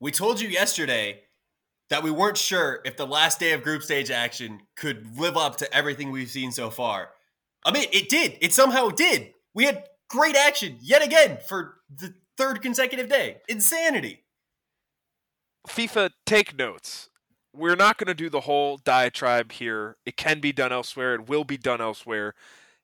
we 0.00 0.10
told 0.10 0.40
you 0.40 0.48
yesterday 0.48 1.22
that 1.90 2.02
we 2.02 2.10
weren't 2.10 2.36
sure 2.36 2.80
if 2.84 2.96
the 2.96 3.06
last 3.06 3.38
day 3.38 3.52
of 3.52 3.62
group 3.62 3.82
stage 3.82 4.10
action 4.10 4.60
could 4.76 5.18
live 5.18 5.36
up 5.36 5.56
to 5.56 5.72
everything 5.74 6.10
we've 6.10 6.30
seen 6.30 6.52
so 6.52 6.70
far. 6.70 7.10
I 7.64 7.72
mean, 7.72 7.86
it 7.92 8.08
did. 8.08 8.36
It 8.40 8.52
somehow 8.52 8.88
did. 8.88 9.32
We 9.54 9.64
had 9.64 9.84
great 10.08 10.36
action 10.36 10.78
yet 10.80 11.04
again 11.04 11.38
for 11.46 11.76
the 11.94 12.14
third 12.36 12.62
consecutive 12.62 13.08
day. 13.08 13.38
Insanity. 13.48 14.24
FIFA, 15.68 16.10
take 16.24 16.56
notes. 16.56 17.08
We're 17.54 17.76
not 17.76 17.96
going 17.96 18.08
to 18.08 18.14
do 18.14 18.28
the 18.28 18.42
whole 18.42 18.76
diatribe 18.76 19.52
here. 19.52 19.96
It 20.04 20.16
can 20.16 20.40
be 20.40 20.52
done 20.52 20.72
elsewhere. 20.72 21.14
It 21.14 21.28
will 21.28 21.44
be 21.44 21.56
done 21.56 21.80
elsewhere. 21.80 22.34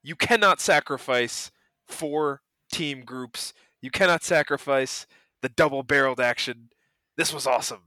You 0.02 0.16
cannot 0.16 0.60
sacrifice 0.60 1.50
four 1.86 2.40
team 2.72 3.02
groups. 3.02 3.52
You 3.80 3.90
cannot 3.90 4.24
sacrifice 4.24 5.06
the 5.42 5.48
double 5.50 5.82
barreled 5.82 6.20
action. 6.20 6.70
This 7.16 7.32
was 7.32 7.46
awesome. 7.46 7.82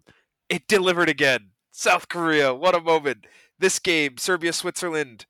It 0.50 0.68
delivered 0.68 1.10
again. 1.10 1.52
South 1.72 2.08
Korea, 2.08 2.54
what 2.54 2.76
a 2.76 2.82
moment. 2.82 3.28
This 3.60 3.80
game, 3.80 4.18
Serbia, 4.18 4.54
Switzerland, 4.54 5.26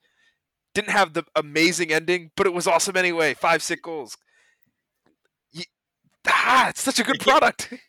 didn't 0.74 0.92
have 0.92 1.14
the 1.14 1.24
amazing 1.36 1.92
ending, 1.92 2.32
but 2.36 2.46
it 2.46 2.54
was 2.54 2.68
awesome 2.68 2.98
anyway. 2.98 3.34
Five 3.34 3.64
sick 3.64 3.82
goals. 3.82 4.18
You, 5.52 5.64
ah, 6.28 6.70
it's 6.70 6.82
such 6.82 7.00
a 7.00 7.04
good 7.04 7.20
product. 7.20 7.74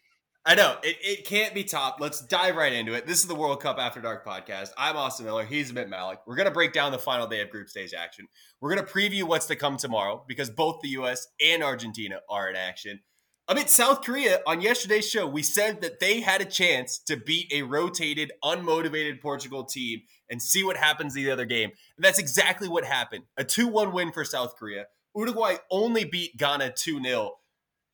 I 0.49 0.55
know 0.55 0.77
it, 0.85 0.97
it 1.03 1.27
can't 1.27 1.55
be 1.55 1.65
topped. 1.65 2.01
Let's 2.01 2.21
dive 2.21 2.55
right 2.55 2.73
into 2.73 2.95
it. 2.95 3.05
This 3.05 3.19
is 3.19 3.27
the 3.27 3.35
World 3.35 3.61
Cup 3.61 3.79
After 3.79 4.01
Dark 4.01 4.25
podcast. 4.25 4.71
I'm 4.79 4.97
Austin 4.97 5.27
Miller. 5.27 5.45
He's 5.45 5.73
Amit 5.73 5.89
Malik. 5.89 6.21
We're 6.25 6.37
going 6.37 6.47
to 6.47 6.55
break 6.55 6.73
down 6.73 6.93
the 6.93 7.01
final 7.01 7.27
day 7.27 7.41
of 7.41 7.51
group 7.51 7.69
stage 7.69 7.93
action. 7.93 8.29
We're 8.61 8.73
going 8.73 8.87
to 8.87 8.93
preview 8.93 9.25
what's 9.25 9.47
to 9.47 9.57
come 9.57 9.77
tomorrow 9.77 10.25
because 10.29 10.49
both 10.49 10.81
the 10.83 10.91
U.S. 10.91 11.27
and 11.45 11.65
Argentina 11.65 12.21
are 12.31 12.49
in 12.49 12.55
action. 12.55 13.01
Amit 13.49 13.69
South 13.69 14.03
Korea 14.03 14.41
on 14.45 14.61
yesterday's 14.61 15.09
show, 15.09 15.25
we 15.25 15.41
said 15.41 15.81
that 15.81 16.01
they 16.01 16.21
had 16.21 16.41
a 16.41 16.45
chance 16.45 16.99
to 17.07 17.17
beat 17.17 17.53
a 17.53 17.63
rotated, 17.63 18.33
unmotivated 18.43 19.21
Portugal 19.23 19.65
team 19.65 20.01
and 20.29 20.43
see 20.43 20.65
what 20.65 20.77
happens 20.77 21.15
in 21.15 21.23
the 21.23 21.31
other 21.31 21.45
game. 21.45 21.71
And 21.97 22.05
that's 22.05 22.19
exactly 22.19 22.69
what 22.69 22.85
happened. 22.85 23.23
A 23.37 23.45
2 23.45 23.69
1 23.69 23.93
win 23.93 24.11
for 24.11 24.25
South 24.25 24.57
Korea. 24.57 24.87
Uruguay 25.15 25.57
only 25.71 26.05
beat 26.05 26.37
Ghana 26.37 26.73
2 26.77 27.01
0. 27.01 27.37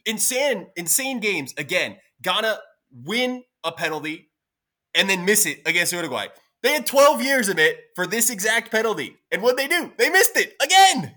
Insane, 0.06 0.68
insane 0.74 1.20
games. 1.20 1.52
Again, 1.58 1.98
Ghana 2.22 2.58
win 2.90 3.44
a 3.62 3.72
penalty 3.72 4.30
and 4.94 5.08
then 5.08 5.26
miss 5.26 5.44
it 5.44 5.60
against 5.66 5.92
Uruguay. 5.92 6.28
They 6.62 6.72
had 6.72 6.86
12 6.86 7.20
years 7.20 7.50
of 7.50 7.58
it 7.58 7.78
for 7.94 8.06
this 8.06 8.30
exact 8.30 8.70
penalty. 8.70 9.16
And 9.30 9.42
what 9.42 9.58
they 9.58 9.68
do? 9.68 9.92
They 9.98 10.08
missed 10.08 10.36
it 10.38 10.54
again. 10.62 11.14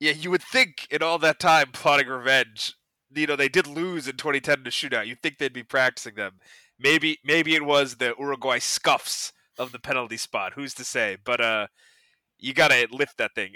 Yeah, 0.00 0.12
you 0.12 0.30
would 0.30 0.42
think 0.42 0.86
in 0.90 1.02
all 1.02 1.18
that 1.18 1.38
time 1.38 1.68
plotting 1.72 2.08
revenge, 2.08 2.74
you 3.14 3.26
know, 3.26 3.36
they 3.36 3.48
did 3.48 3.66
lose 3.66 4.08
in 4.08 4.16
2010 4.16 4.58
in 4.58 4.64
the 4.64 4.70
shootout. 4.70 5.06
You'd 5.06 5.22
think 5.22 5.38
they'd 5.38 5.52
be 5.52 5.62
practicing 5.62 6.14
them. 6.14 6.40
Maybe 6.78 7.18
maybe 7.24 7.54
it 7.54 7.64
was 7.64 7.96
the 7.96 8.14
Uruguay 8.18 8.58
scuffs 8.58 9.32
of 9.58 9.72
the 9.72 9.78
penalty 9.78 10.16
spot. 10.16 10.54
Who's 10.54 10.74
to 10.74 10.84
say? 10.84 11.16
But 11.22 11.40
uh 11.40 11.66
you 12.38 12.52
got 12.52 12.72
to 12.72 12.88
lift 12.90 13.18
that 13.18 13.34
thing. 13.36 13.54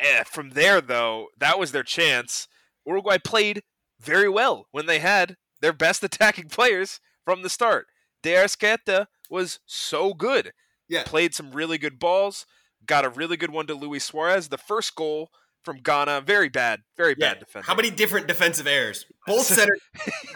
Eh, 0.00 0.24
from 0.24 0.50
there 0.50 0.80
though, 0.80 1.28
that 1.38 1.58
was 1.58 1.72
their 1.72 1.84
chance. 1.84 2.48
Uruguay 2.84 3.18
played 3.18 3.62
very 4.00 4.28
well 4.28 4.66
when 4.72 4.86
they 4.86 4.98
had 4.98 5.36
their 5.60 5.72
best 5.72 6.02
attacking 6.04 6.48
players 6.48 7.00
from 7.24 7.42
the 7.42 7.48
start. 7.48 7.86
De 8.22 8.34
Arrascaeta 8.34 9.06
was 9.30 9.60
so 9.66 10.14
good. 10.14 10.52
Yeah. 10.88 11.04
Played 11.04 11.34
some 11.34 11.52
really 11.52 11.78
good 11.78 11.98
balls, 11.98 12.44
got 12.86 13.04
a 13.04 13.08
really 13.08 13.36
good 13.36 13.50
one 13.50 13.66
to 13.68 13.74
Luis 13.74 14.04
Suarez. 14.04 14.48
The 14.48 14.58
first 14.58 14.94
goal 14.94 15.30
from 15.64 15.78
Ghana, 15.78 16.22
very 16.22 16.48
bad, 16.48 16.82
very 16.96 17.14
yeah. 17.18 17.34
bad 17.34 17.40
defense. 17.40 17.66
How 17.66 17.74
many 17.74 17.90
different 17.90 18.28
defensive 18.28 18.66
errors? 18.66 19.06
Both 19.26 19.46
centers 19.46 19.80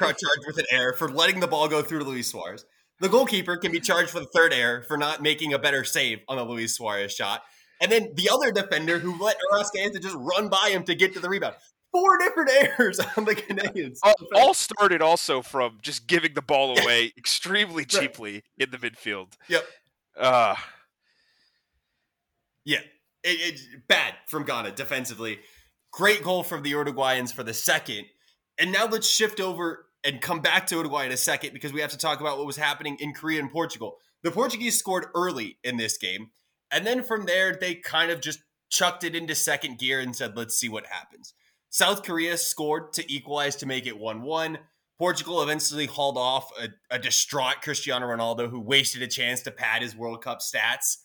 are 0.01 0.07
charged 0.07 0.45
with 0.47 0.59
an 0.59 0.67
error 0.71 0.95
for 0.95 1.09
letting 1.09 1.41
the 1.41 1.47
ball 1.47 1.69
go 1.69 1.83
through 1.83 2.01
to 2.01 2.05
Luis 2.05 2.29
Suarez. 2.29 2.65
The 3.01 3.09
goalkeeper 3.09 3.57
can 3.57 3.71
be 3.71 3.81
charged 3.81 4.11
for 4.11 4.21
the 4.21 4.29
third 4.35 4.53
error 4.53 4.83
for 4.83 4.97
not 4.97 5.23
making 5.23 5.53
a 5.53 5.59
better 5.59 5.85
save 5.85 6.21
on 6.29 6.37
the 6.37 6.45
Luis 6.45 6.75
Suarez 6.75 7.13
shot. 7.13 7.43
And 7.81 7.93
then 7.93 8.13
the 8.15 8.29
other 8.33 8.51
defender 8.51 8.99
who 8.99 9.23
let 9.23 9.37
Arrascaeta 9.53 10.03
just 10.03 10.17
run 10.17 10.49
by 10.49 10.71
him 10.73 10.83
to 10.85 10.97
get 10.97 11.15
to 11.15 11.21
the 11.21 11.29
rebound 11.29 11.55
four 11.93 12.19
different 12.19 12.51
errors 12.79 13.01
on 13.17 13.25
the 13.25 13.35
Ghanaians. 13.35 13.99
All, 14.03 14.15
all, 14.35 14.55
started 14.55 15.03
also 15.03 15.43
from 15.43 15.79
just 15.83 16.07
giving 16.07 16.35
the 16.35 16.43
ball 16.43 16.79
away 16.83 17.13
extremely 17.17 17.85
cheaply 17.85 18.33
right. 18.33 18.43
in 18.59 18.71
the 18.71 18.79
midfield. 18.79 19.35
Yep. 19.49 19.65
Uh, 20.17 20.57
yeah, 22.65 22.81
it, 23.25 23.55
it, 23.55 23.89
bad 23.89 24.15
from 24.27 24.45
Ghana 24.45 24.73
defensively. 24.73 25.41
Great 25.93 26.23
goal 26.23 26.43
from 26.43 26.63
the 26.63 26.73
Uruguayans 26.73 27.33
for 27.33 27.43
the 27.43 27.55
second. 27.55 28.07
And 28.59 28.73
now 28.73 28.87
let's 28.87 29.09
shift 29.09 29.41
over 29.41 29.87
and 30.05 30.21
come 30.21 30.41
back 30.41 30.67
to 30.69 30.77
Uruguay 30.77 31.07
in 31.07 31.13
a 31.13 31.17
second 31.17 31.53
because 31.53 31.73
we 31.73 31.81
have 31.81 31.91
to 31.91 31.99
talk 31.99 32.21
about 32.21 32.39
what 32.39 32.47
was 32.47 32.57
happening 32.57 32.97
in 33.01 33.13
Korea 33.13 33.41
and 33.41 33.51
Portugal. 33.51 33.97
The 34.23 34.31
Portuguese 34.31 34.79
scored 34.79 35.07
early 35.15 35.59
in 35.63 35.77
this 35.77 35.97
game. 35.97 36.31
And 36.71 36.87
then 36.87 37.03
from 37.03 37.27
there, 37.27 37.57
they 37.59 37.77
kind 37.77 38.11
of 38.11 38.21
just 38.21 38.41
chucked 38.71 39.05
it 39.05 39.17
into 39.17 39.35
second 39.35 39.79
gear 39.79 40.01
and 40.01 40.15
said, 40.15 40.37
let's 40.37 40.57
see 40.57 40.69
what 40.69 40.87
happens. 40.87 41.35
South 41.71 42.03
Korea 42.03 42.37
scored 42.37 42.93
to 42.95 43.13
equalize 43.13 43.57
to 43.57 43.67
make 43.67 43.87
it 43.87 43.99
1 43.99 44.23
1. 44.23 44.59
Portugal 44.99 45.43
eventually 45.43 45.87
hauled 45.87 46.19
off 46.19 46.51
a, 46.61 46.69
a, 46.91 46.99
distraught 46.99 47.63
Cristiano 47.63 48.07
Ronaldo 48.07 48.51
who 48.51 48.59
wasted 48.59 49.01
a 49.01 49.07
chance 49.07 49.43
to 49.43 49.53
pad 49.53 49.83
his 49.83 49.95
World 49.95 50.25
Cup 50.25 50.41
stats. 50.41 50.97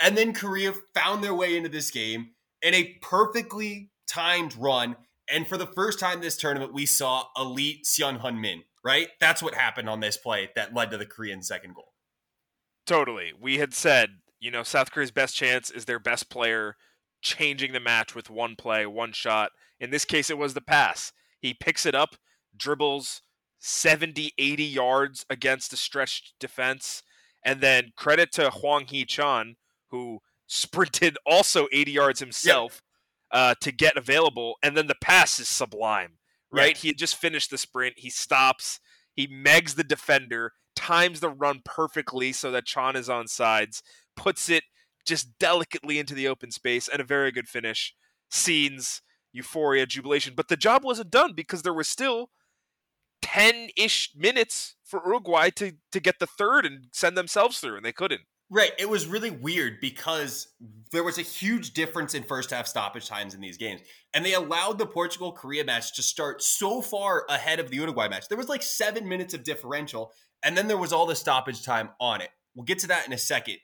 And 0.00 0.16
then 0.16 0.34
Korea 0.34 0.72
found 0.94 1.24
their 1.24 1.34
way 1.34 1.56
into 1.56 1.68
this 1.68 1.90
game 1.90 2.30
in 2.62 2.74
a 2.74 2.98
perfectly 3.00 3.90
timed 4.06 4.56
run. 4.56 4.96
And 5.28 5.46
for 5.46 5.56
the 5.56 5.66
first 5.66 5.98
time 5.98 6.20
this 6.20 6.36
tournament, 6.36 6.74
we 6.74 6.86
saw 6.86 7.24
elite 7.36 7.86
Son 7.86 8.18
Heung-min, 8.18 8.62
right? 8.84 9.08
That's 9.20 9.42
what 9.42 9.54
happened 9.54 9.88
on 9.88 10.00
this 10.00 10.16
play 10.16 10.50
that 10.54 10.74
led 10.74 10.90
to 10.90 10.98
the 10.98 11.06
Korean 11.06 11.42
second 11.42 11.74
goal. 11.74 11.92
Totally. 12.86 13.32
We 13.38 13.58
had 13.58 13.74
said, 13.74 14.10
you 14.38 14.50
know, 14.50 14.62
South 14.62 14.92
Korea's 14.92 15.10
best 15.10 15.34
chance 15.34 15.70
is 15.70 15.86
their 15.86 15.98
best 15.98 16.30
player 16.30 16.76
changing 17.22 17.72
the 17.72 17.80
match 17.80 18.14
with 18.14 18.30
one 18.30 18.54
play, 18.54 18.86
one 18.86 19.12
shot 19.12 19.50
in 19.78 19.90
this 19.90 20.04
case, 20.04 20.30
it 20.30 20.38
was 20.38 20.54
the 20.54 20.60
pass. 20.60 21.12
He 21.40 21.54
picks 21.54 21.86
it 21.86 21.94
up, 21.94 22.16
dribbles 22.56 23.22
70, 23.58 24.32
80 24.38 24.64
yards 24.64 25.26
against 25.28 25.72
a 25.72 25.76
stretched 25.76 26.34
defense. 26.40 27.02
And 27.44 27.60
then 27.60 27.92
credit 27.96 28.32
to 28.32 28.50
Hwang 28.50 28.86
Hee-chan, 28.86 29.56
who 29.96 30.20
sprinted 30.46 31.16
also 31.26 31.66
80 31.72 31.92
yards 31.92 32.20
himself 32.20 32.82
yep. 33.32 33.40
uh, 33.40 33.54
to 33.60 33.72
get 33.72 33.96
available. 33.96 34.56
And 34.62 34.76
then 34.76 34.86
the 34.86 34.96
pass 35.00 35.38
is 35.38 35.48
sublime, 35.48 36.18
right? 36.50 36.76
He 36.76 36.88
had 36.88 36.98
just 36.98 37.16
finished 37.16 37.50
the 37.50 37.58
sprint. 37.58 37.94
He 37.98 38.10
stops. 38.10 38.80
He 39.14 39.26
megs 39.26 39.76
the 39.76 39.84
defender, 39.84 40.52
times 40.74 41.20
the 41.20 41.30
run 41.30 41.62
perfectly 41.64 42.32
so 42.32 42.50
that 42.50 42.66
Chan 42.66 42.96
is 42.96 43.08
on 43.08 43.26
sides, 43.26 43.82
puts 44.14 44.50
it 44.50 44.64
just 45.06 45.38
delicately 45.38 45.98
into 45.98 46.14
the 46.14 46.28
open 46.28 46.50
space, 46.50 46.86
and 46.86 47.00
a 47.00 47.04
very 47.04 47.32
good 47.32 47.48
finish. 47.48 47.94
Scenes 48.30 49.00
euphoria, 49.32 49.86
jubilation. 49.86 50.34
But 50.36 50.48
the 50.48 50.56
job 50.56 50.84
wasn't 50.84 51.10
done 51.10 51.32
because 51.34 51.62
there 51.62 51.72
was 51.72 51.88
still 51.88 52.30
10 53.22 53.68
ish 53.76 54.12
minutes 54.16 54.76
for 54.84 55.00
Uruguay 55.04 55.50
to, 55.50 55.72
to 55.92 56.00
get 56.00 56.18
the 56.18 56.26
third 56.26 56.66
and 56.66 56.86
send 56.92 57.16
themselves 57.16 57.58
through, 57.58 57.76
and 57.76 57.84
they 57.84 57.92
couldn't. 57.92 58.22
Right. 58.48 58.72
It 58.78 58.88
was 58.88 59.06
really 59.06 59.30
weird 59.30 59.80
because 59.80 60.48
there 60.92 61.02
was 61.02 61.18
a 61.18 61.22
huge 61.22 61.72
difference 61.72 62.14
in 62.14 62.22
first 62.22 62.50
half 62.50 62.68
stoppage 62.68 63.08
times 63.08 63.34
in 63.34 63.40
these 63.40 63.56
games. 63.56 63.80
And 64.14 64.24
they 64.24 64.34
allowed 64.34 64.78
the 64.78 64.86
Portugal 64.86 65.32
Korea 65.32 65.64
match 65.64 65.94
to 65.96 66.02
start 66.02 66.42
so 66.42 66.80
far 66.80 67.24
ahead 67.28 67.58
of 67.58 67.70
the 67.70 67.76
Uruguay 67.76 68.08
match. 68.08 68.28
There 68.28 68.38
was 68.38 68.48
like 68.48 68.62
seven 68.62 69.08
minutes 69.08 69.34
of 69.34 69.42
differential, 69.42 70.12
and 70.44 70.56
then 70.56 70.68
there 70.68 70.76
was 70.76 70.92
all 70.92 71.06
the 71.06 71.16
stoppage 71.16 71.64
time 71.64 71.90
on 72.00 72.20
it. 72.20 72.30
We'll 72.54 72.64
get 72.64 72.78
to 72.80 72.86
that 72.86 73.06
in 73.06 73.12
a 73.12 73.18
second. 73.18 73.56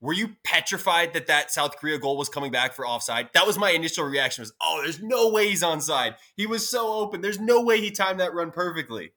Were 0.00 0.12
you 0.12 0.36
petrified 0.44 1.14
that 1.14 1.28
that 1.28 1.52
South 1.52 1.78
Korea 1.78 1.98
goal 1.98 2.18
was 2.18 2.28
coming 2.28 2.50
back 2.50 2.74
for 2.74 2.86
offside? 2.86 3.30
That 3.32 3.46
was 3.46 3.56
my 3.56 3.70
initial 3.70 4.04
reaction 4.04 4.42
was, 4.42 4.52
"Oh, 4.60 4.82
there's 4.82 5.00
no 5.00 5.30
way 5.30 5.48
he's 5.48 5.62
onside. 5.62 6.16
He 6.36 6.46
was 6.46 6.68
so 6.68 6.92
open. 6.94 7.20
There's 7.20 7.40
no 7.40 7.62
way 7.62 7.80
he 7.80 7.90
timed 7.92 8.20
that 8.20 8.34
run 8.34 8.50
perfectly." 8.50 9.12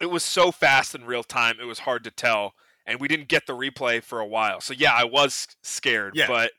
It 0.00 0.10
was 0.10 0.22
so 0.22 0.50
fast 0.50 0.94
in 0.94 1.06
real 1.06 1.24
time. 1.24 1.58
It 1.60 1.64
was 1.64 1.78
hard 1.80 2.04
to 2.04 2.10
tell, 2.10 2.54
and 2.86 3.00
we 3.00 3.08
didn't 3.08 3.28
get 3.28 3.46
the 3.46 3.54
replay 3.54 4.02
for 4.02 4.20
a 4.20 4.26
while. 4.26 4.60
So 4.60 4.74
yeah, 4.74 4.92
I 4.94 5.04
was 5.04 5.48
scared, 5.62 6.14
yeah. 6.14 6.26
but 6.26 6.52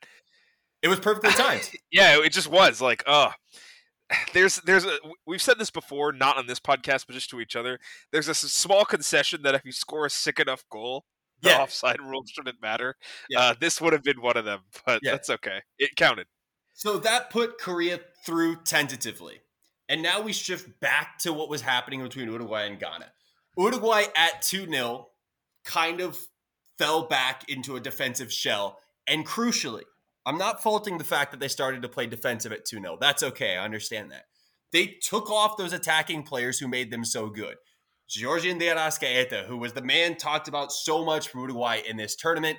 it 0.82 0.88
was 0.88 1.00
perfectly 1.00 1.32
timed. 1.32 1.70
yeah, 1.92 2.22
it 2.22 2.32
just 2.32 2.50
was 2.50 2.82
like, 2.82 3.04
oh, 3.08 3.32
there's 4.34 4.58
there's 4.62 4.86
a 4.86 4.98
we've 5.26 5.42
said 5.42 5.58
this 5.58 5.70
before, 5.70 6.12
not 6.12 6.38
on 6.38 6.48
this 6.48 6.60
podcast, 6.60 7.06
but 7.08 7.14
just 7.14 7.30
to 7.32 7.40
each 7.40 7.56
other. 7.56 7.80
There's 8.12 8.28
a 8.28 8.36
small 8.36 8.86
concession 8.86 9.42
that 9.44 9.56
if 9.56 9.62
you 9.66 9.72
score 9.72 10.06
a 10.06 10.10
sick 10.10 10.40
enough 10.40 10.64
goal, 10.72 11.06
the 11.42 11.50
yeah. 11.50 11.62
offside 11.62 12.02
rule 12.02 12.24
shouldn't 12.26 12.62
matter. 12.62 12.96
Yeah. 13.30 13.40
Uh, 13.40 13.56
this 13.60 13.82
would 13.82 13.94
have 13.94 14.04
been 14.04 14.22
one 14.22 14.38
of 14.38 14.46
them, 14.46 14.62
but 14.86 15.00
yeah. 15.04 15.12
that's 15.12 15.30
okay. 15.30 15.60
It 15.78 15.96
counted. 15.96 16.28
So 16.74 16.98
that 17.00 17.32
put 17.32 17.60
Korea 17.60 18.00
through 18.26 18.58
tentatively. 18.58 19.42
And 19.90 20.04
now 20.04 20.22
we 20.22 20.34
shift 20.34 20.80
back 20.80 21.18
to 21.20 21.32
what 21.32 21.50
was 21.50 21.62
happening 21.62 22.04
between 22.04 22.30
Uruguay 22.30 22.68
and 22.68 22.80
Ghana. 22.80 23.12
Uruguay 23.58 24.04
at 24.16 24.42
2 24.42 24.70
0 24.70 25.08
kind 25.68 26.02
of 26.02 26.18
fell 26.80 27.04
back 27.04 27.48
into 27.50 27.76
a 27.76 27.80
defensive 27.80 28.34
shell. 28.34 28.80
And 29.06 29.26
crucially, 29.26 29.84
I'm 30.26 30.38
not 30.38 30.64
faulting 30.64 30.98
the 30.98 31.04
fact 31.04 31.32
that 31.32 31.40
they 31.40 31.48
started 31.48 31.84
to 31.84 31.90
play 31.90 32.08
defensive 32.08 32.52
at 32.52 32.66
2 32.66 32.82
0. 32.82 32.98
That's 33.00 33.22
okay. 33.22 33.56
I 33.56 33.64
understand 33.64 34.12
that. 34.12 34.26
They 34.74 34.98
took 35.02 35.30
off 35.30 35.58
those 35.58 35.74
attacking 35.74 36.24
players 36.24 36.60
who 36.60 36.68
made 36.68 36.92
them 36.92 37.06
so 37.06 37.30
good. 37.30 37.56
Giorgian 38.10 38.58
de 38.58 38.68
Arrascaeta, 38.68 39.46
who 39.46 39.58
was 39.58 39.74
the 39.74 39.82
man 39.82 40.16
talked 40.16 40.48
about 40.48 40.72
so 40.72 41.04
much 41.06 41.30
for 41.30 41.40
Uruguay 41.40 41.82
in 41.88 41.98
this 41.98 42.16
tournament, 42.16 42.58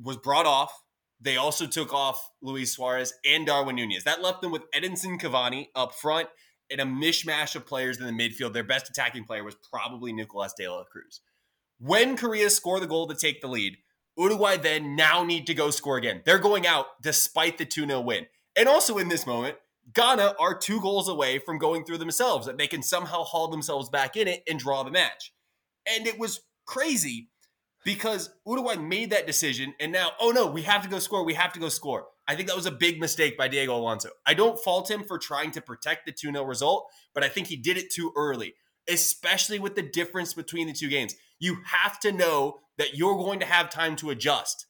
was 0.00 0.16
brought 0.16 0.46
off. 0.46 0.72
They 1.20 1.36
also 1.36 1.66
took 1.66 1.92
off 1.92 2.30
Luis 2.40 2.72
Suarez 2.72 3.12
and 3.26 3.46
Darwin 3.46 3.76
Nunez. 3.76 4.04
That 4.04 4.22
left 4.22 4.40
them 4.40 4.50
with 4.50 4.70
Edinson 4.74 5.20
Cavani 5.20 5.68
up 5.74 5.94
front 5.94 6.28
and 6.70 6.80
a 6.80 6.84
mishmash 6.84 7.56
of 7.56 7.66
players 7.66 8.00
in 8.00 8.06
the 8.06 8.12
midfield. 8.12 8.52
Their 8.52 8.64
best 8.64 8.88
attacking 8.88 9.24
player 9.24 9.44
was 9.44 9.56
probably 9.70 10.12
Nicolas 10.12 10.54
de 10.56 10.68
la 10.68 10.84
Cruz. 10.84 11.20
When 11.82 12.14
Korea 12.14 12.50
score 12.50 12.78
the 12.78 12.86
goal 12.86 13.08
to 13.08 13.14
take 13.14 13.40
the 13.40 13.48
lead, 13.48 13.78
Uruguay 14.18 14.58
then 14.58 14.96
now 14.96 15.24
need 15.24 15.46
to 15.46 15.54
go 15.54 15.70
score 15.70 15.96
again. 15.96 16.20
They're 16.26 16.38
going 16.38 16.66
out 16.66 17.02
despite 17.02 17.56
the 17.56 17.64
2 17.64 17.86
0 17.86 18.00
win. 18.02 18.26
And 18.54 18.68
also 18.68 18.98
in 18.98 19.08
this 19.08 19.26
moment, 19.26 19.56
Ghana 19.94 20.34
are 20.38 20.54
two 20.54 20.78
goals 20.82 21.08
away 21.08 21.38
from 21.38 21.56
going 21.56 21.84
through 21.84 21.96
themselves, 21.96 22.46
that 22.46 22.58
they 22.58 22.66
can 22.66 22.82
somehow 22.82 23.24
haul 23.24 23.48
themselves 23.48 23.88
back 23.88 24.14
in 24.14 24.28
it 24.28 24.42
and 24.46 24.58
draw 24.58 24.82
the 24.82 24.90
match. 24.90 25.32
And 25.86 26.06
it 26.06 26.18
was 26.18 26.40
crazy 26.66 27.30
because 27.82 28.28
Uruguay 28.46 28.76
made 28.76 29.08
that 29.10 29.26
decision 29.26 29.72
and 29.80 29.90
now, 29.90 30.10
oh 30.20 30.32
no, 30.32 30.46
we 30.46 30.62
have 30.62 30.82
to 30.82 30.88
go 30.88 30.98
score. 30.98 31.24
We 31.24 31.32
have 31.32 31.54
to 31.54 31.60
go 31.60 31.70
score. 31.70 32.08
I 32.28 32.36
think 32.36 32.48
that 32.48 32.56
was 32.56 32.66
a 32.66 32.70
big 32.70 33.00
mistake 33.00 33.38
by 33.38 33.48
Diego 33.48 33.74
Alonso. 33.74 34.10
I 34.26 34.34
don't 34.34 34.62
fault 34.62 34.90
him 34.90 35.02
for 35.02 35.18
trying 35.18 35.50
to 35.52 35.62
protect 35.62 36.04
the 36.04 36.12
2 36.12 36.30
0 36.30 36.44
result, 36.44 36.88
but 37.14 37.24
I 37.24 37.28
think 37.28 37.46
he 37.46 37.56
did 37.56 37.78
it 37.78 37.90
too 37.90 38.12
early, 38.14 38.54
especially 38.90 39.58
with 39.58 39.76
the 39.76 39.82
difference 39.82 40.34
between 40.34 40.66
the 40.66 40.72
two 40.72 40.88
games. 40.88 41.14
You 41.38 41.58
have 41.66 41.98
to 42.00 42.12
know 42.12 42.58
that 42.78 42.94
you're 42.94 43.16
going 43.16 43.40
to 43.40 43.46
have 43.46 43.70
time 43.70 43.96
to 43.96 44.10
adjust. 44.10 44.66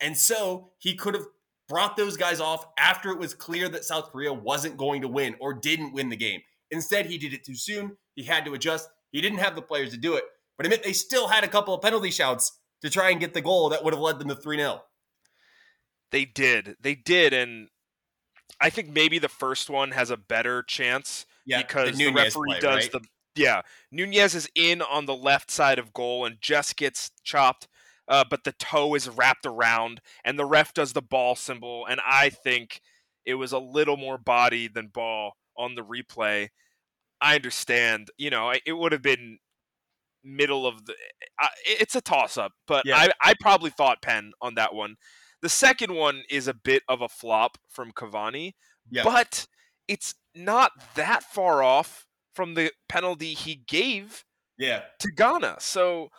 And 0.00 0.16
so 0.16 0.70
he 0.78 0.94
could 0.94 1.14
have 1.14 1.26
brought 1.68 1.96
those 1.96 2.16
guys 2.16 2.40
off 2.40 2.66
after 2.78 3.10
it 3.10 3.18
was 3.18 3.34
clear 3.34 3.68
that 3.68 3.84
South 3.84 4.10
Korea 4.12 4.32
wasn't 4.32 4.76
going 4.76 5.02
to 5.02 5.08
win 5.08 5.36
or 5.40 5.54
didn't 5.54 5.92
win 5.92 6.08
the 6.08 6.16
game. 6.16 6.40
Instead, 6.70 7.06
he 7.06 7.18
did 7.18 7.32
it 7.32 7.44
too 7.44 7.54
soon. 7.54 7.96
He 8.14 8.24
had 8.24 8.44
to 8.44 8.54
adjust. 8.54 8.88
He 9.10 9.20
didn't 9.20 9.38
have 9.38 9.54
the 9.54 9.62
players 9.62 9.90
to 9.90 9.96
do 9.96 10.14
it. 10.16 10.24
But 10.56 10.66
I 10.66 10.68
meant 10.68 10.82
they 10.82 10.92
still 10.92 11.28
had 11.28 11.44
a 11.44 11.48
couple 11.48 11.74
of 11.74 11.82
penalty 11.82 12.10
shouts 12.10 12.58
to 12.82 12.90
try 12.90 13.10
and 13.10 13.20
get 13.20 13.34
the 13.34 13.40
goal 13.40 13.70
that 13.70 13.84
would 13.84 13.94
have 13.94 14.00
led 14.00 14.18
them 14.18 14.28
to 14.28 14.36
3 14.36 14.56
0. 14.56 14.82
They 16.12 16.24
did. 16.24 16.76
They 16.80 16.94
did. 16.94 17.32
And 17.32 17.68
I 18.60 18.70
think 18.70 18.90
maybe 18.90 19.18
the 19.18 19.28
first 19.28 19.68
one 19.68 19.90
has 19.90 20.10
a 20.10 20.16
better 20.16 20.62
chance 20.62 21.26
yeah, 21.44 21.62
because 21.62 21.96
the, 21.96 22.06
the 22.06 22.12
referee 22.12 22.50
play, 22.50 22.60
does 22.60 22.84
right? 22.84 22.92
the. 22.92 23.00
Yeah. 23.36 23.62
Nunez 23.90 24.34
is 24.34 24.48
in 24.54 24.82
on 24.82 25.06
the 25.06 25.14
left 25.14 25.50
side 25.50 25.78
of 25.78 25.92
goal 25.92 26.24
and 26.24 26.36
just 26.40 26.76
gets 26.76 27.10
chopped, 27.22 27.68
uh, 28.08 28.24
but 28.28 28.44
the 28.44 28.52
toe 28.52 28.94
is 28.94 29.08
wrapped 29.08 29.46
around 29.46 30.00
and 30.24 30.38
the 30.38 30.44
ref 30.44 30.72
does 30.74 30.92
the 30.92 31.02
ball 31.02 31.34
symbol. 31.34 31.86
And 31.88 32.00
I 32.06 32.30
think 32.30 32.80
it 33.24 33.34
was 33.34 33.52
a 33.52 33.58
little 33.58 33.96
more 33.96 34.18
body 34.18 34.68
than 34.68 34.88
ball 34.88 35.32
on 35.56 35.74
the 35.74 35.82
replay. 35.82 36.48
I 37.20 37.34
understand. 37.34 38.10
You 38.16 38.30
know, 38.30 38.52
it 38.64 38.72
would 38.72 38.92
have 38.92 39.02
been 39.02 39.38
middle 40.22 40.66
of 40.66 40.86
the. 40.86 40.94
Uh, 41.40 41.48
it's 41.64 41.94
a 41.94 42.00
toss 42.00 42.36
up, 42.36 42.52
but 42.66 42.84
yeah. 42.84 42.96
I, 42.96 43.10
I 43.20 43.34
probably 43.40 43.70
thought 43.70 44.02
pen 44.02 44.32
on 44.40 44.54
that 44.54 44.74
one. 44.74 44.96
The 45.42 45.48
second 45.48 45.94
one 45.94 46.22
is 46.30 46.48
a 46.48 46.54
bit 46.54 46.82
of 46.88 47.00
a 47.00 47.08
flop 47.08 47.58
from 47.68 47.92
Cavani, 47.92 48.54
yeah. 48.90 49.04
but 49.04 49.46
it's 49.86 50.14
not 50.34 50.72
that 50.94 51.22
far 51.22 51.62
off 51.62 52.05
from 52.36 52.54
the 52.54 52.70
penalty 52.88 53.34
he 53.34 53.56
gave 53.56 54.24
yeah. 54.58 54.82
to 55.00 55.10
Ghana. 55.10 55.56
So 55.58 56.10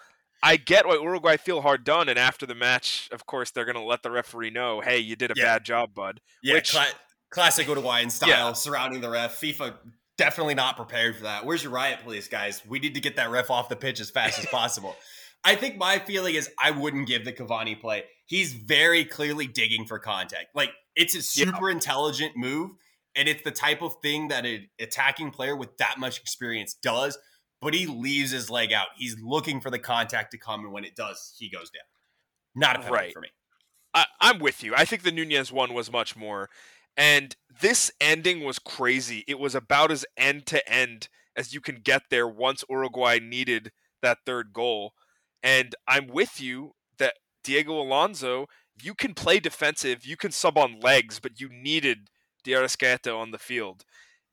I 0.44 0.58
get 0.58 0.86
why 0.86 0.96
Uruguay 0.96 1.38
feel 1.38 1.62
hard 1.62 1.84
done, 1.84 2.10
and 2.10 2.19
after 2.19 2.46
the 2.46 2.56
match, 2.56 3.08
of 3.12 3.25
course, 3.25 3.52
they're 3.52 3.66
going 3.66 3.75
to 3.75 3.81
let 3.81 4.04
the 4.04 4.12
referee 4.12 4.50
know, 4.50 4.81
"Hey, 4.81 5.00
you 5.00 5.16
did 5.16 5.31
a 5.31 5.34
yeah. 5.36 5.46
bad 5.46 5.64
job, 5.64 5.94
bud." 5.94 6.19
Yeah, 6.44 6.56
Which, 6.56 6.72
cla- 6.72 6.88
classic 7.30 7.68
Uruguayan 7.68 8.10
style 8.10 8.30
yeah. 8.30 8.54
surrounding 8.54 9.02
the 9.02 9.10
ref. 9.10 9.40
FIFA 9.40 9.75
definitely 10.18 10.56
not 10.56 10.75
prepared 10.75 11.16
for 11.16 11.24
that. 11.24 11.46
Where's 11.46 11.64
your 11.64 11.72
riot 11.72 12.00
police, 12.04 12.28
guys? 12.28 12.62
We 12.68 12.80
need 12.80 12.96
to 12.96 13.02
get 13.02 13.16
that 13.16 13.30
ref 13.30 13.50
off 13.50 13.69
the 13.69 13.75
pitch 13.75 14.00
as 14.00 14.10
fast 14.10 14.40
as 14.40 14.46
possible. 14.52 14.96
I 15.44 15.56
think 15.56 15.78
my 15.78 16.00
feeling 16.00 16.36
is 16.36 16.50
I 16.62 16.72
wouldn't 16.72 17.08
give 17.08 17.24
the 17.24 17.31
Cavani 17.31 17.80
play. 17.80 18.04
He's 18.25 18.54
very 18.54 19.06
clearly 19.06 19.48
digging 19.48 19.86
for 19.86 20.00
contact. 20.00 20.48
Like 20.56 20.72
it's 20.96 21.16
a 21.16 21.22
super 21.22 21.69
yeah. 21.69 21.75
intelligent 21.75 22.36
move, 22.36 22.72
and 23.18 23.28
it's 23.28 23.44
the 23.44 23.52
type 23.52 23.81
of 23.81 23.96
thing 24.02 24.28
that 24.30 24.46
an 24.46 24.68
attacking 24.80 25.31
player 25.31 25.56
with 25.56 25.78
that 25.78 25.98
much 25.98 26.19
experience 26.19 26.74
does. 26.74 27.18
But 27.60 27.74
he 27.74 27.88
leaves 27.88 28.30
his 28.30 28.52
leg 28.52 28.72
out. 28.72 28.86
He's 28.96 29.18
looking 29.19 29.62
for 29.62 29.72
the 29.72 29.80
contact 29.80 30.31
to 30.31 30.38
come, 30.38 30.64
and 30.64 30.72
when 30.72 30.84
it 30.86 30.96
does, 30.96 31.34
he 31.40 31.50
goes 31.50 31.72
down. 31.72 31.81
Not 32.56 32.75
a 32.75 32.80
penalty 32.80 33.06
right. 33.06 33.14
for 33.14 33.22
me. 33.22 33.30
I, 33.96 34.06
I'm 34.22 34.38
with 34.38 34.64
you. 34.64 34.75
I 34.75 34.86
think 34.86 35.02
the 35.02 35.12
Nunez 35.12 35.52
one 35.52 35.74
was 35.74 35.92
much 35.92 36.16
more 36.16 36.50
and 36.98 37.36
this 37.62 37.92
ending 38.02 38.44
was 38.44 38.58
crazy. 38.58 39.24
It 39.28 39.40
was 39.40 39.54
about 39.54 39.92
as 39.92 40.06
end 40.18 40.48
to 40.48 40.68
end 40.69 41.08
as 41.36 41.54
you 41.54 41.62
can 41.62 41.75
get 41.75 42.02
there 42.10 42.28
once 42.28 42.64
Uruguay 42.68 43.19
needed 43.19 43.72
that 44.02 44.18
third 44.25 44.52
goal. 44.52 44.94
And 45.44 45.75
I'm 45.88 46.08
with 46.08 46.42
you 46.42 46.72
that 46.98 47.14
Diego 47.44 47.80
Alonso, 47.80 48.48
you 48.81 48.96
can 48.96 49.14
play 49.14 49.40
defensive, 49.40 50.06
you 50.06 50.18
can 50.18 50.31
sub 50.31 50.58
on 50.58 50.80
legs, 50.80 51.19
but 51.19 51.40
you 51.40 51.50
needed 51.50 52.10
De 52.47 52.53
Arrascaeta 52.53 53.15
on 53.15 53.31
the 53.31 53.38
field. 53.38 53.83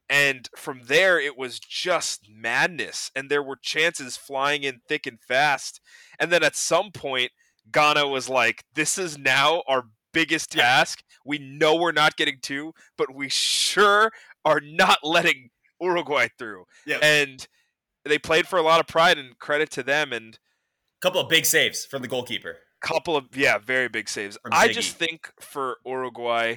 And 0.08 0.48
from 0.56 0.82
there, 0.86 1.18
it 1.18 1.36
was 1.36 1.58
just 1.58 2.28
madness. 2.30 3.10
And 3.16 3.28
there 3.28 3.42
were 3.42 3.56
chances 3.60 4.16
flying 4.16 4.62
in 4.62 4.80
thick 4.86 5.06
and 5.06 5.20
fast. 5.20 5.80
And 6.20 6.30
then 6.30 6.44
at 6.44 6.54
some 6.54 6.92
point, 6.92 7.32
Ghana 7.72 8.06
was 8.06 8.28
like, 8.28 8.64
this 8.74 8.98
is 8.98 9.18
now 9.18 9.62
our 9.66 9.84
biggest 10.12 10.52
task. 10.52 11.02
We 11.24 11.38
know 11.38 11.74
we're 11.74 11.92
not 11.92 12.16
getting 12.16 12.38
two, 12.40 12.72
but 12.96 13.14
we 13.14 13.28
sure 13.28 14.12
are 14.44 14.60
not 14.60 14.98
letting 15.02 15.48
Uruguay 15.80 16.28
through. 16.38 16.64
Yeah. 16.86 16.98
And 17.02 17.48
they 18.04 18.18
played 18.18 18.46
for 18.46 18.58
a 18.58 18.62
lot 18.62 18.78
of 18.78 18.86
pride 18.86 19.18
and 19.18 19.36
credit 19.38 19.70
to 19.72 19.82
them 19.82 20.12
and 20.12 20.34
a 20.34 21.00
couple 21.00 21.20
of 21.20 21.28
big 21.28 21.46
saves 21.46 21.84
from 21.84 22.02
the 22.02 22.08
goalkeeper. 22.08 22.58
Couple 22.80 23.16
of 23.16 23.34
yeah, 23.34 23.56
very 23.56 23.88
big 23.88 24.10
saves. 24.10 24.36
I 24.52 24.68
just 24.68 24.96
think 24.96 25.32
for 25.40 25.78
Uruguay 25.86 26.56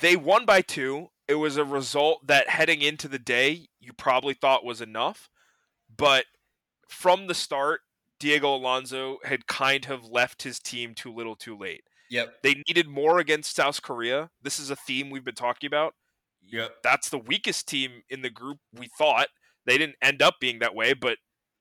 they 0.00 0.16
won 0.16 0.46
by 0.46 0.62
2. 0.62 1.08
It 1.28 1.34
was 1.34 1.56
a 1.56 1.64
result 1.64 2.26
that 2.26 2.48
heading 2.48 2.82
into 2.82 3.08
the 3.08 3.18
day 3.18 3.68
you 3.78 3.92
probably 3.92 4.34
thought 4.34 4.64
was 4.64 4.80
enough, 4.80 5.28
but 5.96 6.24
from 6.88 7.26
the 7.26 7.34
start 7.34 7.80
Diego 8.18 8.54
Alonso 8.54 9.18
had 9.24 9.46
kind 9.46 9.86
of 9.86 10.04
left 10.04 10.42
his 10.42 10.60
team 10.60 10.94
too 10.94 11.12
little 11.12 11.34
too 11.34 11.56
late. 11.56 11.82
Yep. 12.10 12.34
They 12.42 12.62
needed 12.68 12.88
more 12.88 13.18
against 13.18 13.56
South 13.56 13.80
Korea. 13.82 14.30
This 14.42 14.60
is 14.60 14.70
a 14.70 14.76
theme 14.76 15.10
we've 15.10 15.24
been 15.24 15.34
talking 15.34 15.66
about. 15.66 15.94
Yep. 16.42 16.70
That's 16.82 17.08
the 17.08 17.18
weakest 17.18 17.68
team 17.68 18.02
in 18.10 18.22
the 18.22 18.30
group, 18.30 18.58
we 18.74 18.88
thought. 18.98 19.28
They 19.64 19.78
didn't 19.78 19.96
end 20.02 20.20
up 20.20 20.34
being 20.40 20.58
that 20.58 20.74
way, 20.74 20.92
but 20.92 21.18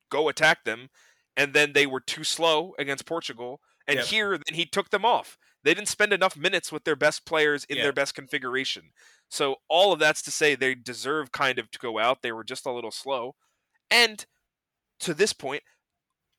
go 0.09 0.27
attack 0.27 0.65
them. 0.65 0.89
And 1.37 1.53
then 1.53 1.73
they 1.73 1.85
were 1.85 2.01
too 2.01 2.23
slow 2.23 2.73
against 2.77 3.05
Portugal. 3.05 3.61
And 3.89 3.97
yep. 3.97 4.07
here, 4.07 4.29
then 4.31 4.55
he 4.55 4.65
took 4.65 4.89
them 4.91 5.03
off. 5.03 5.37
They 5.63 5.73
didn't 5.73 5.89
spend 5.89 6.13
enough 6.13 6.37
minutes 6.37 6.71
with 6.71 6.83
their 6.83 6.95
best 6.95 7.25
players 7.25 7.65
in 7.65 7.77
yep. 7.77 7.83
their 7.83 7.93
best 7.93 8.15
configuration. 8.15 8.91
So, 9.29 9.57
all 9.67 9.91
of 9.91 9.99
that's 9.99 10.21
to 10.23 10.31
say 10.31 10.55
they 10.55 10.75
deserve 10.75 11.31
kind 11.31 11.59
of 11.59 11.69
to 11.71 11.79
go 11.79 11.99
out. 11.99 12.21
They 12.21 12.31
were 12.31 12.43
just 12.43 12.65
a 12.65 12.71
little 12.71 12.91
slow. 12.91 13.35
And 13.91 14.25
to 15.01 15.13
this 15.13 15.33
point, 15.33 15.63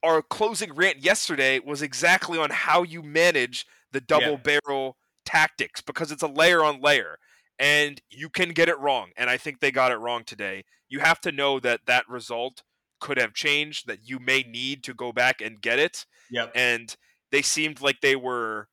our 0.02 0.22
closing 0.22 0.72
rant 0.72 1.04
yesterday 1.04 1.58
was 1.58 1.82
exactly 1.82 2.38
on 2.38 2.50
how 2.50 2.82
you 2.82 3.02
manage 3.02 3.66
the 3.92 4.00
double 4.00 4.40
yeah. 4.44 4.58
barrel 4.64 4.96
tactics 5.24 5.80
because 5.80 6.10
it's 6.10 6.22
a 6.22 6.28
layer 6.28 6.64
on 6.64 6.80
layer 6.80 7.18
and 7.58 8.00
you 8.10 8.28
can 8.28 8.50
get 8.50 8.68
it 8.68 8.78
wrong 8.78 9.10
and 9.16 9.28
i 9.28 9.36
think 9.36 9.60
they 9.60 9.70
got 9.70 9.92
it 9.92 9.98
wrong 9.98 10.24
today 10.24 10.64
you 10.88 11.00
have 11.00 11.20
to 11.20 11.30
know 11.30 11.60
that 11.60 11.80
that 11.86 12.08
result 12.08 12.62
could 13.00 13.18
have 13.18 13.34
changed 13.34 13.86
that 13.86 14.08
you 14.08 14.18
may 14.18 14.42
need 14.42 14.82
to 14.82 14.94
go 14.94 15.12
back 15.12 15.40
and 15.40 15.60
get 15.60 15.78
it 15.78 16.06
yep. 16.30 16.50
and 16.54 16.96
they 17.32 17.42
seemed 17.42 17.80
like 17.80 18.00
they 18.00 18.16
were 18.16 18.68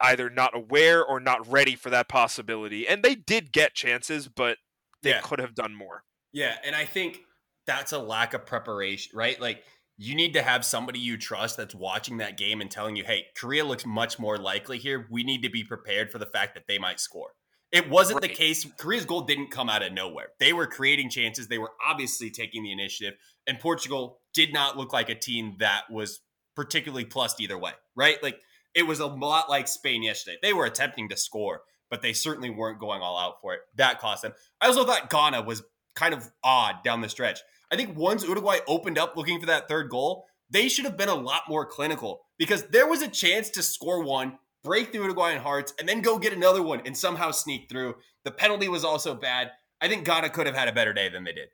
either 0.00 0.30
not 0.30 0.56
aware 0.56 1.04
or 1.04 1.20
not 1.20 1.50
ready 1.50 1.76
for 1.76 1.90
that 1.90 2.08
possibility 2.08 2.86
and 2.88 3.02
they 3.02 3.14
did 3.14 3.52
get 3.52 3.74
chances 3.74 4.28
but 4.28 4.58
they 5.02 5.10
yeah. 5.10 5.20
could 5.20 5.38
have 5.38 5.54
done 5.54 5.74
more 5.74 6.04
yeah 6.32 6.56
and 6.64 6.74
i 6.74 6.84
think 6.84 7.20
that's 7.66 7.92
a 7.92 7.98
lack 7.98 8.32
of 8.34 8.46
preparation 8.46 9.10
right 9.14 9.40
like 9.40 9.62
you 10.02 10.14
need 10.14 10.32
to 10.32 10.42
have 10.42 10.64
somebody 10.64 10.98
you 10.98 11.18
trust 11.18 11.58
that's 11.58 11.74
watching 11.74 12.16
that 12.16 12.38
game 12.38 12.62
and 12.62 12.70
telling 12.70 12.96
you, 12.96 13.04
hey, 13.04 13.26
Korea 13.36 13.66
looks 13.66 13.84
much 13.84 14.18
more 14.18 14.38
likely 14.38 14.78
here. 14.78 15.06
We 15.10 15.24
need 15.24 15.42
to 15.42 15.50
be 15.50 15.62
prepared 15.62 16.10
for 16.10 16.16
the 16.16 16.24
fact 16.24 16.54
that 16.54 16.64
they 16.66 16.78
might 16.78 17.00
score. 17.00 17.34
It 17.70 17.90
wasn't 17.90 18.22
right. 18.22 18.30
the 18.30 18.34
case. 18.34 18.66
Korea's 18.78 19.04
goal 19.04 19.20
didn't 19.20 19.50
come 19.50 19.68
out 19.68 19.82
of 19.82 19.92
nowhere. 19.92 20.28
They 20.40 20.54
were 20.54 20.66
creating 20.66 21.10
chances. 21.10 21.48
They 21.48 21.58
were 21.58 21.72
obviously 21.86 22.30
taking 22.30 22.62
the 22.62 22.72
initiative. 22.72 23.18
And 23.46 23.60
Portugal 23.60 24.20
did 24.32 24.54
not 24.54 24.78
look 24.78 24.94
like 24.94 25.10
a 25.10 25.14
team 25.14 25.56
that 25.58 25.82
was 25.90 26.20
particularly 26.56 27.04
plussed 27.04 27.40
either 27.40 27.58
way, 27.58 27.72
right? 27.94 28.22
Like 28.22 28.40
it 28.74 28.86
was 28.86 29.00
a 29.00 29.06
lot 29.06 29.50
like 29.50 29.68
Spain 29.68 30.02
yesterday. 30.02 30.38
They 30.42 30.52
were 30.52 30.66
attempting 30.66 31.08
to 31.08 31.16
score, 31.16 31.62
but 31.90 32.02
they 32.02 32.12
certainly 32.12 32.50
weren't 32.50 32.80
going 32.80 33.02
all 33.02 33.18
out 33.18 33.40
for 33.40 33.54
it. 33.54 33.60
That 33.76 34.00
cost 34.00 34.22
them. 34.22 34.32
I 34.60 34.66
also 34.66 34.84
thought 34.84 35.10
Ghana 35.10 35.42
was 35.42 35.62
kind 35.94 36.14
of 36.14 36.30
odd 36.42 36.76
down 36.84 37.00
the 37.00 37.08
stretch. 37.08 37.40
I 37.72 37.76
think 37.76 37.96
once 37.96 38.24
Uruguay 38.24 38.58
opened 38.66 38.98
up 38.98 39.16
looking 39.16 39.40
for 39.40 39.46
that 39.46 39.68
third 39.68 39.90
goal, 39.90 40.26
they 40.50 40.68
should 40.68 40.84
have 40.84 40.96
been 40.96 41.08
a 41.08 41.14
lot 41.14 41.42
more 41.48 41.64
clinical 41.64 42.22
because 42.38 42.64
there 42.68 42.88
was 42.88 43.02
a 43.02 43.08
chance 43.08 43.50
to 43.50 43.62
score 43.62 44.02
one, 44.02 44.38
break 44.64 44.92
the 44.92 44.98
Uruguayan 44.98 45.40
hearts, 45.40 45.72
and 45.78 45.88
then 45.88 46.00
go 46.00 46.18
get 46.18 46.32
another 46.32 46.62
one 46.62 46.82
and 46.84 46.96
somehow 46.96 47.30
sneak 47.30 47.68
through. 47.68 47.94
The 48.24 48.30
penalty 48.30 48.68
was 48.68 48.84
also 48.84 49.14
bad. 49.14 49.52
I 49.80 49.88
think 49.88 50.04
Ghana 50.04 50.30
could 50.30 50.46
have 50.46 50.56
had 50.56 50.68
a 50.68 50.72
better 50.72 50.92
day 50.92 51.08
than 51.08 51.24
they 51.24 51.32
did. 51.32 51.48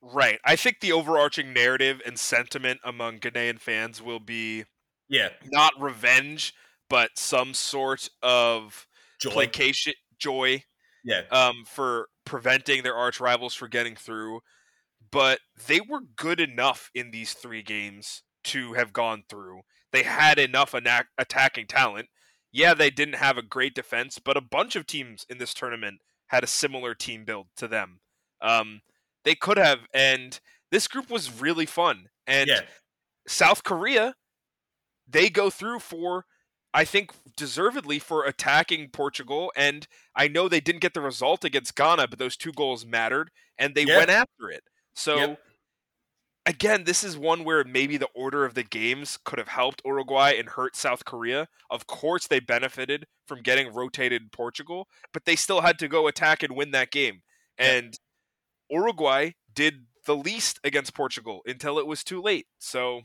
Right. 0.00 0.38
I 0.44 0.56
think 0.56 0.80
the 0.80 0.92
overarching 0.92 1.52
narrative 1.52 2.00
and 2.06 2.18
sentiment 2.18 2.80
among 2.84 3.18
Ghanaian 3.20 3.58
fans 3.60 4.00
will 4.00 4.20
be 4.20 4.64
Yeah, 5.08 5.30
not 5.44 5.74
revenge, 5.80 6.54
but 6.88 7.18
some 7.18 7.54
sort 7.54 8.08
of 8.22 8.86
joy. 9.18 9.30
placation, 9.32 9.94
joy 10.18 10.64
Yeah, 11.04 11.22
um, 11.30 11.64
for 11.66 12.08
preventing 12.26 12.82
their 12.82 12.96
arch 12.96 13.20
rivals 13.20 13.54
for 13.54 13.68
getting 13.68 13.96
through. 13.96 14.40
But 15.10 15.40
they 15.66 15.80
were 15.80 16.00
good 16.16 16.40
enough 16.40 16.90
in 16.94 17.10
these 17.10 17.34
three 17.34 17.62
games 17.62 18.22
to 18.44 18.74
have 18.74 18.92
gone 18.92 19.24
through. 19.28 19.62
They 19.92 20.02
had 20.04 20.38
enough 20.38 20.74
ana- 20.74 21.08
attacking 21.18 21.66
talent. 21.68 22.08
Yeah, 22.52 22.74
they 22.74 22.90
didn't 22.90 23.14
have 23.16 23.38
a 23.38 23.42
great 23.42 23.74
defense, 23.74 24.18
but 24.18 24.36
a 24.36 24.40
bunch 24.42 24.76
of 24.76 24.86
teams 24.86 25.24
in 25.28 25.38
this 25.38 25.54
tournament 25.54 26.00
had 26.28 26.44
a 26.44 26.48
similar 26.48 26.94
team 26.94 27.24
build 27.24 27.48
to 27.56 27.68
them. 27.68 28.00
Um, 28.40 28.82
they 29.28 29.34
could 29.34 29.58
have, 29.58 29.80
and 29.92 30.40
this 30.70 30.88
group 30.88 31.10
was 31.10 31.38
really 31.38 31.66
fun. 31.66 32.06
And 32.26 32.48
yeah, 32.48 32.62
South 33.26 33.62
Korea, 33.62 34.14
they 35.06 35.28
go 35.28 35.50
through 35.50 35.80
for, 35.80 36.24
I 36.72 36.86
think, 36.86 37.12
deservedly 37.36 37.98
for 37.98 38.24
attacking 38.24 38.88
Portugal. 38.88 39.52
And 39.54 39.86
I 40.16 40.28
know 40.28 40.48
they 40.48 40.60
didn't 40.60 40.80
get 40.80 40.94
the 40.94 41.02
result 41.02 41.44
against 41.44 41.76
Ghana, 41.76 42.08
but 42.08 42.18
those 42.18 42.38
two 42.38 42.52
goals 42.52 42.86
mattered, 42.86 43.30
and 43.58 43.74
they 43.74 43.84
Yep. 43.84 43.98
went 43.98 44.10
after 44.10 44.48
it. 44.50 44.64
So, 44.94 45.16
Yep. 45.18 45.40
again, 46.46 46.84
this 46.84 47.04
is 47.04 47.18
one 47.18 47.44
where 47.44 47.64
maybe 47.64 47.98
the 47.98 48.08
order 48.14 48.46
of 48.46 48.54
the 48.54 48.62
games 48.64 49.18
could 49.24 49.38
have 49.38 49.48
helped 49.48 49.82
Uruguay 49.84 50.32
and 50.38 50.48
hurt 50.48 50.74
South 50.74 51.04
Korea. 51.04 51.48
Of 51.68 51.86
course, 51.86 52.26
they 52.26 52.40
benefited 52.40 53.06
from 53.26 53.42
getting 53.42 53.74
rotated 53.74 54.32
Portugal, 54.32 54.88
but 55.12 55.26
they 55.26 55.36
still 55.36 55.60
had 55.60 55.78
to 55.80 55.88
go 55.88 56.06
attack 56.06 56.42
and 56.42 56.56
win 56.56 56.70
that 56.70 56.90
game. 56.90 57.22
Yep. 57.58 57.84
And 57.84 57.98
Uruguay 58.70 59.32
did 59.54 59.86
the 60.06 60.16
least 60.16 60.58
against 60.64 60.94
Portugal 60.94 61.40
until 61.46 61.78
it 61.78 61.86
was 61.86 62.02
too 62.04 62.20
late. 62.22 62.46
So 62.58 63.02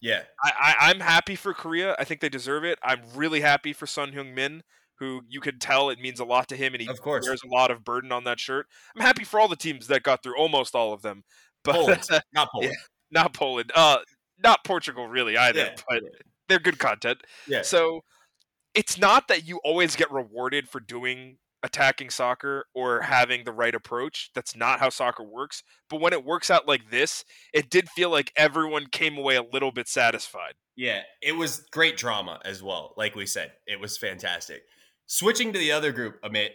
yeah. 0.00 0.22
I, 0.44 0.50
I, 0.60 0.90
I'm 0.90 1.00
happy 1.00 1.34
for 1.34 1.52
Korea. 1.52 1.96
I 1.98 2.04
think 2.04 2.20
they 2.20 2.28
deserve 2.28 2.64
it. 2.64 2.78
I'm 2.82 3.00
really 3.14 3.40
happy 3.40 3.72
for 3.72 3.86
Son 3.86 4.12
Heung-min, 4.12 4.62
who 4.98 5.22
you 5.28 5.40
can 5.40 5.58
tell 5.58 5.90
it 5.90 5.98
means 6.00 6.20
a 6.20 6.24
lot 6.24 6.48
to 6.48 6.56
him, 6.56 6.72
and 6.74 6.82
he 6.82 6.88
Of 6.88 7.00
course. 7.00 7.26
bears 7.26 7.40
a 7.44 7.48
lot 7.48 7.70
of 7.70 7.84
burden 7.84 8.12
on 8.12 8.24
that 8.24 8.38
shirt. 8.38 8.66
I'm 8.94 9.02
happy 9.02 9.24
for 9.24 9.40
all 9.40 9.48
the 9.48 9.56
teams 9.56 9.88
that 9.88 10.02
got 10.02 10.22
through, 10.22 10.36
almost 10.38 10.74
all 10.74 10.92
of 10.92 11.02
them, 11.02 11.24
but 11.64 11.74
Poland, 11.74 12.08
not 12.32 12.48
Poland. 12.52 12.76
not 13.10 13.32
Poland, 13.32 13.72
uh, 13.74 13.98
not 14.42 14.64
Portugal 14.64 15.08
really 15.08 15.36
either. 15.36 15.58
Yeah, 15.60 15.74
but 15.88 16.02
they're 16.48 16.58
good 16.60 16.78
content. 16.78 17.18
Yeah. 17.48 17.62
So 17.62 18.02
it's 18.74 18.98
not 18.98 19.26
that 19.28 19.48
you 19.48 19.58
always 19.64 19.96
get 19.96 20.10
rewarded 20.12 20.68
for 20.68 20.78
doing 20.78 21.38
attacking 21.62 22.10
soccer 22.10 22.66
or 22.74 23.00
having 23.02 23.44
the 23.44 23.52
right 23.52 23.74
approach. 23.74 24.30
That's 24.34 24.56
not 24.56 24.80
how 24.80 24.90
soccer 24.90 25.22
works. 25.22 25.62
But 25.90 26.00
when 26.00 26.12
it 26.12 26.24
works 26.24 26.50
out 26.50 26.68
like 26.68 26.90
this, 26.90 27.24
it 27.52 27.70
did 27.70 27.88
feel 27.88 28.10
like 28.10 28.32
everyone 28.36 28.86
came 28.86 29.16
away 29.16 29.36
a 29.36 29.42
little 29.42 29.72
bit 29.72 29.88
satisfied. 29.88 30.54
Yeah, 30.76 31.02
it 31.20 31.32
was 31.32 31.66
great 31.72 31.96
drama 31.96 32.40
as 32.44 32.62
well. 32.62 32.94
Like 32.96 33.16
we 33.16 33.26
said, 33.26 33.52
it 33.66 33.80
was 33.80 33.98
fantastic. 33.98 34.62
Switching 35.06 35.52
to 35.52 35.58
the 35.58 35.72
other 35.72 35.90
group, 35.90 36.22
Amit, 36.22 36.50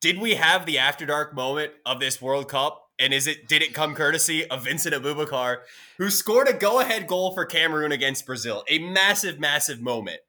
did 0.00 0.18
we 0.18 0.34
have 0.34 0.64
the 0.64 0.78
after 0.78 1.04
dark 1.04 1.34
moment 1.34 1.72
of 1.84 2.00
this 2.00 2.22
World 2.22 2.48
Cup? 2.48 2.82
And 2.98 3.12
is 3.12 3.26
it 3.26 3.46
did 3.46 3.60
it 3.60 3.74
come 3.74 3.94
courtesy 3.94 4.46
of 4.48 4.64
Vincent 4.64 4.94
Aboubakar, 4.94 5.58
who 5.98 6.08
scored 6.08 6.48
a 6.48 6.54
go-ahead 6.54 7.06
goal 7.06 7.34
for 7.34 7.44
Cameroon 7.44 7.92
against 7.92 8.24
Brazil? 8.24 8.64
A 8.70 8.78
massive, 8.78 9.38
massive 9.38 9.82
moment. 9.82 10.20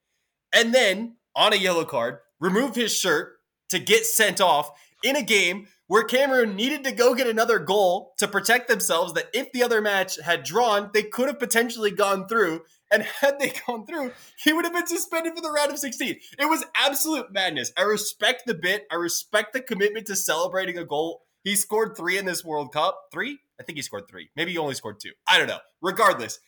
And 0.54 0.74
then, 0.74 1.16
on 1.34 1.54
a 1.54 1.58
yellow 1.58 1.86
card, 1.86 2.20
removed 2.40 2.76
his 2.76 2.94
shirt 2.94 3.37
to 3.70 3.80
get 3.80 4.06
sent 4.06 4.42
off 4.42 4.72
in 5.04 5.16
a 5.16 5.24
game 5.24 5.68
where 5.88 6.04
Cameroon 6.04 6.56
needed 6.56 6.84
to 6.84 6.92
go 6.92 7.16
get 7.16 7.28
another 7.28 7.60
goal 7.60 8.14
to 8.18 8.28
protect 8.28 8.68
themselves. 8.68 9.14
That 9.14 9.30
if 9.34 9.52
the 9.52 9.64
other 9.64 9.82
match 9.82 10.20
had 10.22 10.44
drawn, 10.44 10.90
they 10.94 11.04
could 11.04 11.28
have 11.28 11.40
potentially 11.40 11.92
gone 11.92 12.28
through. 12.28 12.62
And 12.92 13.04
had 13.22 13.40
they 13.40 13.54
gone 13.66 13.86
through, 13.86 14.12
he 14.44 14.54
would 14.54 14.66
have 14.66 14.74
been 14.74 14.88
suspended 14.88 15.34
for 15.36 15.42
the 15.42 15.52
round 15.52 15.72
of 15.72 15.80
16. 15.80 16.18
It 16.40 16.46
was 16.46 16.66
absolute 16.76 17.32
madness. 17.32 17.72
I 17.78 17.84
respect 17.84 18.44
the 18.46 18.54
bit. 18.54 18.86
I 18.92 18.96
respect 18.96 19.54
the 19.54 19.62
commitment 19.62 20.08
to 20.08 20.16
celebrating 20.16 20.78
a 20.78 20.86
goal. 20.86 21.24
He 21.44 21.56
scored 21.56 21.96
three 21.96 22.18
in 22.18 22.26
this 22.26 22.44
World 22.44 22.74
Cup. 22.74 23.00
Three? 23.12 23.40
I 23.60 23.64
think 23.64 23.78
he 23.78 23.82
scored 23.82 24.08
three. 24.08 24.30
Maybe 24.36 24.52
he 24.52 24.58
only 24.58 24.76
scored 24.76 25.00
two. 25.00 25.12
I 25.28 25.38
don't 25.38 25.48
know. 25.48 25.60
Regardless, 25.82 26.40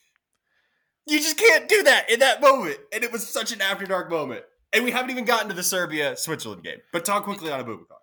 you 1.05 1.17
just 1.19 1.37
can't 1.37 1.67
do 1.67 1.83
that 1.83 2.09
in 2.09 2.19
that 2.19 2.41
moment. 2.41 2.77
And 2.93 3.03
it 3.03 3.11
was 3.11 3.27
such 3.27 3.51
an 3.51 3.61
after 3.61 3.85
dark 3.85 4.09
moment. 4.09 4.43
And 4.73 4.83
we 4.83 4.91
haven't 4.91 5.11
even 5.11 5.25
gotten 5.25 5.49
to 5.49 5.55
the 5.55 5.63
Serbia 5.63 6.15
Switzerland 6.15 6.63
game. 6.63 6.79
But 6.93 7.05
talk 7.05 7.23
quickly 7.23 7.51
on 7.51 7.63
Aboubakar. 7.63 7.97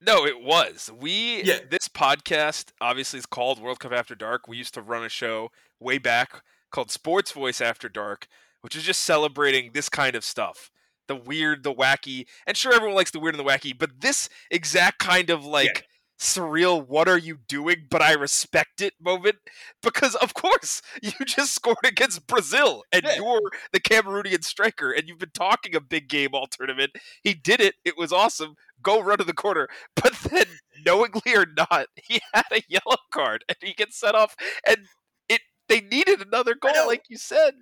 No, 0.00 0.26
it 0.26 0.40
was. 0.40 0.90
We 0.94 1.42
Yeah. 1.42 1.60
this 1.70 1.88
podcast 1.88 2.72
obviously 2.80 3.18
is 3.18 3.26
called 3.26 3.58
World 3.60 3.80
Cup 3.80 3.92
After 3.92 4.14
Dark. 4.14 4.46
We 4.46 4.56
used 4.56 4.74
to 4.74 4.82
run 4.82 5.04
a 5.04 5.08
show 5.08 5.50
way 5.80 5.98
back 5.98 6.42
called 6.70 6.90
Sports 6.90 7.32
Voice 7.32 7.60
After 7.60 7.88
Dark, 7.88 8.26
which 8.60 8.76
is 8.76 8.82
just 8.82 9.02
celebrating 9.02 9.72
this 9.72 9.88
kind 9.88 10.14
of 10.14 10.24
stuff. 10.24 10.70
The 11.06 11.16
weird, 11.16 11.62
the 11.64 11.72
wacky, 11.74 12.26
and 12.46 12.56
sure 12.56 12.72
everyone 12.74 12.96
likes 12.96 13.10
the 13.10 13.20
weird 13.20 13.34
and 13.36 13.46
the 13.46 13.50
wacky, 13.50 13.76
but 13.76 14.00
this 14.00 14.28
exact 14.50 14.98
kind 14.98 15.30
of 15.30 15.44
like 15.44 15.86
surreal 16.18 16.86
what 16.86 17.08
are 17.08 17.18
you 17.18 17.38
doing 17.48 17.86
but 17.90 18.00
I 18.00 18.12
respect 18.12 18.80
it 18.80 18.94
moment 19.00 19.36
because 19.82 20.14
of 20.14 20.32
course 20.32 20.80
you 21.02 21.10
just 21.26 21.54
scored 21.54 21.84
against 21.84 22.26
Brazil 22.26 22.84
and 22.92 23.02
Yeah. 23.04 23.16
you're 23.16 23.50
the 23.72 23.80
Cameroonian 23.80 24.44
striker 24.44 24.92
and 24.92 25.08
you've 25.08 25.18
been 25.18 25.30
talking 25.34 25.74
a 25.74 25.80
big 25.80 26.08
game 26.08 26.30
all 26.32 26.46
tournament. 26.46 26.92
He 27.22 27.34
did 27.34 27.60
it. 27.60 27.74
It 27.84 27.98
was 27.98 28.12
awesome. 28.12 28.54
Go 28.82 29.00
run 29.02 29.18
to 29.18 29.24
the 29.24 29.32
corner. 29.32 29.68
But 30.02 30.14
then, 30.30 30.46
knowingly 30.86 31.34
or 31.34 31.46
not, 31.56 31.86
he 31.96 32.20
had 32.32 32.44
a 32.52 32.62
yellow 32.68 32.96
card 33.10 33.44
and 33.48 33.56
he 33.62 33.72
gets 33.74 33.98
set 33.98 34.14
off. 34.14 34.36
And 34.68 34.86
it 35.28 35.40
they 35.68 35.80
needed 35.80 36.20
another 36.22 36.54
goal, 36.54 36.86
like 36.86 37.04
you 37.08 37.16
said. 37.18 37.54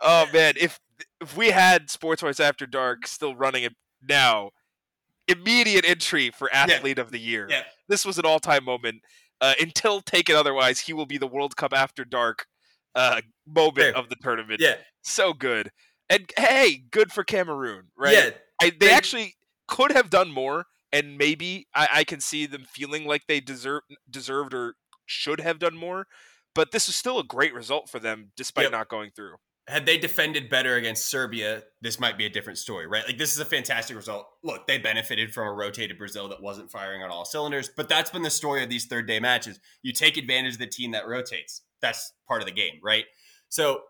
Oh 0.00 0.26
man, 0.32 0.54
if 0.58 0.80
if 1.20 1.36
we 1.36 1.50
had 1.50 1.90
Sports 1.90 2.22
Voice 2.22 2.40
After 2.40 2.66
Dark 2.66 3.06
still 3.06 3.34
running 3.36 3.64
it 3.64 3.74
now, 4.02 4.50
immediate 5.28 5.84
entry 5.84 6.30
for 6.30 6.52
athlete 6.52 6.98
of 6.98 7.10
the 7.10 7.18
year. 7.20 7.46
Yeah. 7.50 7.62
This 7.88 8.04
was 8.04 8.18
an 8.18 8.26
all 8.26 8.38
time 8.40 8.64
moment. 8.64 9.02
Uh, 9.40 9.54
until 9.60 10.00
taken 10.00 10.36
otherwise, 10.36 10.80
he 10.80 10.92
will 10.92 11.06
be 11.06 11.18
the 11.18 11.26
World 11.26 11.56
Cup 11.56 11.72
After 11.74 12.04
Dark 12.04 12.46
uh, 12.94 13.20
moment 13.46 13.78
Fair. 13.78 13.96
of 13.96 14.08
the 14.08 14.16
tournament. 14.22 14.60
Yeah. 14.60 14.76
So 15.02 15.32
good. 15.32 15.70
And 16.08 16.30
hey, 16.38 16.84
good 16.90 17.12
for 17.12 17.24
Cameroon, 17.24 17.88
right? 17.96 18.12
Yeah. 18.14 18.30
I, 18.62 18.70
they 18.70 18.86
They- 18.86 18.92
actually 18.92 19.34
could 19.66 19.92
have 19.92 20.08
done 20.10 20.30
more, 20.30 20.66
and 20.92 21.18
maybe 21.18 21.66
I, 21.74 21.88
I 21.92 22.04
can 22.04 22.20
see 22.20 22.46
them 22.46 22.64
feeling 22.68 23.04
like 23.06 23.22
they 23.26 23.40
deserve 23.40 23.82
deserved 24.08 24.54
or 24.54 24.74
should 25.06 25.40
have 25.40 25.58
done 25.58 25.76
more. 25.76 26.06
But 26.54 26.70
this 26.70 26.88
is 26.88 26.94
still 26.94 27.18
a 27.18 27.24
great 27.24 27.52
result 27.52 27.88
for 27.90 27.98
them, 27.98 28.30
despite 28.36 28.64
Yep. 28.64 28.72
not 28.72 28.88
going 28.88 29.10
through. 29.16 29.34
Had 29.66 29.86
they 29.86 29.96
defended 29.96 30.50
better 30.50 30.76
against 30.76 31.06
Serbia, 31.06 31.62
this 31.80 31.98
might 31.98 32.18
be 32.18 32.26
a 32.26 32.30
different 32.30 32.58
story, 32.58 32.86
right? 32.86 33.06
Like, 33.06 33.16
this 33.16 33.32
is 33.32 33.38
a 33.38 33.46
fantastic 33.46 33.96
result. 33.96 34.26
Look, 34.42 34.66
they 34.66 34.76
benefited 34.76 35.32
from 35.32 35.48
a 35.48 35.52
rotated 35.52 35.96
Brazil 35.96 36.28
that 36.28 36.42
wasn't 36.42 36.70
firing 36.70 37.02
on 37.02 37.10
all 37.10 37.24
cylinders, 37.24 37.70
but 37.74 37.88
that's 37.88 38.10
been 38.10 38.22
the 38.22 38.30
story 38.30 38.62
of 38.62 38.68
these 38.68 38.84
third 38.84 39.06
day 39.06 39.20
matches. 39.20 39.58
You 39.82 39.92
take 39.92 40.18
advantage 40.18 40.54
of 40.54 40.58
the 40.58 40.66
team 40.66 40.90
that 40.90 41.08
rotates. 41.08 41.62
That's 41.80 42.12
part 42.28 42.42
of 42.42 42.46
the 42.46 42.52
game, 42.52 42.74
right? 42.82 43.04
So 43.48 43.80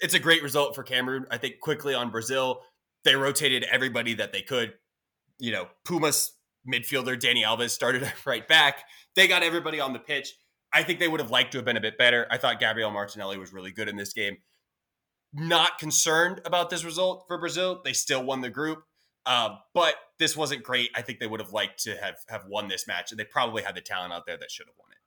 it's 0.00 0.14
a 0.14 0.18
great 0.18 0.42
result 0.42 0.74
for 0.74 0.82
Cameroon. 0.82 1.26
I 1.30 1.38
think 1.38 1.60
quickly 1.60 1.94
on 1.94 2.10
Brazil, 2.10 2.60
they 3.04 3.14
rotated 3.14 3.64
everybody 3.70 4.14
that 4.14 4.32
they 4.32 4.42
could. 4.42 4.74
You 5.38 5.52
know, 5.52 5.68
Pumas 5.84 6.32
midfielder 6.70 7.18
Dani 7.18 7.44
Alves 7.44 7.70
started 7.70 8.10
right 8.26 8.46
back. 8.46 8.84
They 9.16 9.28
got 9.28 9.42
everybody 9.42 9.80
on 9.80 9.92
the 9.92 9.98
pitch. 9.98 10.34
I 10.72 10.82
think 10.82 10.98
they 10.98 11.08
would 11.08 11.20
have 11.20 11.30
liked 11.30 11.52
to 11.52 11.58
have 11.58 11.64
been 11.64 11.76
a 11.76 11.80
bit 11.80 11.96
better. 11.96 12.26
I 12.30 12.38
thought 12.38 12.58
Gabriel 12.58 12.90
Martinelli 12.90 13.38
was 13.38 13.52
really 13.52 13.70
good 13.70 13.88
in 13.88 13.96
this 13.96 14.12
game. 14.12 14.38
Not 15.34 15.78
concerned 15.78 16.40
about 16.44 16.70
this 16.70 16.84
result 16.84 17.24
for 17.26 17.38
Brazil. 17.38 17.82
They 17.84 17.92
still 17.92 18.22
won 18.22 18.40
the 18.40 18.50
group, 18.50 18.84
uh, 19.26 19.56
but 19.74 19.96
this 20.18 20.36
wasn't 20.36 20.62
great. 20.62 20.90
I 20.94 21.02
think 21.02 21.18
they 21.18 21.26
would 21.26 21.40
have 21.40 21.52
liked 21.52 21.82
to 21.84 21.96
have 21.96 22.16
have 22.28 22.46
won 22.46 22.68
this 22.68 22.86
match, 22.86 23.10
and 23.10 23.18
they 23.18 23.24
probably 23.24 23.62
had 23.62 23.74
the 23.74 23.80
talent 23.80 24.12
out 24.12 24.26
there 24.26 24.36
that 24.36 24.50
should 24.50 24.66
have 24.66 24.76
won 24.78 24.92
it. 24.92 24.98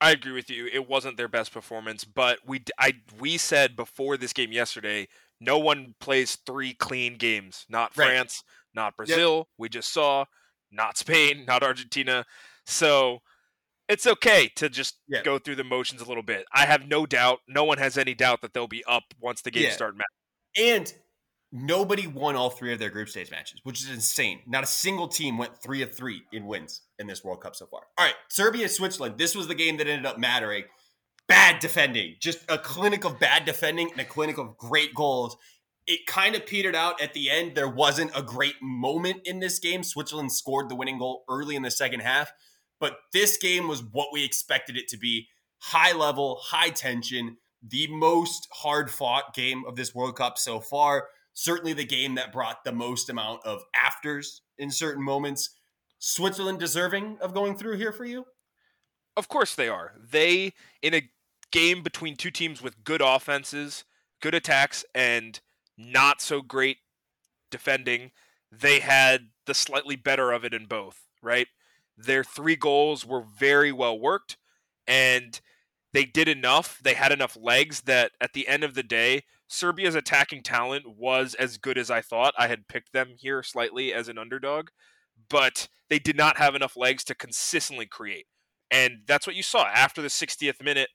I 0.00 0.10
agree 0.10 0.32
with 0.32 0.50
you. 0.50 0.66
It 0.66 0.88
wasn't 0.88 1.16
their 1.16 1.28
best 1.28 1.52
performance, 1.52 2.04
but 2.04 2.40
we 2.44 2.64
I 2.78 2.94
we 3.18 3.38
said 3.38 3.76
before 3.76 4.16
this 4.16 4.32
game 4.32 4.50
yesterday, 4.52 5.08
no 5.40 5.58
one 5.58 5.94
plays 6.00 6.36
three 6.46 6.74
clean 6.74 7.14
games. 7.14 7.66
Not 7.68 7.96
Right. 7.96 8.06
France, 8.06 8.42
not 8.74 8.96
Brazil. 8.96 9.48
We 9.56 9.68
just 9.68 9.92
saw, 9.92 10.24
not 10.70 10.98
Spain, 10.98 11.44
not 11.46 11.62
Argentina. 11.62 12.26
So 12.66 13.22
it's 13.88 14.06
okay 14.06 14.48
to 14.56 14.68
just 14.68 14.96
Yeah. 15.08 15.22
go 15.22 15.38
through 15.38 15.56
the 15.56 15.64
motions 15.64 16.00
a 16.00 16.04
little 16.04 16.22
bit. 16.22 16.46
I 16.52 16.66
have 16.66 16.86
no 16.86 17.06
doubt. 17.06 17.40
No 17.48 17.64
one 17.64 17.78
has 17.78 17.98
any 17.98 18.14
doubt 18.14 18.40
that 18.42 18.54
they'll 18.54 18.66
be 18.68 18.84
up 18.84 19.14
once 19.20 19.42
the 19.42 19.50
games 19.50 19.66
Yeah. 19.66 19.72
start. 19.72 19.94
And 20.56 20.92
nobody 21.52 22.06
won 22.06 22.34
all 22.36 22.50
three 22.50 22.72
of 22.72 22.78
their 22.78 22.90
group 22.90 23.08
stage 23.08 23.30
matches, 23.30 23.60
which 23.62 23.82
is 23.82 23.88
insane. 23.90 24.42
Not 24.46 24.64
a 24.64 24.66
single 24.66 25.08
team 25.08 25.38
went 25.38 25.62
three 25.62 25.82
of 25.82 25.94
three 25.96 26.22
in 26.32 26.46
wins 26.46 26.82
in 26.98 27.06
this 27.06 27.22
World 27.22 27.40
Cup 27.42 27.54
so 27.54 27.66
far. 27.66 27.82
All 27.98 28.04
right, 28.04 28.16
Serbia, 28.28 28.68
Switzerland. 28.68 29.18
This 29.18 29.34
was 29.34 29.46
the 29.46 29.54
game 29.54 29.76
that 29.76 29.86
ended 29.86 30.06
up 30.06 30.18
mattering. 30.18 30.64
Bad 31.26 31.60
defending, 31.60 32.16
just 32.20 32.40
a 32.50 32.58
clinic 32.58 33.04
of 33.04 33.18
bad 33.18 33.44
defending 33.46 33.90
and 33.90 34.00
a 34.00 34.04
clinic 34.04 34.36
of 34.36 34.58
great 34.58 34.94
goals. 34.94 35.36
It 35.86 36.06
kind 36.06 36.34
of 36.34 36.44
petered 36.46 36.74
out 36.74 37.00
at 37.00 37.14
the 37.14 37.30
end. 37.30 37.54
There 37.54 37.68
wasn't 37.68 38.10
a 38.14 38.22
great 38.22 38.56
moment 38.60 39.22
in 39.26 39.38
this 39.38 39.58
game. 39.58 39.82
Switzerland 39.84 40.32
scored 40.32 40.68
the 40.68 40.74
winning 40.74 40.98
goal 40.98 41.24
early 41.28 41.56
in 41.56 41.62
the 41.62 41.70
second 41.70 42.00
half, 42.00 42.32
but 42.84 42.98
this 43.14 43.38
game 43.38 43.66
was 43.66 43.82
what 43.82 44.08
we 44.12 44.22
expected 44.22 44.76
it 44.76 44.88
to 44.88 44.98
be 44.98 45.26
high 45.56 45.96
level, 45.96 46.38
high 46.42 46.68
tension, 46.68 47.38
the 47.66 47.86
most 47.86 48.46
hard 48.52 48.90
fought 48.90 49.32
game 49.32 49.64
of 49.66 49.74
this 49.74 49.94
World 49.94 50.16
Cup 50.16 50.36
so 50.36 50.60
far. 50.60 51.08
Certainly 51.32 51.72
the 51.72 51.86
game 51.86 52.14
that 52.16 52.30
brought 52.30 52.62
the 52.62 52.72
most 52.72 53.08
amount 53.08 53.40
of 53.46 53.62
afters 53.74 54.42
in 54.58 54.70
certain 54.70 55.02
moments. 55.02 55.48
Switzerland 55.98 56.58
deserving 56.58 57.16
of 57.22 57.32
going 57.32 57.56
through 57.56 57.78
here 57.78 57.90
for 57.90 58.04
you? 58.04 58.26
Of 59.16 59.28
course 59.28 59.54
they 59.54 59.70
are. 59.70 59.94
They, 59.98 60.52
in 60.82 60.92
a 60.92 61.08
game 61.52 61.82
between 61.82 62.16
two 62.16 62.30
teams 62.30 62.60
with 62.60 62.84
good 62.84 63.00
offenses, 63.00 63.86
good 64.20 64.34
attacks, 64.34 64.84
and 64.94 65.40
not 65.78 66.20
so 66.20 66.42
great 66.42 66.80
defending, 67.50 68.10
they 68.52 68.80
had 68.80 69.28
the 69.46 69.54
slightly 69.54 69.96
better 69.96 70.32
of 70.32 70.44
it 70.44 70.52
in 70.52 70.66
both, 70.66 71.00
right? 71.22 71.48
Their 71.96 72.24
three 72.24 72.56
goals 72.56 73.06
were 73.06 73.22
very 73.22 73.72
well 73.72 73.98
worked, 73.98 74.36
and 74.86 75.40
they 75.92 76.04
did 76.04 76.28
enough. 76.28 76.80
They 76.82 76.94
had 76.94 77.12
enough 77.12 77.36
legs 77.40 77.82
that 77.82 78.12
at 78.20 78.32
the 78.32 78.48
end 78.48 78.64
of 78.64 78.74
the 78.74 78.82
day, 78.82 79.22
Serbia's 79.46 79.94
attacking 79.94 80.42
talent 80.42 80.84
was 80.96 81.34
as 81.34 81.58
good 81.58 81.78
as 81.78 81.90
I 81.90 82.00
thought. 82.00 82.34
I 82.36 82.48
had 82.48 82.68
picked 82.68 82.92
them 82.92 83.14
here 83.16 83.42
slightly 83.42 83.92
as 83.92 84.08
an 84.08 84.18
underdog, 84.18 84.68
but 85.28 85.68
they 85.88 85.98
did 85.98 86.16
not 86.16 86.38
have 86.38 86.54
enough 86.54 86.76
legs 86.76 87.04
to 87.04 87.14
consistently 87.14 87.86
create. 87.86 88.26
And 88.70 89.02
that's 89.06 89.26
what 89.26 89.36
you 89.36 89.42
saw 89.42 89.66
after 89.66 90.02
the 90.02 90.08
60th 90.08 90.62
minute. 90.62 90.88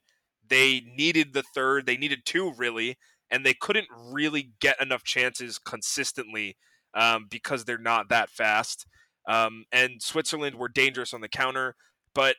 They 0.46 0.82
needed 0.82 1.34
the 1.34 1.44
third, 1.56 1.86
they 1.86 1.96
needed 1.96 2.26
two 2.26 2.52
really, 2.58 2.98
and 3.32 3.46
they 3.46 3.54
couldn't 3.54 3.88
really 4.12 4.52
get 4.60 4.82
enough 4.82 5.04
chances 5.04 5.60
consistently 5.60 6.58
um, 6.94 7.28
because 7.30 7.66
they're 7.66 7.78
not 7.78 8.10
that 8.10 8.30
fast. 8.30 8.88
Um, 9.30 9.66
and 9.72 10.02
Switzerland 10.02 10.56
were 10.56 10.68
dangerous 10.68 11.14
on 11.14 11.22
the 11.22 11.30
counter, 11.30 11.76
but 12.16 12.36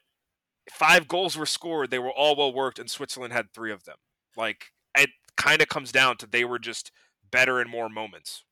five 0.70 1.06
goals 1.06 1.36
were 1.38 1.46
scored. 1.46 1.90
They 1.90 2.00
were 2.00 2.10
all 2.10 2.34
well 2.34 2.52
worked, 2.52 2.80
and 2.80 2.90
Switzerland 2.90 3.32
had 3.32 3.52
three 3.54 3.72
of 3.72 3.84
them. 3.84 3.96
Like 4.36 4.66
it 4.96 5.10
kind 5.36 5.62
of 5.62 5.68
comes 5.68 5.92
down 5.92 6.16
to 6.18 6.26
they 6.26 6.44
were 6.44 6.58
just 6.58 6.90
better 7.30 7.60
in 7.60 7.70
more 7.70 7.88
moments. 7.88 8.44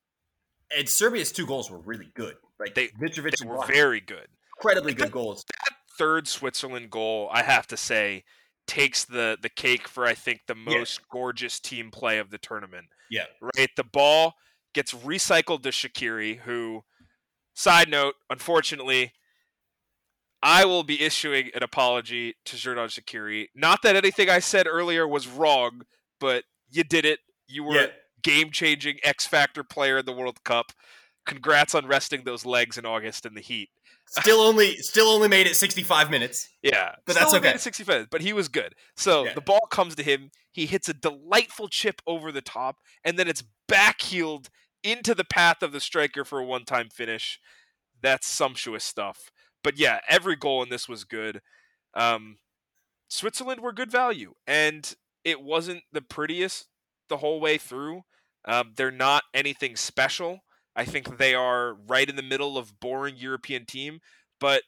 And 0.75 0.87
Serbia's 0.87 1.31
two 1.31 1.45
goals 1.45 1.69
were 1.69 1.79
really 1.79 2.11
good. 2.13 2.35
Like 2.59 2.75
they, 2.75 2.87
Mitrovic 3.01 3.33
they 3.37 3.47
were 3.47 3.65
very 3.65 3.99
good, 3.99 4.27
incredibly 4.57 4.93
good 4.93 5.11
goals. 5.11 5.43
That 5.65 5.75
third 5.97 6.27
Switzerland 6.27 6.89
goal, 6.89 7.29
I 7.31 7.43
have 7.43 7.67
to 7.67 7.77
say, 7.77 8.23
takes 8.67 9.03
the 9.03 9.37
the 9.41 9.49
cake 9.49 9.87
for 9.87 10.05
I 10.05 10.13
think 10.13 10.41
the 10.47 10.55
most 10.55 10.99
yeah. 10.99 11.05
gorgeous 11.11 11.59
team 11.59 11.91
play 11.91 12.19
of 12.19 12.29
the 12.29 12.37
tournament. 12.37 12.87
Yeah, 13.09 13.25
right. 13.57 13.69
The 13.75 13.83
ball 13.83 14.35
gets 14.73 14.93
recycled 14.93 15.63
to 15.63 15.69
Shaqiri, 15.69 16.39
who, 16.39 16.83
side 17.59 17.89
note, 17.89 18.15
unfortunately, 18.29 19.11
I 20.41 20.63
will 20.63 20.83
be 20.83 21.01
issuing 21.01 21.49
an 21.53 21.61
apology 21.61 22.35
to 22.45 22.55
Xherdan 22.55 22.87
Shaqiri. 22.87 23.47
Not 23.53 23.81
that 23.83 23.97
anything 23.97 24.29
I 24.29 24.39
said 24.39 24.65
earlier 24.65 25.05
was 25.05 25.27
wrong, 25.27 25.81
but 26.19 26.45
you 26.69 26.85
did 26.85 27.03
it. 27.03 27.19
You 27.47 27.65
were 27.65 27.75
yeah. 27.75 27.87
game 28.23 28.51
changing 28.51 28.99
X 29.03 29.27
Factor 29.27 29.63
player 29.63 29.97
in 29.97 30.05
the 30.05 30.13
World 30.13 30.41
Cup. 30.45 30.71
Congrats 31.25 31.75
on 31.75 31.85
resting 31.85 32.23
those 32.23 32.45
legs 32.45 32.77
in 32.77 32.85
August 32.85 33.25
in 33.25 33.33
the 33.33 33.41
heat. 33.41 33.69
Still 34.07 34.39
only 34.39 34.77
still 34.77 35.07
only 35.07 35.27
made 35.27 35.45
it 35.45 35.55
65 35.55 36.09
minutes. 36.09 36.49
Yeah. 36.63 36.95
But 37.05 37.15
that's 37.15 37.33
okay. 37.33 37.57
65 37.57 37.93
minutes, 37.93 38.09
but 38.09 38.21
he 38.21 38.33
was 38.33 38.47
good. 38.47 38.73
So 38.95 39.25
yeah. 39.25 39.33
the 39.33 39.41
ball 39.41 39.67
comes 39.69 39.95
to 39.95 40.03
him. 40.03 40.31
He 40.51 40.65
hits 40.65 40.89
a 40.89 40.93
delightful 40.93 41.67
chip 41.67 42.01
over 42.07 42.31
the 42.31 42.41
top, 42.41 42.77
and 43.03 43.19
then 43.19 43.27
it's 43.27 43.43
backheeled 43.69 44.47
into 44.83 45.13
the 45.13 45.25
path 45.25 45.61
of 45.61 45.71
the 45.71 45.79
striker 45.79 46.23
for 46.23 46.39
a 46.39 46.45
one 46.45 46.65
time 46.65 46.89
finish. 46.89 47.39
That's 48.01 48.27
sumptuous 48.27 48.83
stuff. 48.83 49.31
But 49.63 49.77
yeah, 49.77 49.99
every 50.09 50.35
goal 50.35 50.63
in 50.63 50.69
this 50.69 50.87
was 50.87 51.03
good. 51.03 51.41
Um, 51.93 52.37
Switzerland 53.09 53.61
were 53.61 53.73
good 53.73 53.91
value, 53.91 54.35
and 54.47 54.93
it 55.23 55.41
wasn't 55.41 55.83
the 55.91 56.01
prettiest 56.01 56.67
the 57.09 57.17
whole 57.17 57.39
way 57.39 57.57
through. 57.57 58.03
Um, 58.45 58.73
they're 58.75 58.91
not 58.91 59.23
anything 59.33 59.75
special. 59.75 60.41
I 60.75 60.85
think 60.85 61.17
they 61.17 61.35
are 61.35 61.73
right 61.73 62.07
in 62.07 62.15
the 62.15 62.21
middle 62.21 62.57
of 62.57 62.79
boring 62.79 63.17
European 63.17 63.65
team, 63.65 63.99
but 64.39 64.61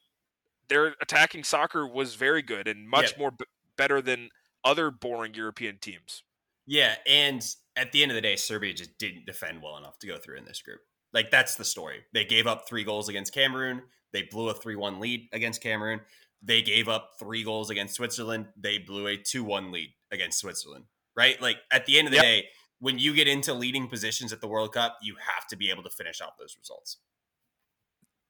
their 0.68 0.96
attacking 1.02 1.44
soccer 1.44 1.88
was 1.88 2.16
very 2.16 2.42
good 2.42 2.68
and 2.68 2.90
much 2.90 3.14
yeah. 3.14 3.20
more 3.20 3.32
b- 3.32 3.46
better 3.78 4.02
than 4.02 4.30
other 4.64 4.92
boring 4.92 5.34
European 5.34 5.78
teams. 5.78 6.24
Yeah, 6.66 6.96
and 7.08 7.46
at 7.76 7.92
the 7.92 8.04
end 8.04 8.12
of 8.12 8.16
the 8.16 8.22
day, 8.22 8.36
Serbia 8.36 8.74
just 8.74 8.98
didn't 8.98 9.26
defend 9.26 9.62
well 9.62 9.78
enough 9.78 9.98
to 10.00 10.08
go 10.08 10.18
through 10.18 10.38
in 10.38 10.46
this 10.46 10.62
group. 10.62 10.80
Like 11.14 11.32
that's 11.32 11.56
the 11.56 11.66
story. 11.66 12.02
They 12.14 12.26
gave 12.26 12.48
up 12.48 12.68
three 12.68 12.84
goals 12.84 13.10
against 13.10 13.34
Cameroon. 13.34 13.82
They 14.14 14.24
blew 14.24 14.50
a 14.50 14.54
3 14.54 14.76
1 14.76 15.00
lead 15.00 15.30
against 15.34 15.62
Cameroon. 15.62 16.02
They 16.44 16.62
gave 16.62 16.88
up 16.88 17.12
three 17.20 17.44
goals 17.44 17.70
against 17.70 17.96
Switzerland. 17.96 18.48
They 18.58 18.78
blew 18.78 19.08
a 19.08 19.18
2 19.18 19.44
1 19.44 19.72
lead 19.72 19.90
against 20.12 20.40
Switzerland, 20.40 20.86
right? 21.16 21.42
Like 21.42 21.58
at 21.72 21.86
the 21.86 21.98
end 21.98 22.08
of 22.08 22.12
the 22.12 22.18
yep. 22.18 22.26
day, 22.26 22.46
when 22.80 22.98
you 22.98 23.14
get 23.14 23.28
into 23.28 23.54
leading 23.54 23.88
positions 23.88 24.34
at 24.34 24.42
the 24.42 24.48
World 24.48 24.74
Cup, 24.74 24.98
you 25.02 25.16
have 25.36 25.48
to 25.48 25.56
be 25.56 25.70
able 25.70 25.84
to 25.84 25.90
finish 25.90 26.20
off 26.20 26.38
those 26.40 26.56
results. 26.58 26.98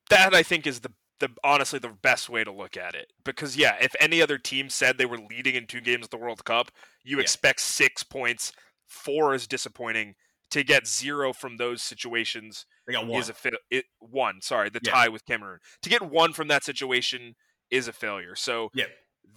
That 0.09 0.33
I 0.33 0.43
think 0.43 0.67
is 0.67 0.81
the 0.81 0.91
the 1.21 1.29
honestly 1.43 1.79
the 1.79 1.95
best 2.01 2.29
way 2.29 2.43
to 2.43 2.51
look 2.51 2.75
at 2.75 2.95
it 2.95 3.13
because 3.23 3.55
yeah, 3.55 3.75
if 3.79 3.95
any 3.99 4.21
other 4.21 4.37
team 4.37 4.69
said 4.69 4.97
they 4.97 5.05
were 5.05 5.17
leading 5.17 5.55
in 5.55 5.67
two 5.67 5.79
games 5.79 6.05
at 6.05 6.11
the 6.11 6.17
World 6.17 6.43
Cup, 6.43 6.71
you 7.03 7.17
yeah. 7.17 7.21
expect 7.21 7.61
six 7.61 8.03
points. 8.03 8.51
Four 8.85 9.33
is 9.33 9.47
disappointing. 9.47 10.15
To 10.49 10.65
get 10.65 10.85
zero 10.85 11.31
from 11.31 11.55
those 11.55 11.81
situations 11.81 12.65
they 12.85 12.91
got 12.91 13.07
one. 13.07 13.21
is 13.21 13.29
a 13.29 13.33
fit. 13.33 13.53
It, 13.69 13.85
one, 13.99 14.41
sorry, 14.41 14.69
the 14.69 14.81
yeah. 14.83 14.91
tie 14.91 15.07
with 15.07 15.25
Cameroon. 15.25 15.59
To 15.81 15.89
get 15.89 16.01
one 16.01 16.33
from 16.33 16.49
that 16.49 16.65
situation 16.65 17.35
is 17.69 17.87
a 17.87 17.93
failure. 17.93 18.35
So 18.35 18.69
yeah. 18.73 18.85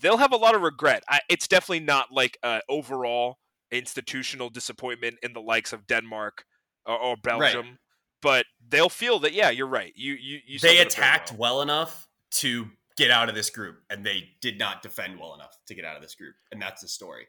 they'll 0.01 0.17
have 0.17 0.33
a 0.33 0.37
lot 0.37 0.57
of 0.57 0.63
regret. 0.63 1.05
I, 1.09 1.21
it's 1.29 1.47
definitely 1.47 1.85
not 1.85 2.09
like 2.11 2.37
uh, 2.43 2.61
overall 2.69 3.39
institutional 3.71 4.51
disappointment 4.51 5.19
in 5.23 5.35
the 5.35 5.41
likes 5.41 5.73
of 5.73 5.87
Denmark 5.87 6.47
or, 6.85 6.99
or 6.99 7.17
Belgium, 7.17 7.67
right. 7.67 7.79
But 8.25 8.47
they'll 8.67 8.89
feel 8.89 9.19
that 9.21 9.35
yeah, 9.35 9.51
you're 9.51 9.69
right. 9.69 9.93
You 9.95 10.15
you, 10.15 10.41
you 10.47 10.59
they 10.59 10.79
attacked 10.79 11.31
well. 11.33 11.57
well 11.57 11.63
enough 11.63 12.09
to 12.31 12.67
get 12.97 13.11
out 13.11 13.29
of 13.29 13.35
this 13.35 13.51
group, 13.51 13.77
and 13.91 14.05
they 14.05 14.31
did 14.41 14.59
not 14.59 14.83
defend 14.83 15.21
well 15.21 15.35
enough 15.35 15.57
to 15.67 15.75
get 15.75 15.85
out 15.85 15.95
of 15.95 16.03
this 16.03 16.15
group, 16.15 16.35
and 16.51 16.61
that's 16.61 16.81
the 16.81 16.89
story. 16.89 17.27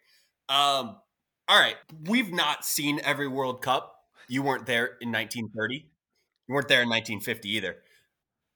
Um, 0.47 0.95
all 1.47 1.59
right, 1.59 1.75
we've 2.05 2.31
not 2.31 2.63
seen 2.63 3.01
every 3.03 3.27
World 3.27 3.61
Cup. 3.61 3.93
You 4.29 4.41
weren't 4.41 4.65
there 4.65 4.85
in 5.01 5.11
1930. 5.11 5.85
You 6.47 6.53
weren't 6.55 6.69
there 6.69 6.81
in 6.81 6.89
1950 6.89 7.49
either. 7.49 7.75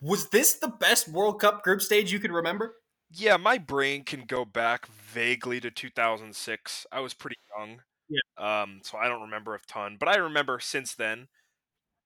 Was 0.02 0.30
this 0.30 0.54
the 0.54 0.70
best 0.70 1.10
World 1.10 1.42
Cup 1.42 1.62
group 1.62 1.82
stage 1.82 2.14
you 2.14 2.20
could 2.20 2.32
remember? 2.32 2.76
Yeah, 3.12 3.36
my 3.36 3.58
brain 3.58 4.04
can 4.04 4.24
go 4.26 4.46
back 4.46 4.88
vaguely 4.88 5.60
to 5.60 5.72
2006. 5.72 6.88
I 6.90 7.02
was 7.02 7.14
pretty 7.14 7.36
young. 7.58 7.82
Yeah. 8.08 8.62
Um, 8.62 8.80
so 8.84 8.98
I 8.98 9.10
don't 9.10 9.24
remember 9.24 9.56
a 9.56 9.60
ton, 9.68 9.98
but 10.00 10.08
I 10.08 10.18
remember 10.18 10.60
since 10.62 10.96
then. 10.96 11.28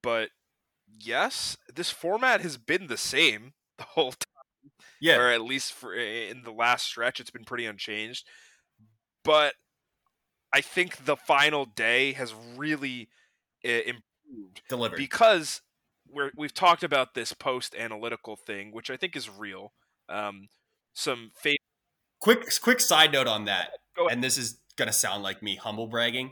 But 0.04 0.30
yes, 1.00 1.58
this 1.74 1.90
format 1.90 2.42
has 2.42 2.58
been 2.58 2.88
the 2.88 2.98
same 2.98 3.54
the 3.80 3.86
whole 3.86 4.12
time. 4.12 4.72
Yeah. 5.02 5.18
Or 5.18 5.30
at 5.30 5.42
least 5.42 5.74
for 5.74 5.94
in 5.94 6.44
the 6.44 6.52
last 6.52 6.86
stretch, 6.86 7.20
it's 7.20 7.32
been 7.32 7.44
pretty 7.44 7.66
unchanged. 7.66 8.28
But 9.24 9.56
I 10.54 10.62
think 10.62 11.06
the 11.06 11.18
final 11.18 11.66
day 11.66 12.14
has 12.14 12.34
really 12.56 13.10
uh, 13.66 13.70
improved. 13.70 14.62
Delivered. 14.70 14.98
Because 14.98 15.62
we're, 16.10 16.32
we've 16.38 16.54
talked 16.54 16.84
about 16.84 17.16
this 17.16 17.34
post 17.34 17.76
analytical 17.76 18.36
thing, 18.36 18.72
which 18.72 18.90
I 18.90 18.98
think 18.98 19.16
is 19.16 19.30
real. 19.30 19.74
Um, 20.10 20.48
some 20.94 21.32
fa- 21.36 21.56
quick 22.20 22.46
quick 22.62 22.80
side 22.80 23.12
note 23.12 23.28
on 23.28 23.46
that, 23.46 23.72
and 24.12 24.24
this 24.24 24.38
is 24.38 24.60
gonna 24.76 24.94
sound 24.94 25.24
like 25.24 25.42
me 25.42 25.56
humble 25.56 25.88
bragging, 25.88 26.32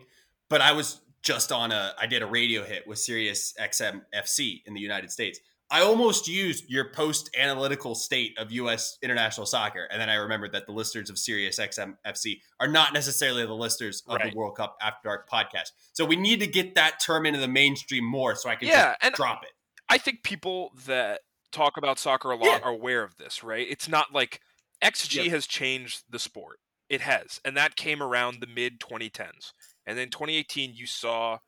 but 0.50 0.62
I 0.62 0.72
was 0.72 1.02
just 1.22 1.52
on 1.52 1.72
a 1.72 1.94
I 2.00 2.08
did 2.08 2.22
a 2.22 2.26
radio 2.26 2.64
hit 2.64 2.88
with 2.88 3.00
Sirius 3.00 3.54
XM 3.60 4.02
FC 4.14 4.62
in 4.66 4.74
the 4.74 4.82
United 4.82 5.12
States. 5.12 5.40
I 5.74 5.84
almost 5.84 6.28
used 6.28 6.70
your 6.70 6.92
post 6.92 7.30
analytical 7.38 7.96
state 7.96 8.38
of 8.38 8.52
U.S. 8.52 8.98
international 9.02 9.46
soccer, 9.46 9.88
and 9.90 10.02
then 10.02 10.10
I 10.10 10.16
remembered 10.16 10.52
that 10.52 10.66
the 10.66 10.74
listeners 10.74 11.10
of 11.10 11.18
Sirius 11.18 11.60
XM 11.60 11.96
FC 12.06 12.42
are 12.60 12.68
not 12.68 12.94
necessarily 12.94 13.46
the 13.46 13.54
listeners 13.54 14.04
of 14.06 14.18
right. 14.18 14.34
the 14.34 14.38
World 14.38 14.58
Cup 14.58 14.76
After 14.82 15.08
Dark 15.08 15.30
podcast. 15.30 15.72
So 15.94 16.04
we 16.04 16.18
need 16.18 16.42
to 16.42 16.48
get 16.48 16.76
that 16.76 17.00
term 17.00 17.26
into 17.26 17.40
the 17.40 17.48
mainstream 17.48 18.04
more, 18.04 18.36
so 18.36 18.50
I 18.50 18.56
can 18.56 18.68
yeah, 18.68 18.96
and 19.02 19.14
drop 19.16 19.44
it. 19.44 19.52
I 19.88 19.98
think 19.98 20.24
people 20.24 20.74
that 20.88 21.22
talk 21.54 21.78
about 21.78 22.00
soccer 22.00 22.32
a 22.32 22.36
lot 22.36 22.46
yeah. 22.46 22.60
are 22.64 22.72
aware 22.72 23.04
of 23.04 23.16
this, 23.16 23.42
right? 23.42 23.66
It's 23.70 23.88
not 23.88 24.14
like 24.14 24.42
XG 24.84 25.24
yep. 25.24 25.28
has 25.28 25.48
changed 25.48 26.04
the 26.10 26.20
sport. 26.20 26.60
It 26.90 27.00
has, 27.00 27.40
and 27.46 27.56
that 27.56 27.78
came 27.78 28.04
around 28.04 28.42
the 28.42 28.48
mid 28.48 28.82
2010s, 28.82 29.54
and 29.86 29.98
then 29.98 30.10
2018 30.10 30.74
you 30.74 30.86
saw 30.86 31.40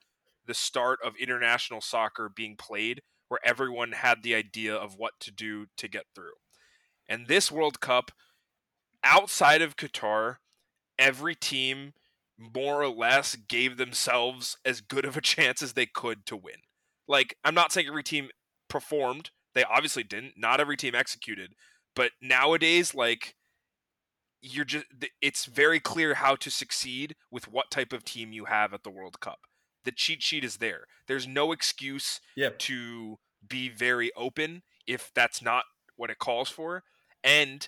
the 0.45 0.53
start 0.53 0.99
of 1.03 1.15
international 1.15 1.81
soccer 1.81 2.29
being 2.33 2.55
played 2.55 3.01
where 3.29 3.39
everyone 3.43 3.93
had 3.93 4.21
the 4.21 4.35
idea 4.35 4.75
of 4.75 4.97
what 4.97 5.13
to 5.19 5.31
do 5.31 5.65
to 5.77 5.87
get 5.87 6.05
through. 6.13 6.33
And 7.07 7.27
this 7.27 7.51
World 7.51 7.79
Cup, 7.79 8.11
outside 9.03 9.61
of 9.61 9.75
Qatar, 9.75 10.37
every 10.99 11.35
team 11.35 11.93
more 12.37 12.81
or 12.81 12.89
less 12.89 13.35
gave 13.35 13.77
themselves 13.77 14.57
as 14.65 14.81
good 14.81 15.05
of 15.05 15.17
a 15.17 15.21
chance 15.33 15.61
as 15.61 15.73
they 15.73 15.85
could 15.85 16.25
to 16.27 16.35
win. 16.35 16.57
Like, 17.07 17.37
I'm 17.43 17.55
not 17.55 17.71
saying 17.71 17.87
every 17.87 18.03
team 18.03 18.29
performed, 18.69 19.31
they 19.53 19.63
obviously 19.63 20.03
didn't. 20.03 20.33
Not 20.37 20.59
every 20.59 20.77
team 20.77 20.95
executed, 20.95 21.53
But 21.95 22.11
nowadays, 22.21 22.95
like 22.95 23.35
you're 24.45 24.65
just 24.65 24.86
it's 25.21 25.45
very 25.45 25.79
clear 25.79 26.15
how 26.15 26.36
to 26.36 26.51
succeed 26.51 27.15
with 27.32 27.47
what 27.47 27.71
type 27.71 27.93
of 27.93 28.03
team 28.03 28.34
you 28.34 28.45
have 28.45 28.73
at 28.73 28.84
the 28.84 28.89
World 28.91 29.19
Cup. 29.21 29.39
The 29.86 29.91
cheat 29.93 30.21
sheet 30.21 30.43
is 30.43 30.58
there. 30.58 30.86
There's 31.08 31.25
no 31.27 31.51
excuse 31.53 32.19
Yep. 32.36 32.60
to 32.60 33.17
be 33.47 33.69
very 33.69 34.12
open 34.15 34.63
if 34.86 35.12
that's 35.15 35.41
not 35.41 35.63
what 35.95 36.10
it 36.10 36.19
calls 36.19 36.49
for. 36.49 36.84
And 37.23 37.67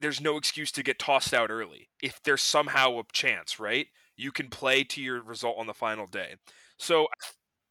there's 0.00 0.20
no 0.20 0.36
excuse 0.38 0.72
to 0.72 0.82
get 0.82 0.98
tossed 0.98 1.34
out 1.34 1.50
early. 1.50 1.88
If 2.02 2.22
there's 2.22 2.42
somehow 2.42 2.98
a 2.98 3.02
chance, 3.12 3.60
right? 3.60 3.86
You 4.16 4.32
can 4.32 4.48
play 4.48 4.84
to 4.84 5.02
your 5.02 5.22
result 5.22 5.56
on 5.58 5.66
the 5.66 5.74
final 5.74 6.06
day. 6.06 6.36
So 6.78 7.08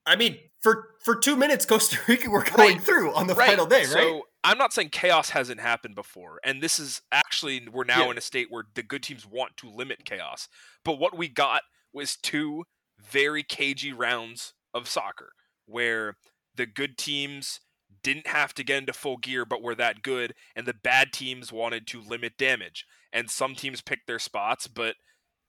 I 0.06 0.16
mean, 0.18 0.38
for 0.62 0.90
for 1.04 1.16
two 1.16 1.36
minutes, 1.36 1.66
Costa 1.66 1.98
Rica 2.08 2.30
were 2.30 2.44
going 2.44 2.76
Right. 2.78 2.82
through 2.82 3.14
on 3.16 3.26
the 3.28 3.34
right. 3.36 3.50
final 3.50 3.66
day, 3.66 3.82
right? 3.82 3.88
So 3.88 4.24
I'm 4.44 4.58
not 4.58 4.74
saying 4.74 4.90
chaos 4.90 5.30
hasn't 5.30 5.62
happened 5.62 5.96
before, 5.96 6.40
and 6.44 6.62
this 6.62 6.80
is 6.80 7.02
actually 7.12 7.68
we're 7.72 7.86
now 7.86 8.06
Yeah. 8.06 8.12
in 8.12 8.18
a 8.18 8.22
state 8.22 8.48
where 8.50 8.66
the 8.74 8.84
good 8.84 9.04
teams 9.04 9.26
want 9.26 9.56
to 9.58 9.70
limit 9.70 10.06
chaos. 10.06 10.50
But 10.84 11.00
what 11.00 11.18
we 11.18 11.28
got 11.30 11.64
was 11.94 12.16
two 12.18 12.66
very 13.00 13.44
cagey 13.44 13.94
rounds 13.94 14.54
of 14.74 14.88
soccer 14.90 15.34
where 15.66 16.18
the 16.56 16.66
good 16.66 16.98
teams 16.98 17.60
didn't 18.02 18.28
have 18.28 18.54
to 18.56 18.64
get 18.64 18.80
into 18.80 18.94
full 18.94 19.18
gear 19.18 19.46
but 19.46 19.62
were 19.62 19.76
that 19.76 20.02
good 20.04 20.34
and 20.56 20.66
the 20.66 20.74
bad 20.74 21.14
teams 21.14 21.52
wanted 21.52 21.88
to 21.88 22.02
limit 22.02 22.38
damage 22.38 22.86
and 23.14 23.30
some 23.30 23.56
teams 23.56 23.82
picked 23.82 24.08
their 24.08 24.20
spots 24.20 24.68
but 24.68 24.96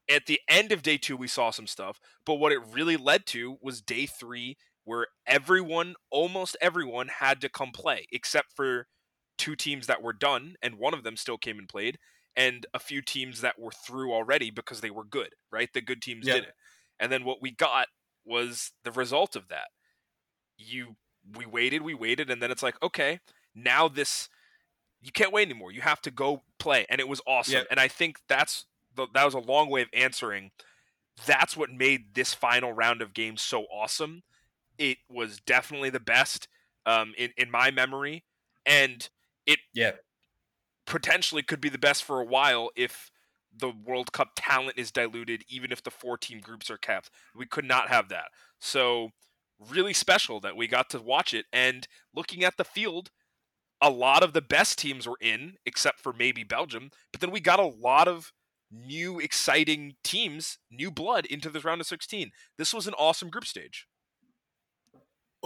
at 0.09 0.27
the 0.27 0.41
end 0.49 0.71
of 0.73 0.83
day 0.83 0.97
2 0.97 1.17
we 1.17 1.27
saw 1.27 1.51
some 1.51 1.67
stuff 1.67 1.99
but 2.25 2.35
what 2.35 2.53
it 2.53 2.61
really 2.71 2.97
led 2.97 3.27
to 3.27 3.57
was 3.61 3.81
day 3.81 4.07
3 4.07 4.57
where 4.85 5.07
everyone, 5.27 5.95
almost 6.11 6.57
everyone, 6.61 7.09
had 7.09 7.41
to 7.41 7.49
come 7.49 7.73
play, 7.73 8.07
except 8.13 8.53
for 8.55 8.87
two 9.39 9.57
teams 9.57 9.87
that 9.87 10.03
were 10.03 10.13
done, 10.13 10.57
and 10.63 10.77
one 10.77 10.95
of 10.95 11.03
them 11.03 11.17
still 11.17 11.39
came 11.39 11.59
and 11.59 11.69
played, 11.69 11.99
and 12.37 12.67
a 12.75 12.79
few 12.79 13.03
teams 13.03 13.41
that 13.41 13.59
were 13.59 13.73
through 13.73 14.13
already 14.13 14.51
because 14.51 14.81
they 14.81 14.91
were 14.91 15.05
good, 15.05 15.35
right? 15.51 15.73
The 15.73 15.81
good 15.81 16.03
teams 16.03 16.27
Yeah. 16.27 16.35
did 16.35 16.45
it. 16.45 16.55
And 17.01 17.11
then 17.11 17.25
what 17.25 17.43
we 17.43 17.51
got 17.51 17.89
was 18.25 18.73
the 18.85 18.93
result 18.93 19.37
of 19.37 19.49
that. 19.49 19.69
You 20.57 20.97
we 21.37 21.47
waited, 21.47 21.83
we 21.83 21.95
waited, 21.95 22.31
and 22.31 22.43
then 22.43 22.51
it's 22.51 22.63
like, 22.63 22.81
okay, 22.83 23.21
now 23.55 23.89
this 23.89 24.29
you 25.01 25.13
can't 25.13 25.33
wait 25.33 25.49
anymore. 25.49 25.71
You 25.71 25.83
have 25.83 26.01
to 26.03 26.11
go 26.11 26.45
play. 26.59 26.87
And 26.89 26.99
it 27.01 27.09
was 27.09 27.21
awesome. 27.27 27.67
And 27.71 27.79
I 27.79 27.89
think 27.89 28.19
that's 28.27 28.65
the, 28.95 29.07
that 29.13 29.25
was 29.25 29.35
a 29.35 29.39
long 29.39 29.69
way 29.69 29.83
of 29.83 29.89
answering. 29.93 30.51
That's 31.27 31.57
what 31.57 31.71
made 31.71 32.15
this 32.15 32.33
final 32.33 32.73
round 32.73 33.03
of 33.03 33.13
games 33.13 33.43
so 33.43 33.65
awesome 33.65 34.23
it 34.79 34.99
was 35.09 35.41
definitely 35.41 35.91
the 35.91 36.01
best 36.01 36.49
um, 36.87 37.15
in 37.17 37.33
in 37.37 37.51
my 37.51 37.71
memory, 37.71 38.25
and 38.67 39.09
it 39.47 39.59
Yeah. 39.75 39.97
potentially 40.87 41.43
could 41.43 41.61
be 41.61 41.69
the 41.69 41.79
best 41.79 42.05
for 42.05 42.21
a 42.21 42.25
while 42.25 42.71
if 42.77 43.11
the 43.57 43.71
World 43.71 44.13
Cup 44.13 44.31
talent 44.37 44.79
is 44.79 44.91
diluted, 44.91 45.45
even 45.49 45.71
if 45.73 45.83
the 45.83 45.91
four 45.91 46.19
team 46.19 46.41
groups 46.41 46.71
are 46.71 46.77
kept. 46.79 47.11
We 47.35 47.47
could 47.47 47.65
not 47.65 47.89
have 47.89 48.09
that. 48.09 48.27
So 48.61 49.11
really 49.59 49.93
special 49.93 50.41
that 50.41 50.57
we 50.57 50.67
got 50.67 50.91
to 50.91 51.01
watch 51.01 51.33
it. 51.33 51.47
And 51.53 51.87
looking 52.15 52.43
at 52.43 52.57
the 52.57 52.65
field, 52.65 53.11
a 53.81 53.91
lot 53.91 54.23
of 54.25 54.35
the 54.35 54.43
best 54.43 54.79
teams 54.79 55.07
were 55.07 55.19
in, 55.21 55.57
except 55.67 56.01
for 56.01 56.13
maybe 56.13 56.45
Belgium. 56.45 56.91
But 57.13 57.21
then 57.21 57.31
we 57.31 57.41
got 57.41 57.61
a 57.61 57.67
lot 57.67 58.09
of 58.09 58.33
new 58.71 59.21
exciting 59.21 59.97
teams, 60.05 60.59
new 60.71 60.91
blood 60.91 61.27
into 61.27 61.51
this 61.51 61.65
round 61.65 61.81
of 61.81 61.87
16. 61.89 62.33
This 62.59 62.75
was 62.75 62.87
an 62.89 62.95
awesome 62.95 63.31
group 63.31 63.47
stage. 63.47 63.87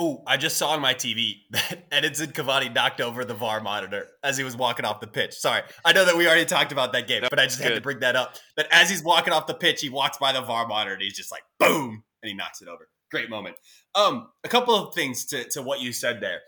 Oh, 0.00 0.22
I 0.28 0.37
just 0.37 0.56
saw 0.56 0.70
on 0.70 0.80
my 0.80 0.94
TV 0.94 1.40
that 1.50 1.90
Edinson 1.90 2.32
Cavani 2.32 2.72
knocked 2.72 3.00
over 3.00 3.24
the 3.24 3.34
VAR 3.34 3.61
monitor 3.61 4.06
as 4.22 4.38
he 4.38 4.44
was 4.44 4.56
walking 4.56 4.84
off 4.84 5.00
the 5.00 5.08
pitch. 5.08 5.34
Sorry, 5.34 5.62
I 5.84 5.92
know 5.92 6.04
that 6.04 6.16
we 6.16 6.26
already 6.26 6.44
talked 6.44 6.70
about 6.70 6.92
that 6.92 7.08
game, 7.08 7.22
No, 7.22 7.28
but 7.28 7.40
I 7.40 7.44
just 7.46 7.61
had 7.61 7.74
to 7.74 7.80
bring 7.80 8.00
that 8.00 8.14
up. 8.14 8.37
That 8.56 8.68
as 8.70 8.88
he's 8.88 9.02
walking 9.02 9.32
off 9.32 9.46
the 9.46 9.54
pitch, 9.54 9.80
he 9.80 9.88
walks 9.88 10.18
by 10.18 10.32
the 10.32 10.40
VAR 10.40 10.66
monitor 10.68 10.94
and 10.94 11.02
he's 11.02 11.16
just 11.16 11.32
like, 11.32 11.42
boom, 11.58 12.04
and 12.22 12.28
he 12.30 12.34
knocks 12.34 12.62
it 12.62 12.68
over. 12.68 12.88
Great 13.11 13.28
moment. 13.28 13.56
Um, 13.94 14.28
a 14.44 14.48
couple 14.48 14.74
of 14.74 14.94
things 14.94 15.24
to, 15.26 15.44
to 15.50 15.62
what 15.62 15.80
you 15.80 15.92
said 15.92 16.20
there. 16.20 16.40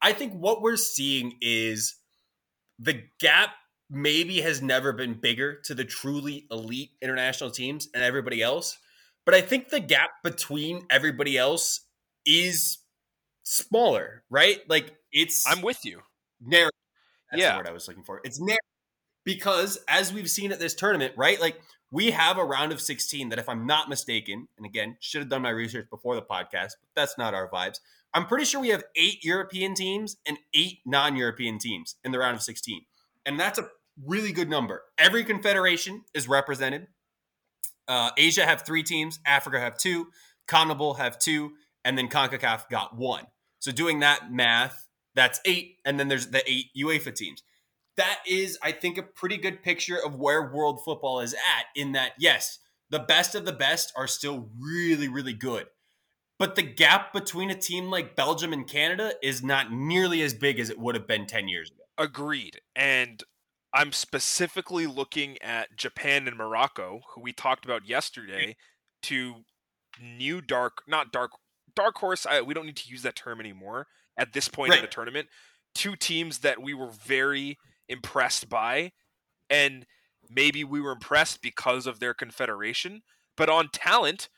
I 0.00 0.12
think 0.12 0.32
what 0.32 0.62
we're 0.62 0.76
seeing 0.76 1.34
is 1.40 1.96
the 2.78 3.02
gap 3.20 3.50
maybe 3.90 4.40
has 4.40 4.62
never 4.62 4.92
been 4.92 5.14
bigger 5.14 5.60
to 5.64 5.74
the 5.74 5.84
truly 5.84 6.46
elite 6.50 6.90
international 7.02 7.50
teams 7.50 7.88
and 7.94 8.02
everybody 8.02 8.42
else. 8.42 8.78
But 9.26 9.34
I 9.34 9.40
think 9.40 9.68
the 9.68 9.80
gap 9.80 10.10
between 10.22 10.86
everybody 10.90 11.36
else 11.38 11.80
is 12.26 12.78
smaller, 13.44 14.24
right? 14.30 14.58
Like 14.68 14.96
it's 15.12 15.46
I'm 15.46 15.62
with 15.62 15.84
you. 15.84 16.00
narrow. 16.40 16.70
That's 17.30 17.40
Yeah. 17.42 17.52
the 17.52 17.58
word 17.58 17.68
I 17.68 17.72
was 17.72 17.86
looking 17.88 18.02
for. 18.04 18.20
It's 18.24 18.40
narrow 18.40 18.58
because 19.24 19.78
as 19.88 20.12
we've 20.12 20.30
seen 20.30 20.52
at 20.52 20.58
this 20.58 20.74
tournament, 20.74 21.14
right? 21.16 21.40
Like 21.40 21.60
we 21.90 22.10
have 22.10 22.38
a 22.38 22.44
round 22.44 22.72
of 22.72 22.80
16 22.80 23.28
that, 23.28 23.38
if 23.38 23.48
I'm 23.48 23.66
not 23.66 23.88
mistaken, 23.88 24.48
and 24.56 24.66
again, 24.66 24.96
should 25.00 25.20
have 25.20 25.28
done 25.28 25.42
my 25.42 25.50
research 25.50 25.88
before 25.90 26.16
the 26.16 26.22
podcast, 26.22 26.72
but 26.80 26.88
that's 26.96 27.16
not 27.16 27.34
our 27.34 27.48
vibes. 27.48 27.78
I'm 28.12 28.26
pretty 28.26 28.44
sure 28.44 28.60
we 28.60 28.68
have 28.70 28.82
eight 28.96 29.24
European 29.24 29.74
teams 29.74 30.16
and 30.26 30.38
eight 30.54 30.80
non-European 30.84 31.58
teams 31.58 31.96
in 32.04 32.10
the 32.12 32.18
round 32.18 32.36
of 32.36 32.42
16, 32.42 32.84
and 33.26 33.38
that's 33.38 33.58
a 33.58 33.68
really 34.04 34.32
good 34.32 34.48
number. 34.50 34.82
Every 34.98 35.24
confederation 35.24 36.04
is 36.14 36.28
represented. 36.28 36.88
Uh, 37.86 38.10
Asia 38.16 38.44
have 38.44 38.62
three 38.62 38.82
teams, 38.82 39.20
Africa 39.26 39.60
have 39.60 39.76
two, 39.76 40.08
CONMEBOL 40.48 40.98
have 40.98 41.18
two, 41.18 41.52
and 41.84 41.96
then 41.98 42.08
CONCACAF 42.08 42.68
got 42.70 42.96
one. 42.96 43.26
So 43.64 43.72
doing 43.72 44.00
that 44.00 44.30
math, 44.30 44.88
that's 45.14 45.40
eight, 45.46 45.78
and 45.86 45.98
then 45.98 46.08
there's 46.08 46.26
the 46.26 46.42
eight 46.46 46.66
UEFA 46.76 47.14
teams. 47.14 47.42
That 47.96 48.18
is, 48.28 48.58
I 48.62 48.72
think, 48.72 48.98
a 48.98 49.02
pretty 49.02 49.38
good 49.38 49.62
picture 49.62 49.96
of 49.96 50.16
where 50.16 50.52
world 50.52 50.84
football 50.84 51.20
is 51.20 51.32
at. 51.32 51.64
In 51.74 51.92
that, 51.92 52.12
yes, 52.18 52.58
the 52.90 52.98
best 52.98 53.34
of 53.34 53.46
the 53.46 53.54
best 53.54 53.90
are 53.96 54.06
still 54.06 54.50
really, 54.60 55.08
really 55.08 55.32
good, 55.32 55.68
but 56.38 56.56
the 56.56 56.62
gap 56.62 57.14
between 57.14 57.48
a 57.48 57.54
team 57.54 57.90
like 57.90 58.14
Belgium 58.14 58.52
and 58.52 58.68
Canada 58.68 59.14
is 59.22 59.42
not 59.42 59.72
nearly 59.72 60.20
as 60.20 60.34
big 60.34 60.60
as 60.60 60.68
it 60.68 60.78
would 60.78 60.94
have 60.94 61.06
been 61.06 61.24
ten 61.24 61.48
years 61.48 61.70
ago. 61.70 61.84
Agreed. 61.96 62.60
And 62.76 63.24
I'm 63.72 63.92
specifically 63.92 64.86
looking 64.86 65.40
at 65.40 65.74
Japan 65.74 66.28
and 66.28 66.36
Morocco, 66.36 67.00
who 67.14 67.22
we 67.22 67.32
talked 67.32 67.64
about 67.64 67.88
yesterday, 67.88 68.56
mm-hmm. 68.58 69.08
to 69.08 69.34
new 70.02 70.42
dark, 70.42 70.82
not 70.86 71.10
dark, 71.10 71.30
dark 71.76 71.96
horse. 71.98 72.26
I, 72.26 72.40
we 72.40 72.54
don't 72.54 72.66
need 72.66 72.76
to 72.76 72.90
use 72.90 73.02
that 73.02 73.16
term 73.16 73.40
anymore 73.40 73.86
at 74.16 74.32
this 74.32 74.48
point 74.48 74.74
in 74.74 74.80
the 74.80 74.86
tournament. 74.86 75.28
Two 75.74 75.96
teams 75.96 76.38
that 76.38 76.62
we 76.62 76.74
were 76.74 76.90
very 76.90 77.58
impressed 77.88 78.48
by, 78.48 78.92
and 79.50 79.86
maybe 80.30 80.64
we 80.64 80.80
were 80.80 80.92
impressed 80.92 81.42
because 81.42 81.86
of 81.86 82.00
their 82.00 82.14
confederation, 82.14 83.02
but 83.36 83.48
on 83.50 83.68
talent, 83.72 84.28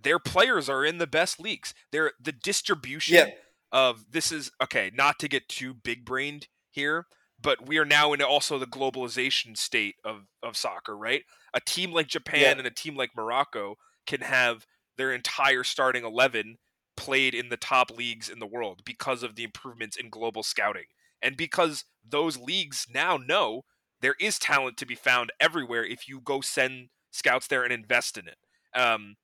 their 0.00 0.18
players 0.18 0.68
are 0.68 0.84
in 0.84 0.98
the 0.98 1.06
best 1.06 1.38
leagues. 1.38 1.72
They're 1.92 2.12
the 2.20 2.32
distribution 2.32 3.14
Yeah. 3.14 3.26
of 3.70 4.10
this 4.10 4.32
is 4.32 4.50
okay, 4.62 4.90
not 4.94 5.18
to 5.20 5.28
get 5.28 5.48
too 5.48 5.72
big 5.74 6.04
brained 6.04 6.48
here, 6.70 7.06
but 7.40 7.66
we 7.66 7.78
are 7.78 7.84
now 7.84 8.12
in 8.12 8.22
also 8.22 8.58
the 8.58 8.66
globalization 8.66 9.56
state 9.56 9.96
of, 10.04 10.26
of 10.42 10.56
soccer, 10.56 10.96
right? 10.96 11.22
A 11.54 11.60
team 11.60 11.92
like 11.92 12.08
Japan 12.08 12.40
Yeah. 12.40 12.58
and 12.58 12.66
a 12.66 12.70
team 12.70 12.96
like 12.96 13.10
Morocco 13.16 13.76
can 14.06 14.20
have 14.22 14.66
their 14.96 15.12
entire 15.12 15.64
starting 15.64 16.04
11 16.04 16.58
played 16.96 17.34
in 17.34 17.48
the 17.48 17.56
top 17.56 17.90
leagues 17.90 18.28
in 18.28 18.38
the 18.38 18.46
world 18.46 18.82
because 18.84 19.22
of 19.22 19.34
the 19.36 19.44
improvements 19.44 19.96
in 19.96 20.10
global 20.10 20.42
scouting. 20.42 20.86
And 21.20 21.36
because 21.36 21.84
those 22.06 22.36
leagues 22.38 22.86
now 22.92 23.16
know 23.16 23.62
there 24.00 24.16
is 24.20 24.38
talent 24.38 24.76
to 24.78 24.86
be 24.86 24.94
found 24.94 25.32
everywhere 25.40 25.84
if 25.84 26.08
you 26.08 26.20
go 26.20 26.40
send 26.40 26.88
scouts 27.12 27.46
there 27.46 27.62
and 27.62 27.72
invest 27.72 28.18
in 28.18 28.26
it. 28.26 28.38
Um, 28.74 29.16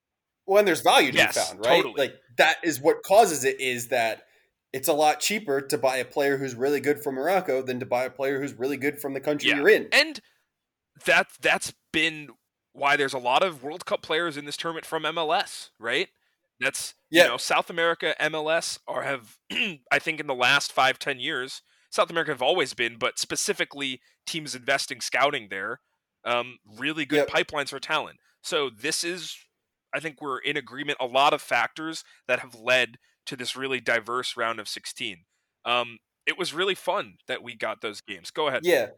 When 0.45 0.65
there's 0.65 0.83
value 0.83 1.11
to 1.11 1.17
Yes, 1.19 1.35
be 1.35 1.41
found, 1.41 1.61
right? 1.65 1.83
totally. 1.83 1.95
Like 1.97 2.15
that 2.37 2.59
is 2.63 2.81
what 2.81 3.03
causes 3.03 3.45
it 3.45 3.61
is 3.61 3.89
that 3.89 4.25
it's 4.73 4.89
a 4.89 4.93
lot 4.93 5.19
cheaper 5.21 5.61
to 5.63 5.79
buy 5.79 5.97
a 5.97 6.05
player 6.05 6.37
who's 6.37 6.55
really 6.55 6.81
good 6.81 7.03
from 7.03 7.15
Morocco 7.17 7.63
than 7.63 7.81
to 7.81 7.87
buy 7.87 8.05
a 8.05 8.11
player 8.11 8.41
who's 8.41 8.53
really 8.55 8.77
good 8.77 9.01
from 9.01 9.15
the 9.15 9.21
country 9.21 9.49
Yeah. 9.49 9.57
you're 9.57 9.69
in. 9.69 9.89
and 9.93 10.21
that 11.07 11.29
that's 11.41 11.73
been 11.93 12.29
why 12.73 12.97
there's 12.97 13.15
a 13.15 13.19
lot 13.19 13.43
of 13.43 13.63
World 13.63 13.85
Cup 13.87 14.03
players 14.03 14.37
in 14.37 14.45
this 14.45 14.57
tournament 14.57 14.87
from 14.87 15.03
MLS, 15.05 15.71
right? 15.79 16.09
That's 16.61 16.95
Yeah. 17.11 17.25
you 17.25 17.29
know 17.31 17.37
South 17.37 17.71
America 17.71 18.15
MLS 18.21 18.79
are 18.89 19.03
have 19.03 19.39
I 19.93 19.99
think 19.99 20.21
in 20.21 20.27
the 20.27 20.35
last 20.35 20.73
five 20.73 20.99
ten 20.99 21.19
years 21.21 21.63
South 21.91 22.11
America 22.11 22.31
have 22.33 22.43
always 22.43 22.75
been, 22.75 22.99
but 22.99 23.19
specifically 23.19 24.01
teams 24.27 24.55
investing 24.55 25.01
scouting 25.01 25.49
there, 25.49 25.81
um, 26.25 26.59
really 26.79 27.07
good 27.07 27.27
Yep. 27.27 27.29
pipelines 27.31 27.71
for 27.71 27.81
talent. 27.81 28.19
So 28.43 28.69
this 28.71 29.03
is 29.05 29.37
I 29.95 30.01
think 30.01 30.21
we're 30.21 30.39
in 30.39 30.57
agreement. 30.57 30.99
A 31.01 31.07
lot 31.07 31.33
of 31.33 31.41
factors 31.41 32.05
that 32.27 32.41
have 32.41 32.55
led 32.55 32.99
to 33.27 33.37
this 33.37 33.57
really 33.57 33.81
diverse 33.81 34.37
round 34.37 34.61
of 34.61 34.69
16. 34.69 35.25
Um, 35.65 35.99
it 36.27 36.37
was 36.39 36.53
really 36.53 36.75
fun 36.75 37.15
that 37.27 37.43
we 37.43 37.55
got 37.55 37.81
those 37.81 38.03
games. 38.03 38.31
Go 38.31 38.49
ahead. 38.49 38.67
Yeah. 38.67 38.89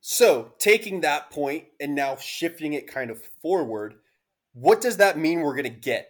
So 0.00 0.52
taking 0.58 1.00
that 1.02 1.30
point 1.30 1.64
and 1.80 1.94
now 1.94 2.16
shifting 2.16 2.72
it 2.72 2.86
kind 2.86 3.10
of 3.10 3.22
forward, 3.42 3.94
what 4.52 4.80
does 4.80 4.96
that 4.98 5.18
mean 5.18 5.40
we're 5.40 5.54
going 5.54 5.64
to 5.64 5.80
get? 5.80 6.08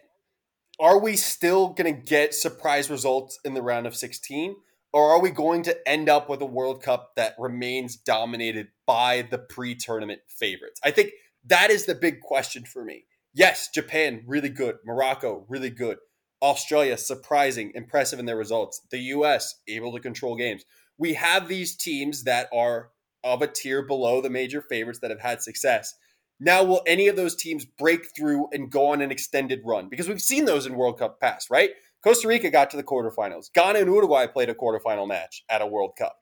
Are 0.79 0.99
we 0.99 1.15
still 1.15 1.69
going 1.69 1.93
to 1.93 2.01
get 2.01 2.35
surprise 2.35 2.89
results 2.89 3.39
in 3.43 3.55
the 3.55 3.63
round 3.63 3.87
of 3.87 3.95
16? 3.95 4.55
Or 4.93 5.09
are 5.09 5.19
we 5.19 5.31
going 5.31 5.63
to 5.63 5.89
end 5.89 6.07
up 6.07 6.29
with 6.29 6.39
a 6.41 6.45
World 6.45 6.83
Cup 6.83 7.13
that 7.15 7.33
remains 7.39 7.95
dominated 7.95 8.67
by 8.85 9.23
the 9.23 9.39
pre 9.39 9.73
tournament 9.73 10.21
favorites? 10.27 10.79
I 10.83 10.91
think 10.91 11.13
that 11.45 11.71
is 11.71 11.85
the 11.85 11.95
big 11.95 12.21
question 12.21 12.63
for 12.63 12.85
me. 12.85 13.05
Yes, 13.33 13.69
Japan, 13.73 14.23
really 14.27 14.49
good. 14.49 14.77
Morocco, 14.85 15.45
really 15.49 15.71
good. 15.71 15.97
Australia, 16.43 16.97
surprising, 16.97 17.71
impressive 17.73 18.19
in 18.19 18.27
their 18.27 18.37
results. 18.37 18.81
The 18.91 18.99
US, 18.99 19.55
able 19.67 19.91
to 19.93 19.99
control 19.99 20.35
games. 20.35 20.63
We 20.99 21.15
have 21.15 21.47
these 21.47 21.75
teams 21.75 22.23
that 22.25 22.49
are 22.53 22.91
of 23.23 23.41
a 23.41 23.47
tier 23.47 23.81
below 23.81 24.21
the 24.21 24.29
major 24.29 24.61
favorites 24.61 24.99
that 24.99 25.09
have 25.11 25.21
had 25.21 25.41
success. 25.41 25.95
Now, 26.39 26.63
will 26.63 26.81
any 26.85 27.07
of 27.07 27.15
those 27.15 27.35
teams 27.35 27.65
break 27.65 28.15
through 28.15 28.47
and 28.51 28.71
go 28.71 28.87
on 28.87 29.01
an 29.01 29.11
extended 29.11 29.61
run? 29.65 29.89
Because 29.89 30.07
we've 30.07 30.21
seen 30.21 30.45
those 30.45 30.65
in 30.65 30.75
World 30.75 30.99
Cup 30.99 31.19
past, 31.19 31.49
right? 31.49 31.71
Costa 32.03 32.27
Rica 32.27 32.49
got 32.49 32.69
to 32.71 32.77
the 32.77 32.83
quarterfinals. 32.83 33.51
Ghana 33.53 33.79
and 33.79 33.87
Uruguay 33.87 34.27
played 34.27 34.49
a 34.49 34.53
quarterfinal 34.53 35.07
match 35.07 35.43
at 35.49 35.61
a 35.61 35.67
World 35.67 35.95
Cup. 35.97 36.17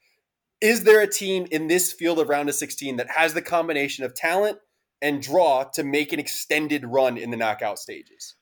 Is 0.61 0.83
there 0.83 1.01
a 1.01 1.07
team 1.07 1.47
in 1.51 1.67
this 1.67 1.91
field 1.91 2.19
of 2.19 2.29
round 2.29 2.47
of 2.47 2.55
16 2.55 2.95
that 2.95 3.09
has 3.09 3.33
the 3.33 3.41
combination 3.41 4.05
of 4.05 4.13
talent 4.13 4.59
and 5.01 5.21
draw 5.21 5.65
to 5.73 5.83
make 5.83 6.13
an 6.13 6.19
extended 6.19 6.85
run 6.85 7.17
in 7.17 7.29
the 7.29 7.37
knockout 7.37 7.77
stages? 7.77 8.35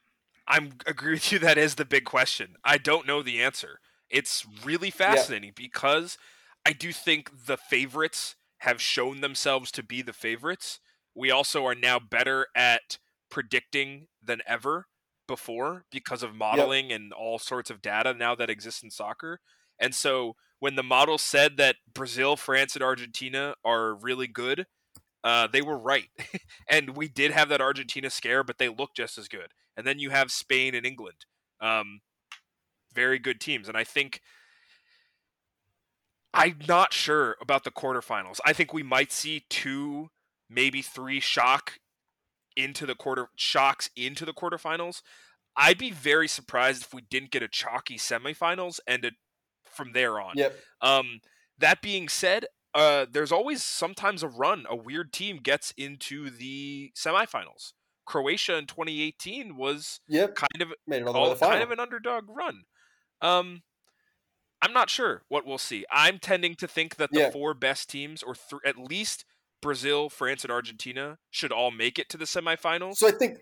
I'm 0.48 0.74
agree 0.86 1.14
with 1.14 1.32
you. 1.32 1.40
That 1.40 1.58
is 1.58 1.76
the 1.76 1.86
big 1.86 2.06
question. 2.06 2.56
I 2.64 2.78
don't 2.78 3.08
know 3.08 3.24
the 3.24 3.42
answer. 3.42 3.80
It's 4.10 4.46
really 4.64 4.92
fascinating 4.92 5.50
yeah. 5.50 5.54
because 5.68 6.18
I 6.66 6.74
do 6.74 6.92
think 6.92 7.46
the 7.46 7.58
favorites 7.58 8.36
have 8.60 8.80
shown 8.80 9.22
themselves 9.22 9.72
to 9.72 9.84
be 9.84 10.02
the 10.02 10.14
favorites. 10.14 10.80
We 11.16 11.32
also 11.32 11.66
are 11.66 11.76
now 11.76 12.00
better 12.00 12.48
at 12.56 12.98
predicting 13.30 14.08
than 14.24 14.42
ever 14.48 14.88
before 15.28 15.86
because 15.92 16.24
of 16.24 16.36
modeling 16.36 16.90
yep. 16.90 17.00
and 17.00 17.14
all 17.14 17.40
sorts 17.40 17.70
of 17.70 17.82
data 17.82 18.14
now 18.14 18.36
that 18.36 18.50
exists 18.50 18.84
in 18.84 18.92
soccer. 18.92 19.40
And 19.80 19.96
so 19.96 20.36
when 20.60 20.76
the 20.76 20.84
model 20.84 21.18
said 21.18 21.58
that 21.58 21.78
Brazil, 21.94 22.36
France, 22.36 22.76
and 22.76 22.84
Argentina 22.84 23.56
are 23.66 23.96
really 23.96 24.28
good, 24.28 24.66
uh, 25.24 25.48
they 25.48 25.62
were 25.62 25.78
right. 25.78 26.10
and 26.70 26.96
we 26.96 27.08
did 27.08 27.32
have 27.32 27.50
that 27.50 27.62
Argentina 27.62 28.10
scare, 28.10 28.44
but 28.44 28.58
they 28.58 28.70
look 28.70 28.92
just 28.96 29.18
as 29.18 29.28
good. 29.28 29.54
And 29.76 29.88
then 29.88 30.00
you 30.00 30.10
have 30.10 30.32
Spain 30.32 30.76
and 30.76 30.86
England. 30.86 31.26
Um, 31.62 32.02
very 32.94 33.20
good 33.20 33.40
teams. 33.40 33.68
And 33.68 33.78
I 33.78 33.84
think 33.84 34.22
I'm 36.34 36.60
not 36.68 36.94
sure 36.94 37.38
about 37.42 37.64
the 37.64 37.72
quarterfinals. 37.72 38.40
I 38.46 38.54
think 38.54 38.74
we 38.74 38.84
might 38.84 39.12
see 39.12 39.46
two, 39.50 40.10
maybe 40.54 40.82
three 40.82 41.20
shock 41.20 41.80
into 42.56 42.86
the 42.86 42.96
quarter 42.96 43.28
shocks 43.36 43.90
into 43.96 44.26
the 44.26 44.34
quarterfinals. 44.34 45.02
I'd 45.56 45.78
be 45.78 45.92
very 45.92 46.28
surprised 46.28 46.84
if 46.84 46.94
we 46.94 47.02
didn't 47.02 47.32
get 47.32 47.44
a 47.44 47.48
chalky 47.48 47.98
semifinals 47.98 48.80
and 48.88 49.06
a, 49.06 49.12
from 49.66 49.94
there 49.94 50.20
on. 50.20 50.34
Yep. 50.36 50.56
Um, 50.82 51.20
that 51.60 51.82
being 51.82 52.10
said, 52.10 52.46
uh, 52.74 53.06
there's 53.12 53.32
always 53.32 53.64
sometimes 53.64 54.24
a 54.24 54.28
run. 54.28 54.66
A 54.70 54.76
weird 54.76 55.14
team 55.14 55.38
gets 55.38 55.72
into 55.78 56.30
the 56.30 56.92
semifinals. 56.96 57.74
Croatia 58.06 58.58
in 58.58 58.66
2018 58.66 59.56
was 59.56 60.00
yep. 60.08 60.36
kind 60.36 60.62
of 60.62 60.74
Made 60.88 61.04
it 61.04 61.08
all 61.08 61.16
all, 61.16 61.36
kind 61.36 61.64
of 61.64 61.72
an 61.72 61.80
underdog 61.80 62.26
run. 62.28 62.64
Um, 63.22 63.62
I'm 64.62 64.74
not 64.74 64.90
sure 64.90 65.24
what 65.30 65.46
we'll 65.46 65.58
see. 65.58 65.86
I'm 65.92 66.20
tending 66.20 66.56
to 66.56 66.68
think 66.68 66.96
that 66.96 67.12
the 67.12 67.20
yeah. 67.20 67.30
four 67.32 67.54
best 67.54 67.90
teams, 67.90 68.24
or 68.24 68.34
th- 68.34 68.62
at 68.66 68.78
least 68.78 69.26
Brazil, 69.64 70.10
France, 70.10 70.44
and 70.44 70.52
Argentina, 70.52 71.18
should 71.32 71.52
all 71.52 71.72
make 71.72 71.98
it 71.98 72.10
to 72.10 72.18
the 72.18 72.26
semifinals. 72.26 72.98
So 72.98 73.08
I 73.08 73.12
think 73.12 73.40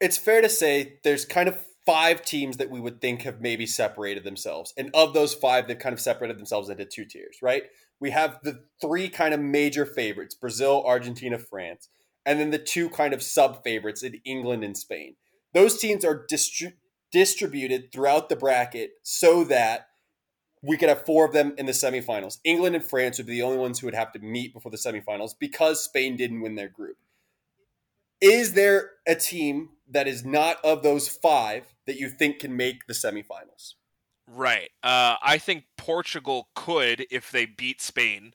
it's 0.00 0.16
fair 0.16 0.40
to 0.40 0.48
say 0.48 0.98
there's 1.04 1.26
kind 1.26 1.48
of 1.48 1.58
five 1.84 2.22
teams 2.22 2.56
that 2.56 2.70
we 2.70 2.80
would 2.80 3.00
think 3.00 3.22
have 3.22 3.40
maybe 3.40 3.66
separated 3.66 4.24
themselves. 4.24 4.72
And 4.76 4.90
of 4.94 5.14
those 5.14 5.34
five, 5.34 5.68
they've 5.68 5.78
kind 5.78 5.92
of 5.92 6.00
separated 6.00 6.38
themselves 6.38 6.68
into 6.68 6.84
two 6.84 7.04
tiers, 7.04 7.38
right? 7.42 7.64
We 8.00 8.10
have 8.10 8.40
the 8.42 8.64
three 8.80 9.08
kind 9.08 9.32
of 9.34 9.40
major 9.40 9.86
favorites 9.86 10.34
Brazil, 10.34 10.82
Argentina, 10.86 11.38
France, 11.38 11.88
and 12.24 12.40
then 12.40 12.50
the 12.50 12.58
two 12.58 12.90
kind 12.90 13.14
of 13.14 13.22
sub 13.22 13.62
favorites 13.62 14.02
in 14.02 14.20
England 14.24 14.64
and 14.64 14.76
Spain. 14.76 15.16
Those 15.54 15.78
teams 15.78 16.04
are 16.04 16.26
distri- 16.30 16.74
distributed 17.12 17.92
throughout 17.92 18.28
the 18.28 18.36
bracket 18.36 18.90
so 19.02 19.44
that 19.44 19.86
we 20.62 20.76
could 20.76 20.88
have 20.88 21.04
four 21.04 21.24
of 21.24 21.32
them 21.32 21.54
in 21.58 21.66
the 21.66 21.72
semifinals. 21.72 22.38
England 22.44 22.74
and 22.74 22.84
France 22.84 23.18
would 23.18 23.26
be 23.26 23.34
the 23.34 23.42
only 23.42 23.58
ones 23.58 23.78
who 23.78 23.86
would 23.86 23.94
have 23.94 24.12
to 24.12 24.18
meet 24.18 24.52
before 24.52 24.70
the 24.70 24.78
semifinals 24.78 25.32
because 25.38 25.84
Spain 25.84 26.16
didn't 26.16 26.40
win 26.40 26.54
their 26.54 26.68
group. 26.68 26.96
Is 28.20 28.54
there 28.54 28.92
a 29.06 29.14
team 29.14 29.70
that 29.88 30.08
is 30.08 30.24
not 30.24 30.64
of 30.64 30.82
those 30.82 31.08
five 31.08 31.74
that 31.86 31.96
you 31.96 32.08
think 32.08 32.40
can 32.40 32.56
make 32.56 32.86
the 32.86 32.94
semifinals? 32.94 33.74
Right. 34.26 34.70
Uh, 34.82 35.16
I 35.22 35.38
think 35.38 35.64
Portugal 35.76 36.48
could 36.54 37.06
if 37.10 37.30
they 37.30 37.46
beat 37.46 37.80
Spain. 37.80 38.32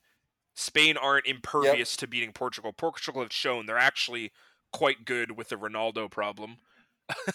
Spain 0.54 0.98
aren't 0.98 1.26
impervious 1.26 1.94
yep. 1.94 2.00
to 2.00 2.08
beating 2.08 2.32
Portugal. 2.32 2.72
Portugal 2.72 3.22
have 3.22 3.34
shown 3.34 3.66
they're 3.66 3.78
actually 3.78 4.32
quite 4.72 5.06
good 5.06 5.38
with 5.38 5.50
the 5.50 5.56
Ronaldo 5.56 6.10
problem. 6.10 6.58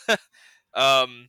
um, 0.75 1.29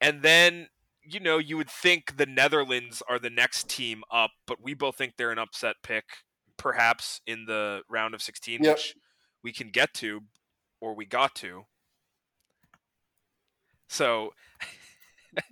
and 0.00 0.22
then 0.22 0.68
you 1.04 1.20
know 1.20 1.38
you 1.38 1.56
would 1.56 1.70
think 1.70 2.16
the 2.16 2.26
Netherlands 2.26 3.02
are 3.08 3.18
the 3.18 3.30
next 3.30 3.68
team 3.68 4.02
up, 4.10 4.30
but 4.46 4.62
we 4.62 4.74
both 4.74 4.96
think 4.96 5.14
they're 5.16 5.30
an 5.30 5.38
upset 5.38 5.76
pick, 5.82 6.04
perhaps 6.56 7.20
in 7.26 7.44
the 7.46 7.82
round 7.88 8.14
of 8.14 8.22
16, 8.22 8.62
yep. 8.62 8.76
which 8.76 8.94
we 9.42 9.52
can 9.52 9.70
get 9.70 9.94
to, 9.94 10.20
or 10.80 10.94
we 10.94 11.04
got 11.04 11.34
to. 11.36 11.66
So. 13.88 14.32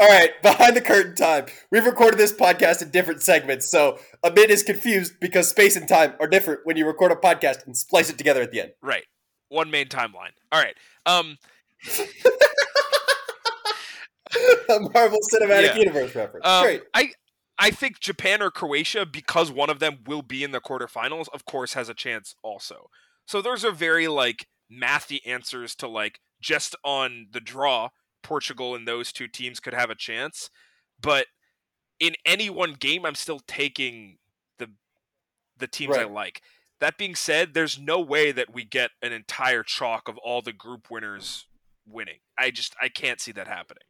All 0.00 0.08
right, 0.08 0.30
behind 0.42 0.76
the 0.76 0.80
curtain 0.80 1.14
time. 1.14 1.46
We've 1.70 1.86
recorded 1.86 2.18
this 2.18 2.32
podcast 2.32 2.82
in 2.82 2.90
different 2.90 3.22
segments, 3.22 3.70
so 3.70 3.98
a 4.24 4.30
bit 4.30 4.50
is 4.50 4.64
confused 4.64 5.20
because 5.20 5.48
space 5.48 5.76
and 5.76 5.86
time 5.88 6.14
are 6.18 6.26
different 6.26 6.60
when 6.64 6.76
you 6.76 6.84
record 6.86 7.12
a 7.12 7.16
podcast 7.16 7.64
and 7.64 7.76
splice 7.76 8.10
it 8.10 8.18
together 8.18 8.42
at 8.42 8.50
the 8.50 8.60
end. 8.62 8.72
Right. 8.82 9.04
One 9.50 9.70
main 9.70 9.86
timeline. 9.86 10.32
All 10.50 10.60
right. 10.60 10.74
Um 11.06 11.38
a 14.68 14.80
Marvel 14.80 15.18
Cinematic 15.32 15.74
yeah. 15.74 15.76
Universe 15.76 16.14
reference. 16.14 16.46
Um, 16.46 16.64
Great. 16.64 16.82
I 16.92 17.12
I 17.58 17.70
think 17.70 18.00
Japan 18.00 18.42
or 18.42 18.50
Croatia, 18.50 19.06
because 19.06 19.50
one 19.50 19.70
of 19.70 19.78
them 19.78 19.98
will 20.06 20.22
be 20.22 20.42
in 20.42 20.50
the 20.50 20.60
quarterfinals, 20.60 21.26
of 21.32 21.44
course, 21.44 21.74
has 21.74 21.88
a 21.88 21.94
chance 21.94 22.34
also. 22.42 22.90
So 23.26 23.40
those 23.40 23.64
are 23.64 23.70
very 23.70 24.08
like 24.08 24.48
mathy 24.72 25.20
answers 25.24 25.74
to 25.76 25.88
like 25.88 26.20
just 26.40 26.74
on 26.84 27.28
the 27.32 27.40
draw, 27.40 27.90
Portugal 28.22 28.74
and 28.74 28.88
those 28.88 29.12
two 29.12 29.28
teams 29.28 29.60
could 29.60 29.74
have 29.74 29.90
a 29.90 29.94
chance. 29.94 30.50
But 31.00 31.26
in 32.00 32.14
any 32.26 32.50
one 32.50 32.74
game, 32.74 33.06
I'm 33.06 33.14
still 33.14 33.40
taking 33.46 34.18
the 34.58 34.70
the 35.56 35.68
teams 35.68 35.96
right. 35.96 36.06
I 36.06 36.10
like. 36.10 36.42
That 36.80 36.98
being 36.98 37.14
said, 37.14 37.54
there's 37.54 37.78
no 37.78 38.00
way 38.00 38.32
that 38.32 38.52
we 38.52 38.64
get 38.64 38.90
an 39.00 39.12
entire 39.12 39.62
chalk 39.62 40.08
of 40.08 40.18
all 40.18 40.42
the 40.42 40.52
group 40.52 40.90
winners 40.90 41.46
winning. 41.86 42.18
I 42.36 42.50
just 42.50 42.74
I 42.82 42.88
can't 42.88 43.20
see 43.20 43.32
that 43.32 43.46
happening. 43.46 43.84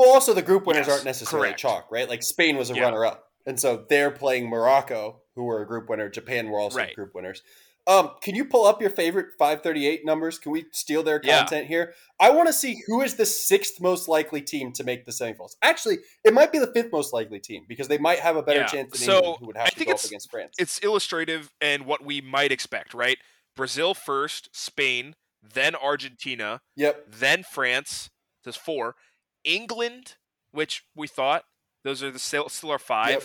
Well, 0.00 0.14
also 0.14 0.32
the 0.32 0.40
group 0.40 0.64
winners 0.64 0.86
yes, 0.86 0.94
aren't 0.94 1.04
necessarily 1.04 1.48
correct. 1.48 1.60
chalk, 1.60 1.88
right? 1.90 2.08
Like 2.08 2.22
Spain 2.22 2.56
was 2.56 2.70
a 2.70 2.74
yeah. 2.74 2.84
runner 2.84 3.04
up, 3.04 3.26
and 3.44 3.60
so 3.60 3.84
they're 3.86 4.10
playing 4.10 4.48
Morocco, 4.48 5.20
who 5.34 5.44
were 5.44 5.60
a 5.60 5.66
group 5.66 5.90
winner. 5.90 6.08
Japan 6.08 6.48
were 6.48 6.58
also 6.58 6.78
right. 6.78 6.94
group 6.94 7.14
winners. 7.14 7.42
Um, 7.86 8.12
can 8.22 8.34
you 8.34 8.46
pull 8.46 8.64
up 8.64 8.80
your 8.80 8.88
favorite 8.88 9.26
538 9.38 10.06
numbers? 10.06 10.38
Can 10.38 10.52
we 10.52 10.64
steal 10.72 11.02
their 11.02 11.20
content 11.20 11.64
yeah. 11.64 11.68
here? 11.68 11.94
I 12.18 12.30
want 12.30 12.48
to 12.48 12.52
see 12.54 12.82
who 12.86 13.02
is 13.02 13.16
the 13.16 13.26
sixth 13.26 13.78
most 13.78 14.08
likely 14.08 14.40
team 14.40 14.72
to 14.72 14.84
make 14.84 15.04
the 15.04 15.12
semifinals. 15.12 15.56
Actually, 15.60 15.98
it 16.24 16.32
might 16.32 16.50
be 16.50 16.58
the 16.58 16.72
fifth 16.72 16.90
most 16.90 17.12
likely 17.12 17.38
team 17.38 17.66
because 17.68 17.88
they 17.88 17.98
might 17.98 18.20
have 18.20 18.36
a 18.36 18.42
better 18.42 18.60
yeah. 18.60 18.66
chance 18.66 18.92
than 18.92 19.06
so 19.06 19.16
England, 19.16 19.36
who 19.40 19.46
would 19.48 19.56
have 19.58 19.66
I 19.66 19.70
to 19.70 19.84
go 19.84 19.92
up 19.92 20.04
against 20.04 20.30
France. 20.30 20.54
It's 20.58 20.78
illustrative 20.78 21.52
and 21.60 21.84
what 21.84 22.02
we 22.02 22.22
might 22.22 22.52
expect, 22.52 22.94
right? 22.94 23.18
Brazil 23.54 23.92
first, 23.92 24.48
Spain, 24.52 25.14
then 25.42 25.74
Argentina, 25.74 26.62
yep, 26.74 27.04
then 27.06 27.42
France. 27.42 28.08
There's 28.44 28.56
four. 28.56 28.94
England, 29.44 30.16
which 30.52 30.84
we 30.94 31.06
thought 31.06 31.44
those 31.84 32.02
are 32.02 32.10
the 32.10 32.18
still, 32.18 32.48
still 32.48 32.72
are 32.72 32.78
five. 32.78 33.10
Yep. 33.10 33.22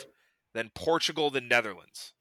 Then 0.53 0.71
Portugal, 0.73 1.29
the 1.29 1.41
Netherlands 1.41 2.13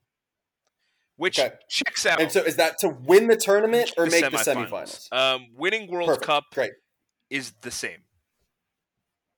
which 1.16 1.38
okay. 1.38 1.54
checks 1.68 2.06
out. 2.06 2.20
And 2.20 2.30
so, 2.30 2.42
is 2.42 2.56
that 2.56 2.78
to 2.78 2.88
win 2.88 3.28
the 3.28 3.36
tournament 3.36 3.92
or 3.96 4.06
the 4.06 4.10
make 4.10 4.30
the 4.30 4.36
semifinals? 4.36 5.12
Um, 5.12 5.46
winning 5.56 5.90
World 5.90 6.08
Perfect. 6.08 6.26
Cup 6.26 6.44
great. 6.52 6.72
is 7.30 7.52
the 7.62 7.70
same. 7.70 7.98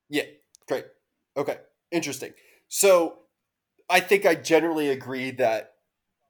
Yeah, 0.09 0.25
great. 0.69 0.85
Okay, 1.37 1.59
interesting. 1.91 2.33
So, 2.69 3.19
I 3.91 4.01
think 4.01 4.25
I 4.27 4.35
generally 4.35 4.89
agree 4.89 5.31
that 5.33 5.73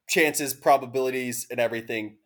chances, 0.08 0.54
probabilities, 0.54 1.46
and 1.50 1.60
everything 1.60 2.16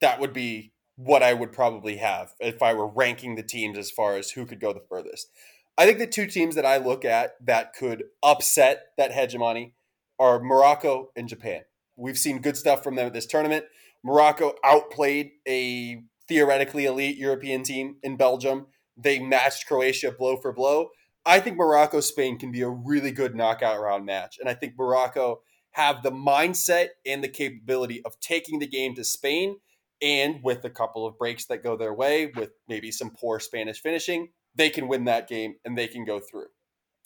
that 0.00 0.20
would 0.20 0.32
be 0.32 0.72
what 1.02 1.22
I 1.22 1.32
would 1.32 1.50
probably 1.50 1.96
have 1.96 2.34
if 2.40 2.62
I 2.62 2.74
were 2.74 2.86
ranking 2.86 3.34
the 3.34 3.42
teams 3.42 3.78
as 3.78 3.90
far 3.90 4.16
as 4.16 4.32
who 4.32 4.44
could 4.44 4.60
go 4.60 4.74
the 4.74 4.84
furthest. 4.86 5.30
I 5.78 5.86
think 5.86 5.98
the 5.98 6.06
two 6.06 6.26
teams 6.26 6.56
that 6.56 6.66
I 6.66 6.76
look 6.76 7.06
at 7.06 7.36
that 7.46 7.72
could 7.74 8.04
upset 8.22 8.88
that 8.98 9.12
hegemony 9.12 9.72
are 10.18 10.42
Morocco 10.42 11.10
and 11.16 11.26
Japan. 11.26 11.62
We've 11.96 12.18
seen 12.18 12.42
good 12.42 12.58
stuff 12.58 12.84
from 12.84 12.96
them 12.96 13.06
at 13.06 13.14
this 13.14 13.24
tournament. 13.24 13.64
Morocco 14.04 14.54
outplayed 14.62 15.30
a 15.48 16.02
theoretically 16.28 16.84
elite 16.84 17.16
European 17.16 17.62
team 17.62 17.96
in 18.02 18.18
Belgium. 18.18 18.66
They 18.94 19.20
matched 19.20 19.66
Croatia 19.66 20.12
blow 20.12 20.36
for 20.36 20.52
blow. 20.52 20.90
I 21.24 21.40
think 21.40 21.56
Morocco 21.56 22.00
Spain 22.00 22.38
can 22.38 22.52
be 22.52 22.60
a 22.60 22.68
really 22.68 23.10
good 23.10 23.34
knockout 23.34 23.80
round 23.80 24.04
match. 24.04 24.36
And 24.38 24.50
I 24.50 24.54
think 24.54 24.74
Morocco 24.78 25.40
have 25.72 26.02
the 26.02 26.12
mindset 26.12 26.88
and 27.06 27.24
the 27.24 27.28
capability 27.28 28.02
of 28.04 28.20
taking 28.20 28.58
the 28.58 28.66
game 28.66 28.94
to 28.96 29.04
Spain. 29.04 29.56
And 30.02 30.40
with 30.42 30.64
a 30.64 30.70
couple 30.70 31.06
of 31.06 31.18
breaks 31.18 31.46
that 31.46 31.62
go 31.62 31.76
their 31.76 31.92
way, 31.92 32.32
with 32.34 32.50
maybe 32.68 32.90
some 32.90 33.10
poor 33.10 33.38
Spanish 33.38 33.80
finishing, 33.80 34.28
they 34.54 34.70
can 34.70 34.88
win 34.88 35.04
that 35.04 35.28
game 35.28 35.56
and 35.64 35.76
they 35.76 35.88
can 35.88 36.04
go 36.04 36.20
through. 36.20 36.46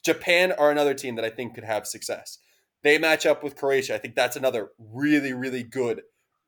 Japan 0.04 0.52
are 0.52 0.70
another 0.70 0.94
team 0.94 1.16
that 1.16 1.24
I 1.24 1.30
think 1.30 1.54
could 1.54 1.64
have 1.64 1.86
success. 1.86 2.38
They 2.82 2.98
match 2.98 3.24
up 3.24 3.42
with 3.42 3.56
Croatia. 3.56 3.94
I 3.94 3.98
think 3.98 4.14
that's 4.14 4.36
another 4.36 4.68
really, 4.78 5.32
really 5.32 5.62
good 5.62 6.02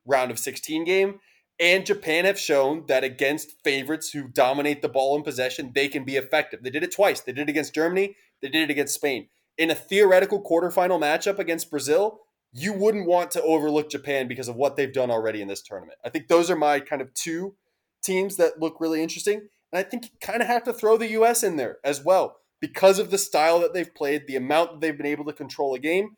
round 0.04 0.30
of 0.30 0.38
16 0.38 0.84
game. 0.84 1.18
And 1.58 1.86
Japan 1.86 2.26
have 2.26 2.38
shown 2.38 2.84
that 2.86 3.02
against 3.02 3.62
favorites 3.64 4.10
who 4.10 4.28
dominate 4.28 4.82
the 4.82 4.90
ball 4.90 5.16
in 5.16 5.22
possession, 5.22 5.72
they 5.74 5.88
can 5.88 6.04
be 6.04 6.16
effective. 6.16 6.62
They 6.62 6.70
did 6.70 6.82
it 6.82 6.92
twice. 6.92 7.20
They 7.22 7.32
did 7.32 7.48
it 7.48 7.50
against 7.50 7.74
Germany, 7.74 8.14
they 8.42 8.48
did 8.48 8.68
it 8.68 8.70
against 8.70 8.94
Spain. 8.94 9.28
In 9.56 9.70
a 9.70 9.74
theoretical 9.74 10.42
quarterfinal 10.42 11.00
matchup 11.00 11.38
against 11.38 11.70
Brazil, 11.70 12.20
you 12.58 12.72
wouldn't 12.72 13.06
want 13.06 13.30
to 13.32 13.42
overlook 13.42 13.90
Japan 13.90 14.28
because 14.28 14.48
of 14.48 14.56
what 14.56 14.76
they've 14.76 14.92
done 14.92 15.10
already 15.10 15.42
in 15.42 15.48
this 15.48 15.60
tournament. 15.60 15.98
I 16.02 16.08
think 16.08 16.28
those 16.28 16.50
are 16.50 16.56
my 16.56 16.80
kind 16.80 17.02
of 17.02 17.12
two 17.12 17.54
teams 18.02 18.36
that 18.36 18.58
look 18.58 18.80
really 18.80 19.02
interesting. 19.02 19.48
And 19.72 19.78
I 19.78 19.82
think 19.82 20.04
you 20.04 20.10
kind 20.22 20.40
of 20.40 20.48
have 20.48 20.64
to 20.64 20.72
throw 20.72 20.96
the 20.96 21.10
US 21.10 21.42
in 21.42 21.56
there 21.56 21.78
as 21.84 22.02
well 22.02 22.38
because 22.58 22.98
of 22.98 23.10
the 23.10 23.18
style 23.18 23.60
that 23.60 23.74
they've 23.74 23.94
played, 23.94 24.26
the 24.26 24.36
amount 24.36 24.72
that 24.72 24.80
they've 24.80 24.96
been 24.96 25.04
able 25.04 25.26
to 25.26 25.34
control 25.34 25.74
a 25.74 25.78
game. 25.78 26.16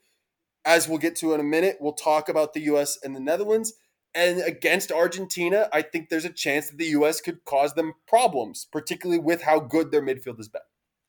As 0.65 0.89
we'll 0.89 0.99
get 0.99 1.17
to 1.17 1.35
in 1.35 1.41
a 1.41 1.45
minute, 1.45 1.79
we'll 1.81 1.93
talk 1.93 2.29
about 2.29 2.55
the 2.55 2.61
US 2.73 2.97
and 3.03 3.17
the 3.17 3.21
Netherlands. 3.21 3.73
And 4.15 4.41
against 4.41 4.93
Argentina, 4.93 5.69
I 5.73 5.83
think 5.83 6.09
there's 6.09 6.25
a 6.25 6.31
chance 6.33 6.69
that 6.69 6.79
the 6.79 6.87
US 6.99 7.21
could 7.21 7.45
cause 7.47 7.75
them 7.75 7.95
problems, 8.07 8.69
particularly 8.71 9.21
with 9.21 9.43
how 9.43 9.59
good 9.59 9.91
their 9.91 10.03
midfield 10.03 10.37
has 10.37 10.49
been. 10.49 10.63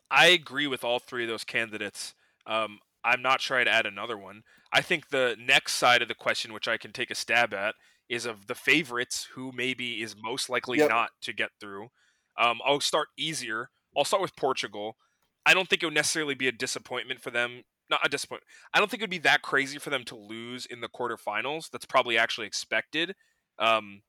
I 0.10 0.28
agree 0.28 0.66
with 0.66 0.84
all 0.84 0.98
three 0.98 1.24
of 1.24 1.30
those 1.30 1.44
candidates. 1.44 2.16
Um, 2.48 2.80
I'm 3.04 3.22
not 3.22 3.42
sure 3.42 3.58
I'd 3.58 3.68
add 3.68 3.86
another 3.86 4.18
one. 4.18 4.44
I 4.74 4.82
think 4.82 5.10
the 5.10 5.36
next 5.40 5.74
side 5.74 6.02
of 6.02 6.08
the 6.08 6.16
question, 6.16 6.54
which 6.54 6.68
I 6.68 6.78
can 6.78 6.92
take 6.92 7.12
a 7.12 7.16
stab 7.16 7.54
at, 7.54 7.76
is 8.10 8.26
of 8.26 8.48
the 8.48 8.56
favorites 8.56 9.30
who 9.34 9.52
maybe 9.54 10.02
is 10.02 10.16
most 10.22 10.50
likely 10.50 10.80
yep. 10.80 10.90
not 10.90 11.12
to 11.22 11.34
get 11.34 11.52
through. 11.60 11.90
Um, 12.38 12.60
I'll 12.66 12.80
start 12.80 13.08
easier. 13.18 13.70
I'll 13.96 14.06
start 14.06 14.22
with 14.22 14.36
Portugal. 14.36 14.98
I 15.46 15.54
don't 15.54 15.70
think 15.70 15.84
it 15.84 15.86
would 15.86 15.96
necessarily 15.96 16.36
be 16.36 16.48
a 16.48 16.52
disappointment 16.52 17.22
for 17.22 17.32
them. 17.32 17.64
Not 17.90 18.06
a 18.06 18.10
disappointment. 18.10 18.48
I 18.74 18.80
don't 18.80 18.90
think 18.90 19.02
it 19.02 19.06
would 19.06 19.10
be 19.10 19.18
that 19.20 19.42
crazy 19.42 19.80
for 19.80 19.90
them 19.90 20.04
to 20.06 20.16
lose 20.16 20.66
in 20.66 20.82
the 20.82 20.90
quarterfinals. 20.90 21.70
That's 21.72 21.86
probably 21.86 22.18
actually 22.18 22.48
expected. 22.48 23.16
Um, 23.58 24.02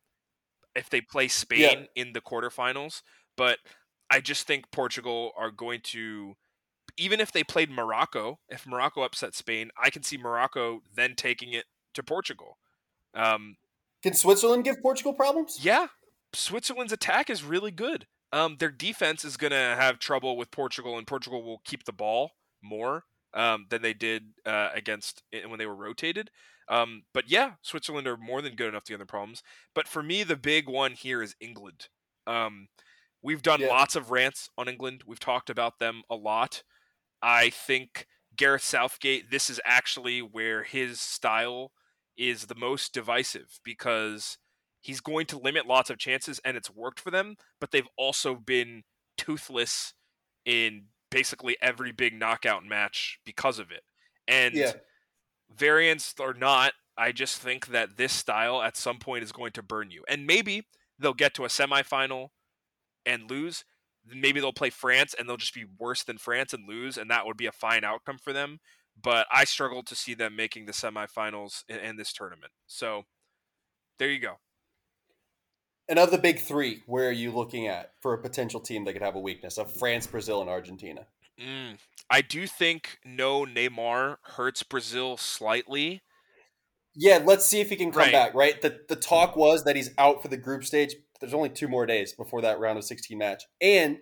if 0.75 0.89
they 0.91 1.01
play 1.01 1.29
Spain 1.29 1.61
yeah. 1.61 2.03
in 2.03 2.13
the 2.13 2.21
quarterfinals, 2.21 3.03
but 3.37 3.59
I 4.11 4.21
just 4.21 4.47
think 4.47 4.71
Portugal 4.71 5.33
are 5.37 5.51
going 5.51 5.81
to 5.85 6.35
even 6.97 7.21
if 7.21 7.33
they 7.33 7.45
played 7.45 7.71
Morocco, 7.71 8.39
if 8.49 8.67
Morocco 8.67 9.03
upset 9.03 9.35
Spain, 9.35 9.71
I 9.81 9.91
can 9.91 10.03
see 10.03 10.17
Morocco 10.17 10.83
then 10.95 11.15
taking 11.15 11.53
it 11.53 11.65
to 11.95 12.03
Portugal. 12.03 12.59
Um, 13.15 13.57
can 14.03 14.15
Switzerland 14.15 14.65
give 14.65 14.81
Portugal 14.81 15.13
problems? 15.13 15.59
Yeah, 15.63 15.89
Switzerland's 16.33 16.93
attack 16.93 17.29
is 17.29 17.45
really 17.45 17.71
good. 17.71 18.07
Um, 18.33 18.57
their 18.59 18.71
defense 18.71 19.25
is 19.25 19.37
going 19.37 19.51
to 19.51 19.57
have 19.57 19.99
trouble 19.99 20.37
with 20.37 20.51
Portugal, 20.51 20.97
and 20.97 21.07
Portugal 21.07 21.43
will 21.43 21.61
keep 21.65 21.85
the 21.85 21.93
ball 21.93 22.33
more 22.63 23.05
um, 23.35 23.67
than 23.71 23.83
they 23.83 23.95
did 23.95 24.31
uh, 24.47 24.71
against 24.75 25.23
when 25.47 25.59
they 25.59 25.67
were 25.67 25.75
rotated. 25.75 26.31
Um, 26.69 27.03
but 27.13 27.29
yeah, 27.29 27.55
Switzerland 27.63 28.07
are 28.07 28.17
more 28.17 28.41
than 28.41 28.55
good 28.55 28.69
enough 28.69 28.85
to 28.85 28.93
get 28.93 29.01
the 29.01 29.07
problems. 29.07 29.43
But 29.75 29.89
for 29.89 30.03
me, 30.03 30.23
the 30.23 30.37
big 30.37 30.69
one 30.69 30.93
here 30.93 31.21
is 31.21 31.35
England. 31.41 31.89
Um, 32.29 32.69
we've 33.23 33.43
done 33.43 33.61
yeah. 33.61 33.69
lots 33.69 33.97
of 33.97 34.13
rants 34.13 34.51
on 34.57 34.69
England. 34.69 35.03
We've 35.05 35.19
talked 35.19 35.51
about 35.51 35.81
them 35.81 36.03
a 36.09 36.15
lot. 36.15 36.63
I 37.23 37.51
think 37.51 38.07
Gareth 38.37 38.65
Southgate, 38.65 39.31
this 39.31 39.51
is 39.51 39.61
actually 39.65 40.21
where 40.21 40.63
his 40.63 41.01
style 41.01 41.73
is 42.17 42.47
the 42.47 42.55
most 42.55 42.93
divisive 42.93 43.61
because 43.65 44.39
he's 44.81 45.01
going 45.01 45.27
to 45.27 45.39
limit 45.39 45.67
lots 45.67 45.91
of 45.91 45.99
chances 45.99 46.41
and 46.45 46.57
it's 46.57 46.75
worked 46.75 47.01
for 47.01 47.11
them, 47.11 47.37
but 47.61 47.71
they've 47.71 47.89
also 47.97 48.35
been 48.35 48.83
toothless 49.17 49.95
in 50.45 50.85
basically 51.11 51.57
every 51.61 51.93
big 51.93 52.19
knockout 52.19 52.65
match 52.65 53.19
because 53.25 53.59
of 53.59 53.71
it. 53.71 53.83
And 54.27 54.55
yeah. 54.55 54.73
variants 55.55 56.15
or 56.19 56.35
not, 56.35 56.73
I 56.97 57.13
just 57.13 57.39
think 57.39 57.69
that 57.69 57.97
this 57.97 58.13
style 58.13 58.63
at 58.63 58.77
some 58.77 58.99
point 58.99 59.25
is 59.25 59.33
going 59.33 59.53
to 59.53 59.63
burn 59.63 59.91
you. 59.91 60.05
And 60.09 60.27
maybe 60.27 60.67
they'll 60.99 61.15
get 61.15 61.35
to 61.35 61.45
a 61.45 61.49
semifinal 61.49 62.29
and 63.05 63.31
lose, 63.31 63.65
maybe 64.15 64.41
they'll 64.41 64.53
play 64.53 64.71
France 64.71 65.15
and 65.19 65.29
they'll 65.29 65.37
just 65.37 65.55
be 65.55 65.67
worse 65.79 66.03
than 66.03 66.19
France 66.19 66.53
and 66.53 66.69
lose, 66.69 66.97
and 66.97 67.11
that 67.11 67.27
would 67.27 67.37
be 67.37 67.47
a 67.47 67.53
fine 67.53 67.85
outcome 67.85 68.19
for 68.19 68.33
them. 68.33 68.61
But 69.01 69.27
I 69.33 69.45
struggle 69.45 69.83
to 69.85 69.95
see 69.95 70.15
them 70.15 70.37
making 70.37 70.67
the 70.67 70.73
semifinals 70.73 71.65
in, 71.69 71.77
in 71.77 71.97
this 71.97 72.13
tournament. 72.13 72.53
So 72.67 73.05
there 73.99 74.11
you 74.11 74.19
go. 74.19 74.35
And 75.89 75.99
of 75.99 76.11
the 76.11 76.19
big 76.19 76.39
three, 76.39 76.83
where 76.87 77.09
are 77.09 77.13
you 77.13 77.33
looking 77.33 77.67
at 77.67 77.93
for 78.01 78.15
a 78.15 78.19
potential 78.19 78.61
team 78.61 78.85
that 78.85 78.93
could 78.93 79.03
have 79.03 79.17
a 79.17 79.21
weakness 79.21 79.59
of 79.59 79.75
France, 79.75 80.07
Brazil, 80.07 80.41
and 80.41 80.49
Argentina? 80.49 81.07
Mm, 81.41 81.79
I 82.09 82.21
do 82.21 82.47
think 82.47 82.99
no 83.05 83.45
Neymar 83.45 84.17
hurts 84.23 84.63
Brazil 84.63 85.17
slightly. 85.17 86.03
Yeah, 86.95 87.21
let's 87.25 87.47
see 87.47 87.61
if 87.61 87.71
he 87.71 87.77
can 87.77 87.91
come 87.91 88.03
right. 88.03 88.13
back. 88.13 88.35
Right, 88.35 88.61
the 88.61 88.81
the 88.89 88.97
talk 88.97 89.37
was 89.37 89.65
that 89.65 89.75
he's 89.77 89.91
out 89.97 90.23
for 90.23 90.29
the 90.29 90.37
group 90.37 90.65
stage, 90.65 90.95
there's 91.21 91.35
only 91.35 91.51
two 91.51 91.69
more 91.69 91.87
days 91.87 92.13
before 92.13 92.41
that 92.43 92.59
round 92.59 92.79
of 92.79 92.85
16 92.85 93.17
match. 93.17 93.45
And 93.61 93.99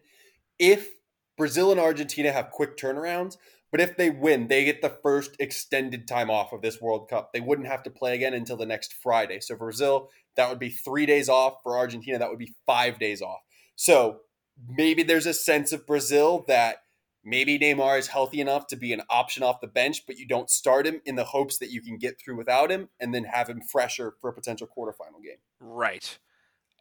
if 0.58 0.88
Brazil 1.36 1.70
and 1.70 1.80
Argentina 1.80 2.32
have 2.32 2.50
quick 2.50 2.76
turnarounds, 2.76 3.36
but 3.70 3.80
if 3.80 3.96
they 3.96 4.10
win, 4.10 4.48
they 4.48 4.64
get 4.64 4.80
the 4.80 4.88
first 5.02 5.36
extended 5.38 6.08
time 6.08 6.30
off 6.30 6.52
of 6.52 6.62
this 6.62 6.80
World 6.80 7.08
Cup. 7.08 7.32
They 7.32 7.40
wouldn't 7.40 7.68
have 7.68 7.82
to 7.82 7.90
play 7.90 8.14
again 8.14 8.34
until 8.34 8.56
the 8.56 8.66
next 8.66 8.94
Friday. 8.94 9.40
So 9.40 9.54
for 9.54 9.66
Brazil, 9.66 10.10
that 10.36 10.48
would 10.48 10.58
be 10.58 10.70
three 10.70 11.06
days 11.06 11.28
off. 11.28 11.62
For 11.62 11.76
Argentina, 11.76 12.18
that 12.18 12.30
would 12.30 12.38
be 12.38 12.54
five 12.66 12.98
days 12.98 13.20
off. 13.20 13.40
So 13.76 14.20
maybe 14.68 15.02
there's 15.02 15.26
a 15.26 15.34
sense 15.34 15.72
of 15.72 15.86
Brazil 15.86 16.44
that 16.48 16.78
maybe 17.22 17.58
Neymar 17.58 17.98
is 17.98 18.06
healthy 18.06 18.40
enough 18.40 18.66
to 18.68 18.76
be 18.76 18.92
an 18.92 19.02
option 19.10 19.42
off 19.42 19.60
the 19.60 19.66
bench, 19.66 20.06
but 20.06 20.18
you 20.18 20.26
don't 20.26 20.48
start 20.48 20.86
him 20.86 21.02
in 21.04 21.16
the 21.16 21.24
hopes 21.24 21.58
that 21.58 21.70
you 21.70 21.82
can 21.82 21.98
get 21.98 22.18
through 22.18 22.36
without 22.36 22.70
him 22.70 22.88
and 22.98 23.14
then 23.14 23.24
have 23.24 23.50
him 23.50 23.60
fresher 23.60 24.14
for 24.20 24.30
a 24.30 24.32
potential 24.32 24.66
quarterfinal 24.66 25.22
game. 25.22 25.38
Right 25.60 26.18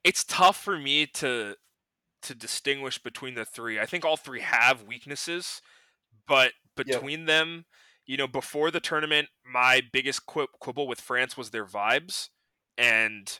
it's 0.07 0.23
tough 0.23 0.55
for 0.63 0.77
me 0.77 1.05
to 1.05 1.55
to 2.23 2.33
distinguish 2.33 2.97
between 2.97 3.35
the 3.35 3.43
three. 3.43 3.77
I 3.77 3.85
think 3.85 4.05
all 4.05 4.15
three 4.15 4.39
have 4.39 4.83
weaknesses, 4.83 5.61
but 6.27 6.53
between 6.75 7.19
yep. 7.19 7.27
them, 7.27 7.65
you 8.05 8.15
know, 8.15 8.27
before 8.27 8.71
the 8.71 8.79
tournament, 8.79 9.27
my 9.45 9.81
biggest 9.91 10.25
quibble 10.25 10.87
with 10.87 11.01
France 11.01 11.35
was 11.35 11.49
their 11.49 11.65
vibes, 11.65 12.29
and 12.77 13.39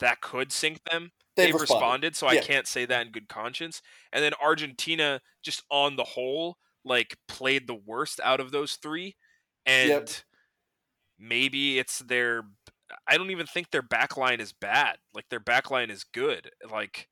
that 0.00 0.20
could 0.20 0.50
sink 0.50 0.80
them. 0.90 1.12
They've, 1.36 1.52
They've 1.52 1.60
responded. 1.60 2.08
responded. 2.08 2.16
so 2.16 2.32
yeah. 2.32 2.40
I 2.40 2.42
can't 2.42 2.66
say 2.66 2.84
that 2.84 3.06
in 3.06 3.12
good 3.12 3.28
conscience. 3.28 3.82
And 4.12 4.24
then 4.24 4.32
Argentina, 4.42 5.20
just 5.42 5.62
on 5.70 5.96
the 5.96 6.04
whole, 6.04 6.56
like 6.84 7.16
played 7.28 7.68
the 7.68 7.74
worst 7.86 8.20
out 8.24 8.40
of 8.40 8.50
those 8.50 8.74
three, 8.74 9.14
and 9.64 9.90
yep. 9.90 10.10
maybe 11.18 11.78
it's 11.78 12.00
their 12.00 12.42
I 13.06 13.16
don't 13.16 13.30
even 13.30 13.46
think 13.46 13.70
their 13.70 13.82
backline 13.82 14.40
is 14.40 14.52
bad. 14.52 14.98
Like 15.14 15.28
their 15.28 15.40
backline 15.40 15.90
is 15.90 16.04
good. 16.04 16.50
Like 16.70 17.08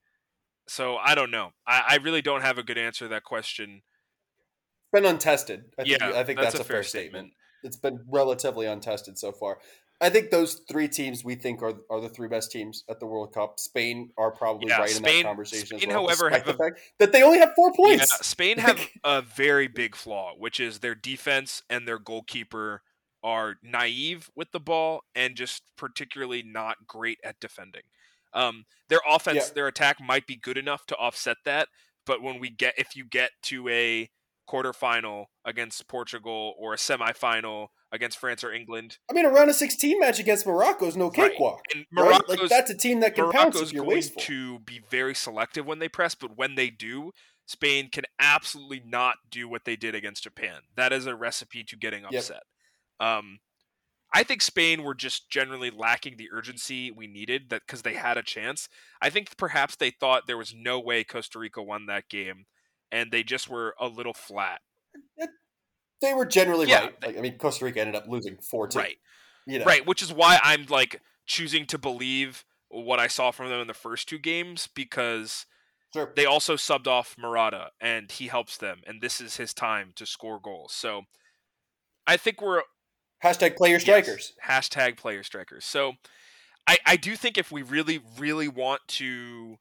so 0.69 0.97
I 0.97 1.15
don't 1.15 1.31
know. 1.31 1.51
I, 1.67 1.83
I 1.89 1.97
really 1.97 2.23
don't 2.23 2.43
have 2.43 2.59
a 2.59 2.63
good 2.63 2.79
answer 2.79 3.07
to 3.07 3.09
that 3.11 3.25
question. 3.25 3.83
It's 4.93 5.01
Been 5.01 5.11
untested. 5.11 5.65
I 5.79 5.83
yeah, 5.85 5.99
think, 5.99 6.15
I 6.15 6.25
think 6.25 6.39
that's, 6.41 6.53
that's 6.53 6.65
a, 6.65 6.65
fair, 6.65 6.77
fair 6.77 6.83
statement. 6.83 7.11
statement. 7.13 7.33
It's 7.65 7.77
been 7.77 8.05
relatively 8.11 8.67
untested 8.67 9.19
so 9.19 9.33
far. 9.33 9.59
I 10.01 10.11
think 10.11 10.31
those 10.31 10.61
three 10.69 10.89
teams 10.89 11.25
we 11.25 11.35
think 11.35 11.63
are 11.63 11.75
are 11.89 12.01
the 12.01 12.09
three 12.09 12.29
best 12.29 12.51
teams 12.51 12.85
at 12.91 13.01
the 13.01 13.07
World 13.07 13.33
Cup. 13.33 13.59
Spain 13.59 14.11
are 14.19 14.33
probably 14.33 14.69
yeah, 14.69 14.81
right 14.81 14.91
Spain, 14.91 15.19
in 15.19 15.23
that 15.23 15.29
conversation. 15.29 15.79
Spain, 15.79 15.89
well, 15.89 16.03
however, 16.03 16.31
have 16.31 16.45
the 16.45 16.55
a, 16.55 16.57
fact 16.57 16.81
that 16.99 17.13
they 17.13 17.23
only 17.23 17.39
have 17.39 17.53
four 17.55 17.73
points. 17.73 18.11
Yeah, 18.11 18.19
Spain 18.23 18.59
have 18.59 18.81
a 19.05 19.23
very 19.23 19.69
big 19.69 19.94
flaw, 19.94 20.33
which 20.37 20.59
is 20.59 20.81
their 20.81 20.94
defense 20.94 21.63
and 21.71 21.87
their 21.87 21.98
goalkeeper 21.98 22.83
are 23.25 23.56
naive 23.62 24.31
with 24.37 24.52
the 24.52 24.60
ball 24.60 25.02
and 25.14 25.35
just 25.35 25.62
particularly 25.77 26.42
not 26.42 26.87
great 26.87 27.18
at 27.25 27.40
defending. 27.40 27.83
Um, 28.33 28.66
their 28.88 29.00
offense, 29.08 29.48
yeah. 29.48 29.54
their 29.54 29.66
attack 29.66 29.96
might 30.00 30.27
be 30.27 30.37
good 30.37 30.58
enough 30.58 30.87
to 30.87 30.96
offset 30.96 31.38
that, 31.44 31.68
but 32.04 32.22
when 32.22 32.38
we 32.38 32.50
get 32.50 32.75
if 32.77 32.94
you 32.94 33.06
get 33.06 33.31
to 33.44 33.68
a 33.68 34.10
quarterfinal 34.48 35.27
against 35.44 35.88
Portugal 35.88 36.54
or 36.58 36.75
a 36.75 36.77
semifinal 36.77 37.68
against 37.92 38.18
France 38.18 38.44
or 38.44 38.52
England. 38.52 38.98
I 39.08 39.14
mean, 39.14 39.25
a 39.25 39.31
round 39.31 39.50
of 39.50 39.56
16 39.56 39.98
match 39.98 40.18
against 40.18 40.46
Morocco 40.46 40.87
is 40.87 40.96
no 40.96 41.10
cakewalk. 41.10 41.62
Right. 41.75 41.87
And 41.94 42.06
right? 42.06 42.29
Like 42.29 42.48
that's 42.48 42.70
a 42.70 42.77
team 42.77 43.00
that 43.00 43.14
can 43.14 43.25
Morocco's 43.25 43.42
pounce 43.42 43.60
if 43.62 43.72
you're 43.72 43.85
going 43.85 43.96
wasteful. 43.96 44.22
to 44.22 44.58
be 44.60 44.81
very 44.90 45.14
selective 45.14 45.64
when 45.64 45.79
they 45.79 45.88
press, 45.88 46.14
but 46.14 46.37
when 46.37 46.56
they 46.56 46.70
do, 46.70 47.12
Spain 47.46 47.88
can 47.90 48.04
absolutely 48.18 48.83
not 48.85 49.16
do 49.31 49.48
what 49.48 49.64
they 49.64 49.77
did 49.77 49.94
against 49.94 50.25
Japan. 50.25 50.60
That 50.77 50.92
is 50.92 51.06
a 51.06 51.14
recipe 51.14 51.62
to 51.64 51.77
getting 51.77 52.04
upset. 52.04 52.31
Yep. 52.31 52.42
Um, 53.01 53.38
I 54.13 54.23
think 54.23 54.42
Spain 54.42 54.85
were 54.85 54.95
just 54.95 55.29
generally 55.29 55.71
lacking 55.71 56.17
the 56.17 56.29
urgency 56.33 56.90
we 56.90 57.09
needed 57.09 57.51
that 57.51 57.63
because 57.67 57.83
they 57.83 57.95
had 57.95 58.17
a 58.17 58.23
chance. 58.23 58.69
I 59.03 59.11
think 59.11 59.37
perhaps 59.37 59.75
they 59.75 59.90
thought 59.90 60.27
there 60.27 60.38
was 60.38 60.55
no 60.57 60.79
way 60.79 61.03
Costa 61.03 61.38
Rica 61.38 61.63
won 61.63 61.87
that 61.87 62.09
game, 62.09 62.45
and 62.92 63.11
they 63.11 63.25
just 63.25 63.51
were 63.51 63.75
a 63.81 63.88
little 63.88 64.15
flat. 64.15 64.61
They 66.01 66.15
were 66.15 66.27
generally 66.27 66.69
Yeah, 66.69 66.81
right. 66.85 66.95
Like, 67.03 67.19
I 67.19 67.21
mean, 67.21 67.38
Costa 67.38 67.65
Rica 67.65 67.81
ended 67.81 67.97
up 67.97 68.07
losing 68.07 68.37
four 68.37 68.69
two. 68.69 68.79
Right. 68.79 68.97
You 69.47 69.59
know. 69.59 69.65
Right, 69.65 69.87
which 69.87 70.03
is 70.03 70.13
why 70.13 70.38
I'm 70.42 70.67
like 70.69 71.01
choosing 71.27 71.67
to 71.67 71.79
believe 71.79 72.45
what 72.69 72.99
I 72.99 73.07
saw 73.07 73.31
from 73.31 73.49
them 73.49 73.61
in 73.61 73.67
the 73.67 73.75
first 73.75 74.09
two 74.09 74.19
games 74.19 74.69
because 74.75 75.47
Sure. 75.92 76.13
they 76.17 76.27
also 76.27 76.57
subbed 76.57 76.88
off 76.88 77.15
Morata 77.17 77.71
and 77.81 78.11
he 78.11 78.27
helps 78.27 78.57
them 78.57 78.81
and 78.85 79.01
this 79.01 79.21
is 79.21 79.37
his 79.37 79.55
time 79.55 79.92
to 79.95 80.05
score 80.05 80.40
goals. 80.40 80.73
So 80.73 81.03
I 82.07 82.17
think 82.17 82.42
we're 82.42 82.63
Hashtag 83.25 83.56
player 83.56 83.81
strikers. 83.81 84.35
Yes, 84.37 84.68
hashtag 84.68 84.96
player 84.98 85.22
strikers. 85.22 85.64
So 85.64 85.94
I, 86.66 86.77
I 86.87 86.96
do 86.96 87.16
think 87.16 87.38
if 87.38 87.50
we 87.50 87.62
really, 87.62 88.00
really 88.18 88.48
want 88.48 88.83
to 88.88 89.56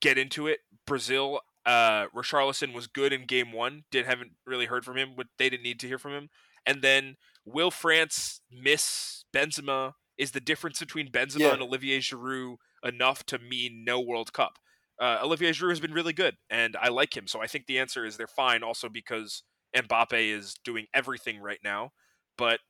get 0.00 0.16
into 0.16 0.46
it, 0.46 0.60
Brazil, 0.86 1.40
uh, 1.66 2.06
Richarlison 2.14 2.72
was 2.72 2.86
good 2.86 3.12
in 3.12 3.26
game 3.26 3.52
one. 3.52 3.84
Did 3.90 4.06
haven't 4.06 4.32
really 4.46 4.66
heard 4.66 4.84
from 4.84 4.96
him, 4.96 5.14
but 5.16 5.26
they 5.38 5.50
didn't 5.50 5.64
need 5.64 5.80
to 5.80 5.88
hear 5.88 5.98
from 5.98 6.12
him. 6.12 6.28
And 6.66 6.82
then 6.82 7.16
will 7.44 7.70
France 7.70 8.40
miss 8.50 9.24
Benzema? 9.34 9.94
Is 10.16 10.30
the 10.30 10.40
difference 10.40 10.78
between 10.78 11.10
Benzema 11.10 11.40
Yeah. 11.40 11.52
and 11.54 11.62
Olivier 11.62 11.98
Giroud 11.98 12.56
enough 12.84 13.26
to 13.26 13.38
mean 13.38 13.82
no 13.84 14.00
World 14.00 14.32
Cup? 14.32 14.58
Uh, 15.00 15.18
Olivier 15.20 15.50
Giroud 15.50 15.70
has 15.70 15.80
been 15.80 15.92
really 15.92 16.12
good, 16.12 16.36
and 16.48 16.76
I 16.80 16.88
like 16.88 17.16
him. 17.16 17.26
So 17.26 17.42
I 17.42 17.48
think 17.48 17.66
the 17.66 17.80
answer 17.80 18.04
is 18.04 18.16
they're 18.16 18.28
fine. 18.28 18.62
Also 18.62 18.88
because 18.88 19.42
Mbappe 19.76 20.12
is 20.12 20.54
doing 20.64 20.86
everything 20.94 21.40
right 21.40 21.58
now, 21.64 21.90
but 22.38 22.60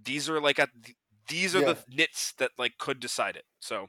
these 0.00 0.28
are 0.28 0.40
like 0.40 0.58
at 0.58 0.70
these 1.28 1.54
are 1.54 1.60
Yeah. 1.60 1.72
the 1.72 1.84
nits 1.88 2.32
that 2.38 2.52
like 2.58 2.78
could 2.78 3.00
decide 3.00 3.36
it. 3.36 3.44
So 3.60 3.88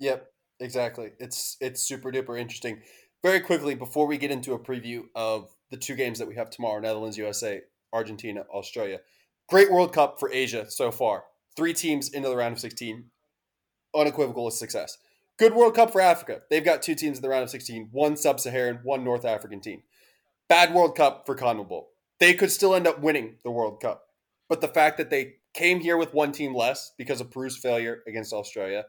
Yep, 0.00 0.30
exactly. 0.60 1.12
It's 1.18 1.56
it's 1.60 1.82
super 1.82 2.12
duper 2.12 2.38
interesting. 2.38 2.82
Very 3.22 3.40
quickly 3.40 3.74
before 3.74 4.06
we 4.06 4.16
get 4.18 4.30
into 4.30 4.52
a 4.52 4.58
preview 4.58 5.04
of 5.14 5.50
the 5.70 5.76
two 5.76 5.96
games 5.96 6.18
that 6.18 6.28
we 6.28 6.36
have 6.36 6.50
tomorrow: 6.50 6.80
Netherlands, 6.80 7.18
USA, 7.18 7.62
Argentina, 7.92 8.44
Australia. 8.52 9.00
Great 9.48 9.70
World 9.72 9.92
Cup 9.92 10.20
for 10.20 10.30
Asia 10.30 10.70
so 10.70 10.90
far. 10.90 11.24
Three 11.56 11.72
teams 11.72 12.10
into 12.10 12.28
the 12.28 12.36
round 12.36 12.52
of 12.52 12.60
16. 12.60 13.10
Unequivocal 13.94 14.50
success. 14.50 14.98
Good 15.38 15.54
World 15.54 15.74
Cup 15.74 15.90
for 15.90 16.00
Africa. 16.00 16.42
They've 16.50 16.64
got 16.64 16.82
two 16.82 16.94
teams 16.94 17.18
in 17.18 17.22
the 17.22 17.28
round 17.28 17.44
of 17.44 17.50
16, 17.50 17.88
one 17.90 18.16
sub-Saharan, 18.16 18.80
one 18.82 19.04
North 19.04 19.24
African 19.24 19.60
team. 19.60 19.82
Bad 20.48 20.74
World 20.74 20.96
Cup 20.96 21.24
for 21.24 21.34
CONMEBOL. 21.34 21.86
They 22.20 22.34
could 22.34 22.50
still 22.50 22.74
end 22.74 22.86
up 22.86 23.00
winning 23.00 23.36
the 23.42 23.50
World 23.50 23.80
Cup. 23.80 24.07
But 24.48 24.60
the 24.60 24.68
fact 24.68 24.96
that 24.98 25.10
they 25.10 25.34
came 25.54 25.80
here 25.80 25.96
with 25.96 26.14
one 26.14 26.32
team 26.32 26.54
less 26.54 26.92
because 26.96 27.20
of 27.20 27.30
Peru's 27.30 27.56
failure 27.56 28.02
against 28.06 28.32
Australia, 28.32 28.84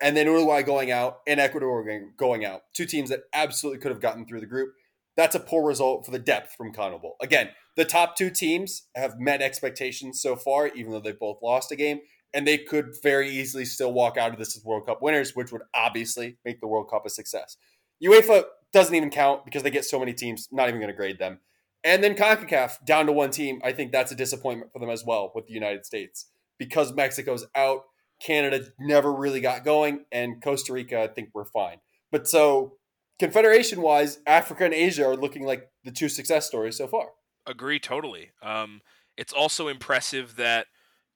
and 0.00 0.16
then 0.16 0.26
Uruguay 0.26 0.62
going 0.62 0.90
out 0.90 1.20
and 1.26 1.38
Ecuador 1.38 1.84
going- 2.16 2.44
out, 2.44 2.62
two 2.74 2.86
teams 2.86 3.10
that 3.10 3.24
absolutely 3.32 3.80
could 3.80 3.92
have 3.92 4.00
gotten 4.00 4.26
through 4.26 4.40
the 4.40 4.46
group. 4.46 4.74
That's 5.16 5.34
a 5.34 5.40
poor 5.40 5.66
result 5.66 6.04
for 6.04 6.10
the 6.10 6.18
depth 6.18 6.54
from 6.56 6.72
CONMEBOL. 6.72 7.12
Again, 7.20 7.50
the 7.76 7.84
top 7.84 8.16
two 8.16 8.30
teams 8.30 8.88
have 8.96 9.18
met 9.18 9.42
expectations 9.42 10.20
so 10.20 10.36
far, 10.36 10.68
even 10.68 10.90
though 10.90 11.00
they 11.00 11.12
both 11.12 11.38
lost 11.42 11.70
a 11.70 11.76
game, 11.76 12.00
and 12.34 12.46
they 12.46 12.58
could 12.58 12.94
very 13.02 13.28
easily 13.30 13.64
still 13.64 13.92
walk 13.92 14.16
out 14.16 14.32
of 14.32 14.38
this 14.38 14.56
as 14.56 14.64
World 14.64 14.86
Cup 14.86 15.02
winners, 15.02 15.36
which 15.36 15.52
would 15.52 15.62
obviously 15.74 16.38
make 16.44 16.60
the 16.60 16.66
World 16.66 16.88
Cup 16.90 17.04
a 17.04 17.10
success. 17.10 17.56
UEFA 18.02 18.44
doesn't 18.72 18.94
even 18.94 19.10
count 19.10 19.44
because 19.44 19.62
they 19.62 19.70
get 19.70 19.84
so 19.84 19.98
many 19.98 20.14
teams, 20.14 20.48
not 20.50 20.68
even 20.68 20.80
going 20.80 20.90
to 20.90 20.96
grade 20.96 21.18
them. 21.18 21.40
And 21.84 22.02
then 22.02 22.14
CONCACAF 22.14 22.84
down 22.84 23.06
to 23.06 23.12
one 23.12 23.30
team. 23.30 23.60
I 23.64 23.72
think 23.72 23.90
that's 23.92 24.12
a 24.12 24.14
disappointment 24.14 24.72
for 24.72 24.78
them 24.78 24.90
as 24.90 25.04
well 25.04 25.32
with 25.34 25.46
the 25.46 25.52
United 25.52 25.84
States 25.84 26.26
because 26.58 26.92
Mexico's 26.92 27.46
out. 27.54 27.82
Canada 28.20 28.66
never 28.78 29.12
really 29.12 29.40
got 29.40 29.64
going, 29.64 30.04
and 30.12 30.40
Costa 30.40 30.72
Rica, 30.72 31.02
I 31.02 31.08
think 31.08 31.30
we're 31.34 31.44
fine. 31.44 31.78
But 32.12 32.28
so, 32.28 32.76
confederation 33.18 33.82
wise, 33.82 34.20
Africa 34.28 34.64
and 34.64 34.72
Asia 34.72 35.04
are 35.06 35.16
looking 35.16 35.44
like 35.44 35.72
the 35.82 35.90
two 35.90 36.08
success 36.08 36.46
stories 36.46 36.76
so 36.76 36.86
far. 36.86 37.08
agree 37.48 37.80
totally. 37.80 38.30
Um, 38.40 38.80
it's 39.16 39.32
also 39.32 39.66
impressive 39.66 40.36
that 40.36 40.68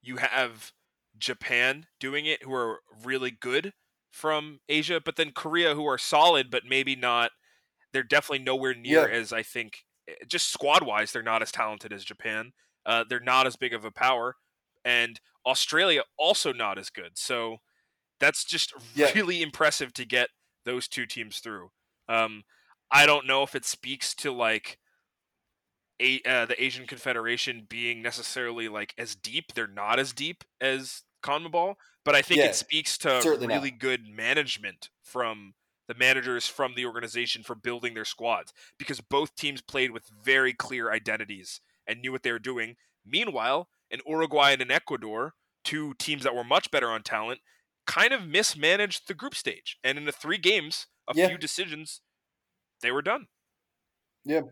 you 0.03 0.17
have 0.17 0.73
Japan 1.17 1.87
doing 2.01 2.27
it, 2.27 2.43
who 2.43 2.53
are 2.53 2.81
really 3.05 3.31
good 3.31 3.73
from 4.11 4.59
Asia, 4.69 5.01
but 5.01 5.15
then 5.15 5.31
Korea, 5.31 5.77
who 5.77 5.87
are 5.87 5.99
solid, 5.99 6.51
but 6.51 6.65
maybe 6.69 6.97
not. 6.97 7.31
They're 7.93 8.03
definitely 8.03 8.45
nowhere 8.45 8.75
near 8.75 9.09
Yeah. 9.09 9.15
as 9.15 9.33
I 9.33 9.45
think. 9.45 9.85
Eh, 10.09 10.15
Just 10.27 10.49
squad 10.53 10.85
wise, 10.85 11.13
they're 11.13 11.23
not 11.23 11.43
as 11.43 11.53
talented 11.53 11.93
as 11.93 12.05
Japan. 12.05 12.53
Uh, 12.85 13.05
they're 13.09 13.21
not 13.21 13.47
as 13.47 13.57
big 13.57 13.75
of 13.75 13.85
a 13.85 13.91
power, 13.91 14.37
and 14.85 15.21
Australia 15.47 16.03
also 16.19 16.53
not 16.53 16.79
as 16.79 16.91
good. 16.91 17.19
So 17.19 17.59
that's 18.21 18.45
just 18.45 18.73
Yeah. 18.95 19.13
really 19.15 19.43
impressive 19.43 19.93
to 19.95 20.05
get 20.05 20.31
those 20.65 20.89
two 20.89 21.07
teams 21.07 21.41
through. 21.41 21.71
Um, 22.09 22.45
I 22.91 23.07
don't 23.07 23.27
know 23.27 23.43
if 23.43 23.55
it 23.55 23.65
speaks 23.65 24.15
to 24.17 24.33
like 24.33 24.79
a, 26.01 26.21
uh, 26.23 26.47
the 26.47 26.63
Asian 26.63 26.87
Confederation 26.87 27.67
being 27.69 28.03
necessarily 28.03 28.69
like 28.69 28.95
as 28.99 29.15
deep. 29.17 29.53
They're 29.55 29.67
not 29.67 29.99
as 29.99 30.13
deep 30.13 30.45
as 30.61 31.03
CONMEBOL, 31.23 31.77
but 32.05 32.15
I 32.15 32.23
think 32.23 32.39
Yeah, 32.41 32.47
it 32.47 32.55
speaks 32.55 32.99
to 32.99 33.09
certainly 33.23 33.47
not. 33.47 33.57
really 33.57 33.71
good 33.71 34.07
management 34.07 34.91
from 35.03 35.55
the 35.89 35.95
managers 35.95 36.47
from 36.47 36.75
the 36.75 36.87
organization 36.87 37.43
for 37.43 37.55
building 37.55 37.95
their 37.95 38.05
squads 38.05 38.53
because 38.79 39.01
both 39.01 39.35
teams 39.35 39.61
played 39.61 39.91
with 39.91 40.11
very 40.25 40.53
clear 40.53 40.91
identities 40.91 41.61
and 41.87 42.01
knew 42.01 42.13
what 42.13 42.23
they 42.23 42.33
were 42.33 42.39
doing. 42.39 42.77
Meanwhile, 43.05 43.69
in 43.91 44.01
Uruguay 44.07 44.53
and 44.53 44.63
in 44.63 44.71
Ecuador, 44.71 45.35
two 45.65 45.95
teams 45.95 46.23
that 46.25 46.35
were 46.35 46.45
much 46.45 46.71
better 46.71 46.89
on 46.91 47.03
talent, 47.03 47.41
kind 47.87 48.13
of 48.13 48.27
mismanaged 48.27 49.07
the 49.07 49.15
group 49.15 49.35
stage. 49.35 49.79
And 49.85 49.97
in 49.97 50.05
the 50.05 50.13
three 50.13 50.39
games, 50.39 50.87
a 51.09 51.13
Yeah. 51.15 51.29
few 51.29 51.39
decisions, 51.39 52.01
they 52.81 52.91
were 52.91 53.03
done. 53.03 53.29
Yeah. 54.25 54.43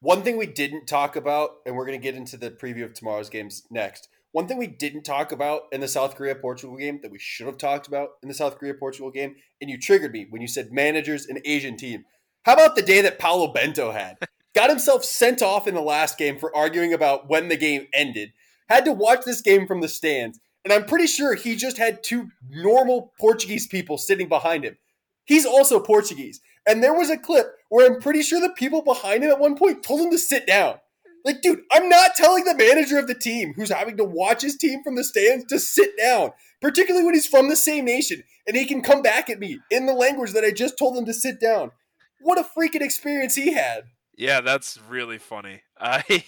One 0.00 0.22
thing 0.22 0.36
we 0.36 0.46
didn't 0.46 0.86
talk 0.86 1.14
about, 1.14 1.56
and 1.66 1.76
we're 1.76 1.86
going 1.86 2.00
to 2.00 2.02
get 2.02 2.14
into 2.14 2.36
the 2.36 2.50
preview 2.50 2.84
of 2.84 2.94
tomorrow's 2.94 3.28
games 3.30 3.66
next. 3.70 4.08
One 4.32 4.46
thing 4.46 4.58
we 4.58 4.68
didn't 4.68 5.02
talk 5.02 5.32
about 5.32 5.62
in 5.72 5.80
the 5.80 5.88
South 5.88 6.14
Korea 6.14 6.36
Portugal 6.36 6.76
game 6.76 7.00
that 7.02 7.10
we 7.10 7.18
should 7.18 7.46
have 7.46 7.58
talked 7.58 7.88
about 7.88 8.10
in 8.22 8.28
the 8.28 8.34
South 8.34 8.58
Korea 8.58 8.74
Portugal 8.74 9.10
game, 9.10 9.34
and 9.60 9.68
you 9.68 9.78
triggered 9.78 10.12
me 10.12 10.26
when 10.30 10.40
you 10.40 10.46
said 10.46 10.72
managers 10.72 11.26
and 11.26 11.40
Asian 11.44 11.76
team. 11.76 12.04
How 12.44 12.54
about 12.54 12.76
the 12.76 12.82
day 12.82 13.00
that 13.00 13.18
Paulo 13.18 13.52
Bento 13.52 13.90
had? 13.90 14.18
Got 14.54 14.70
himself 14.70 15.04
sent 15.04 15.42
off 15.42 15.66
in 15.66 15.74
the 15.74 15.80
last 15.80 16.16
game 16.16 16.38
for 16.38 16.54
arguing 16.54 16.92
about 16.92 17.28
when 17.28 17.48
the 17.48 17.56
game 17.56 17.86
ended. 17.92 18.32
Had 18.68 18.84
to 18.84 18.92
watch 18.92 19.24
this 19.24 19.40
game 19.40 19.66
from 19.66 19.80
the 19.80 19.88
stands, 19.88 20.38
and 20.64 20.72
I'm 20.72 20.84
pretty 20.84 21.06
sure 21.06 21.34
he 21.34 21.56
just 21.56 21.78
had 21.78 22.02
two 22.02 22.28
normal 22.48 23.12
Portuguese 23.18 23.66
people 23.66 23.98
sitting 23.98 24.28
behind 24.28 24.64
him. 24.64 24.76
He's 25.24 25.46
also 25.46 25.80
Portuguese. 25.80 26.40
And 26.68 26.82
there 26.82 26.94
was 26.94 27.10
a 27.10 27.16
clip 27.16 27.46
where 27.68 27.86
I'm 27.86 28.00
pretty 28.00 28.22
sure 28.22 28.40
the 28.40 28.50
people 28.50 28.82
behind 28.82 29.24
him 29.24 29.30
at 29.30 29.40
one 29.40 29.56
point 29.56 29.82
told 29.82 30.00
him 30.00 30.10
to 30.10 30.18
sit 30.18 30.46
down. 30.46 30.78
Like, 31.24 31.42
dude, 31.42 31.60
I'm 31.72 31.88
not 31.88 32.14
telling 32.16 32.44
the 32.44 32.54
manager 32.56 32.98
of 32.98 33.06
the 33.06 33.14
team 33.14 33.52
who's 33.54 33.70
having 33.70 33.96
to 33.98 34.04
watch 34.04 34.42
his 34.42 34.56
team 34.56 34.82
from 34.82 34.96
the 34.96 35.04
stands 35.04 35.44
to 35.46 35.58
sit 35.58 35.90
down, 35.98 36.30
particularly 36.62 37.04
when 37.04 37.14
he's 37.14 37.26
from 37.26 37.48
the 37.48 37.56
same 37.56 37.84
nation 37.84 38.22
and 38.46 38.56
he 38.56 38.64
can 38.64 38.82
come 38.82 39.02
back 39.02 39.28
at 39.28 39.38
me 39.38 39.58
in 39.70 39.86
the 39.86 39.92
language 39.92 40.32
that 40.32 40.44
I 40.44 40.50
just 40.50 40.78
told 40.78 40.96
him 40.96 41.04
to 41.06 41.14
sit 41.14 41.40
down. 41.40 41.72
What 42.20 42.38
a 42.38 42.42
freaking 42.42 42.82
experience 42.82 43.34
he 43.34 43.52
had. 43.52 43.84
Yeah, 44.16 44.40
that's 44.40 44.78
really 44.88 45.18
funny. 45.18 45.62
I 45.78 46.02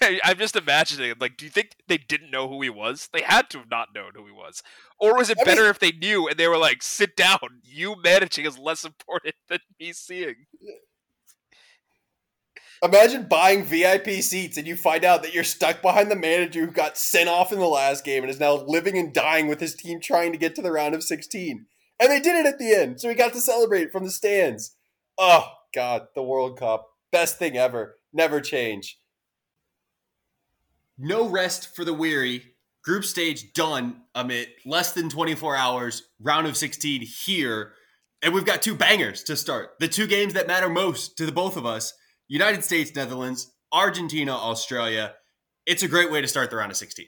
yeah, 0.00 0.18
I'm 0.24 0.38
just 0.38 0.56
imagining. 0.56 1.12
Like, 1.20 1.36
do 1.36 1.44
you 1.44 1.50
think 1.50 1.72
they 1.88 1.98
didn't 1.98 2.30
know 2.30 2.48
who 2.48 2.62
he 2.62 2.70
was? 2.70 3.08
They 3.12 3.22
had 3.22 3.50
to 3.50 3.58
have 3.58 3.70
not 3.70 3.88
known 3.94 4.12
who 4.14 4.24
he 4.24 4.32
was, 4.32 4.62
or 4.98 5.16
was 5.16 5.28
it 5.30 5.38
I 5.40 5.44
better 5.44 5.62
mean- 5.62 5.70
if 5.70 5.78
they 5.78 5.92
knew 5.92 6.28
and 6.28 6.38
they 6.38 6.48
were 6.48 6.56
like, 6.56 6.82
"Sit 6.82 7.16
down. 7.16 7.60
You 7.62 7.96
managing 8.02 8.46
is 8.46 8.58
less 8.58 8.84
important 8.84 9.34
than 9.48 9.60
me 9.78 9.92
seeing." 9.92 10.36
Imagine 12.82 13.26
buying 13.28 13.64
VIP 13.64 14.08
seats 14.22 14.56
and 14.56 14.66
you 14.66 14.76
find 14.76 15.04
out 15.04 15.22
that 15.22 15.34
you're 15.34 15.44
stuck 15.44 15.82
behind 15.82 16.10
the 16.10 16.16
manager 16.16 16.64
who 16.64 16.70
got 16.70 16.96
sent 16.96 17.28
off 17.28 17.52
in 17.52 17.58
the 17.58 17.66
last 17.66 18.04
game 18.04 18.22
and 18.22 18.30
is 18.30 18.38
now 18.38 18.54
living 18.54 18.96
and 18.96 19.12
dying 19.12 19.48
with 19.48 19.60
his 19.60 19.74
team 19.74 20.00
trying 20.00 20.30
to 20.32 20.38
get 20.38 20.54
to 20.54 20.62
the 20.62 20.70
round 20.70 20.94
of 20.94 21.02
16. 21.02 21.66
And 22.00 22.10
they 22.10 22.20
did 22.20 22.36
it 22.36 22.46
at 22.46 22.58
the 22.58 22.72
end, 22.72 23.00
so 23.00 23.08
he 23.08 23.16
got 23.16 23.32
to 23.32 23.40
celebrate 23.40 23.90
from 23.90 24.04
the 24.04 24.10
stands. 24.10 24.76
Oh, 25.18 25.48
God, 25.74 26.06
the 26.14 26.22
World 26.22 26.56
Cup. 26.58 26.86
Best 27.10 27.38
thing 27.38 27.56
ever. 27.56 27.98
Never 28.12 28.40
change. 28.40 29.00
No 30.96 31.28
rest 31.28 31.74
for 31.74 31.84
the 31.84 31.94
weary. 31.94 32.54
Group 32.84 33.04
stage 33.04 33.52
done 33.52 34.02
amid 34.14 34.48
less 34.64 34.92
than 34.92 35.08
24 35.08 35.56
hours. 35.56 36.04
Round 36.20 36.46
of 36.46 36.56
16 36.56 37.02
here. 37.02 37.72
And 38.22 38.32
we've 38.32 38.44
got 38.44 38.62
two 38.62 38.76
bangers 38.76 39.24
to 39.24 39.36
start. 39.36 39.70
The 39.80 39.88
two 39.88 40.06
games 40.06 40.34
that 40.34 40.46
matter 40.46 40.68
most 40.68 41.16
to 41.18 41.26
the 41.26 41.32
both 41.32 41.56
of 41.56 41.66
us 41.66 41.92
United 42.28 42.62
States, 42.62 42.94
Netherlands, 42.94 43.52
Argentina, 43.72 44.32
Australia. 44.32 45.14
It's 45.66 45.82
a 45.82 45.88
great 45.88 46.10
way 46.10 46.20
to 46.20 46.28
start 46.28 46.50
the 46.50 46.56
round 46.56 46.70
of 46.70 46.76
16. 46.76 47.06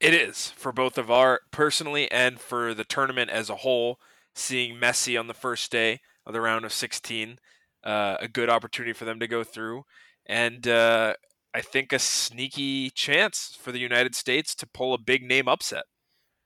It 0.00 0.14
is 0.14 0.48
for 0.50 0.72
both 0.72 0.96
of 0.96 1.10
our 1.10 1.40
personally 1.50 2.10
and 2.10 2.40
for 2.40 2.72
the 2.72 2.84
tournament 2.84 3.30
as 3.30 3.50
a 3.50 3.56
whole. 3.56 3.98
Seeing 4.34 4.76
Messi 4.76 5.18
on 5.18 5.26
the 5.26 5.34
first 5.34 5.70
day 5.72 6.00
of 6.24 6.32
the 6.32 6.40
round 6.40 6.64
of 6.64 6.72
16, 6.72 7.38
uh, 7.84 8.16
a 8.20 8.28
good 8.28 8.48
opportunity 8.48 8.92
for 8.92 9.04
them 9.04 9.18
to 9.18 9.26
go 9.26 9.42
through, 9.42 9.82
and 10.24 10.68
uh, 10.68 11.14
I 11.52 11.60
think 11.60 11.92
a 11.92 11.98
sneaky 11.98 12.90
chance 12.90 13.58
for 13.60 13.72
the 13.72 13.80
United 13.80 14.14
States 14.14 14.54
to 14.54 14.66
pull 14.68 14.94
a 14.94 14.98
big 14.98 15.24
name 15.24 15.48
upset. 15.48 15.84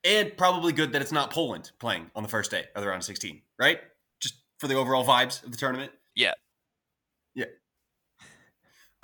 And 0.03 0.37
probably 0.37 0.73
good 0.73 0.93
that 0.93 1.03
it's 1.03 1.13
not 1.13 1.31
Poland 1.31 1.73
playing 1.79 2.11
on 2.17 2.23
the 2.23 2.29
first 2.29 2.51
day 2.51 2.65
of 2.75 2.83
the 2.83 2.89
round 2.89 3.01
of 3.01 3.05
16, 3.05 3.43
right? 3.59 3.81
Just 4.21 4.37
for 4.59 4.67
the 4.67 4.75
overall 4.75 5.05
vibes 5.05 5.45
of 5.45 5.51
the 5.51 5.59
tournament? 5.59 5.93
Yeah. 6.15 6.29
Yeah. 6.29 6.33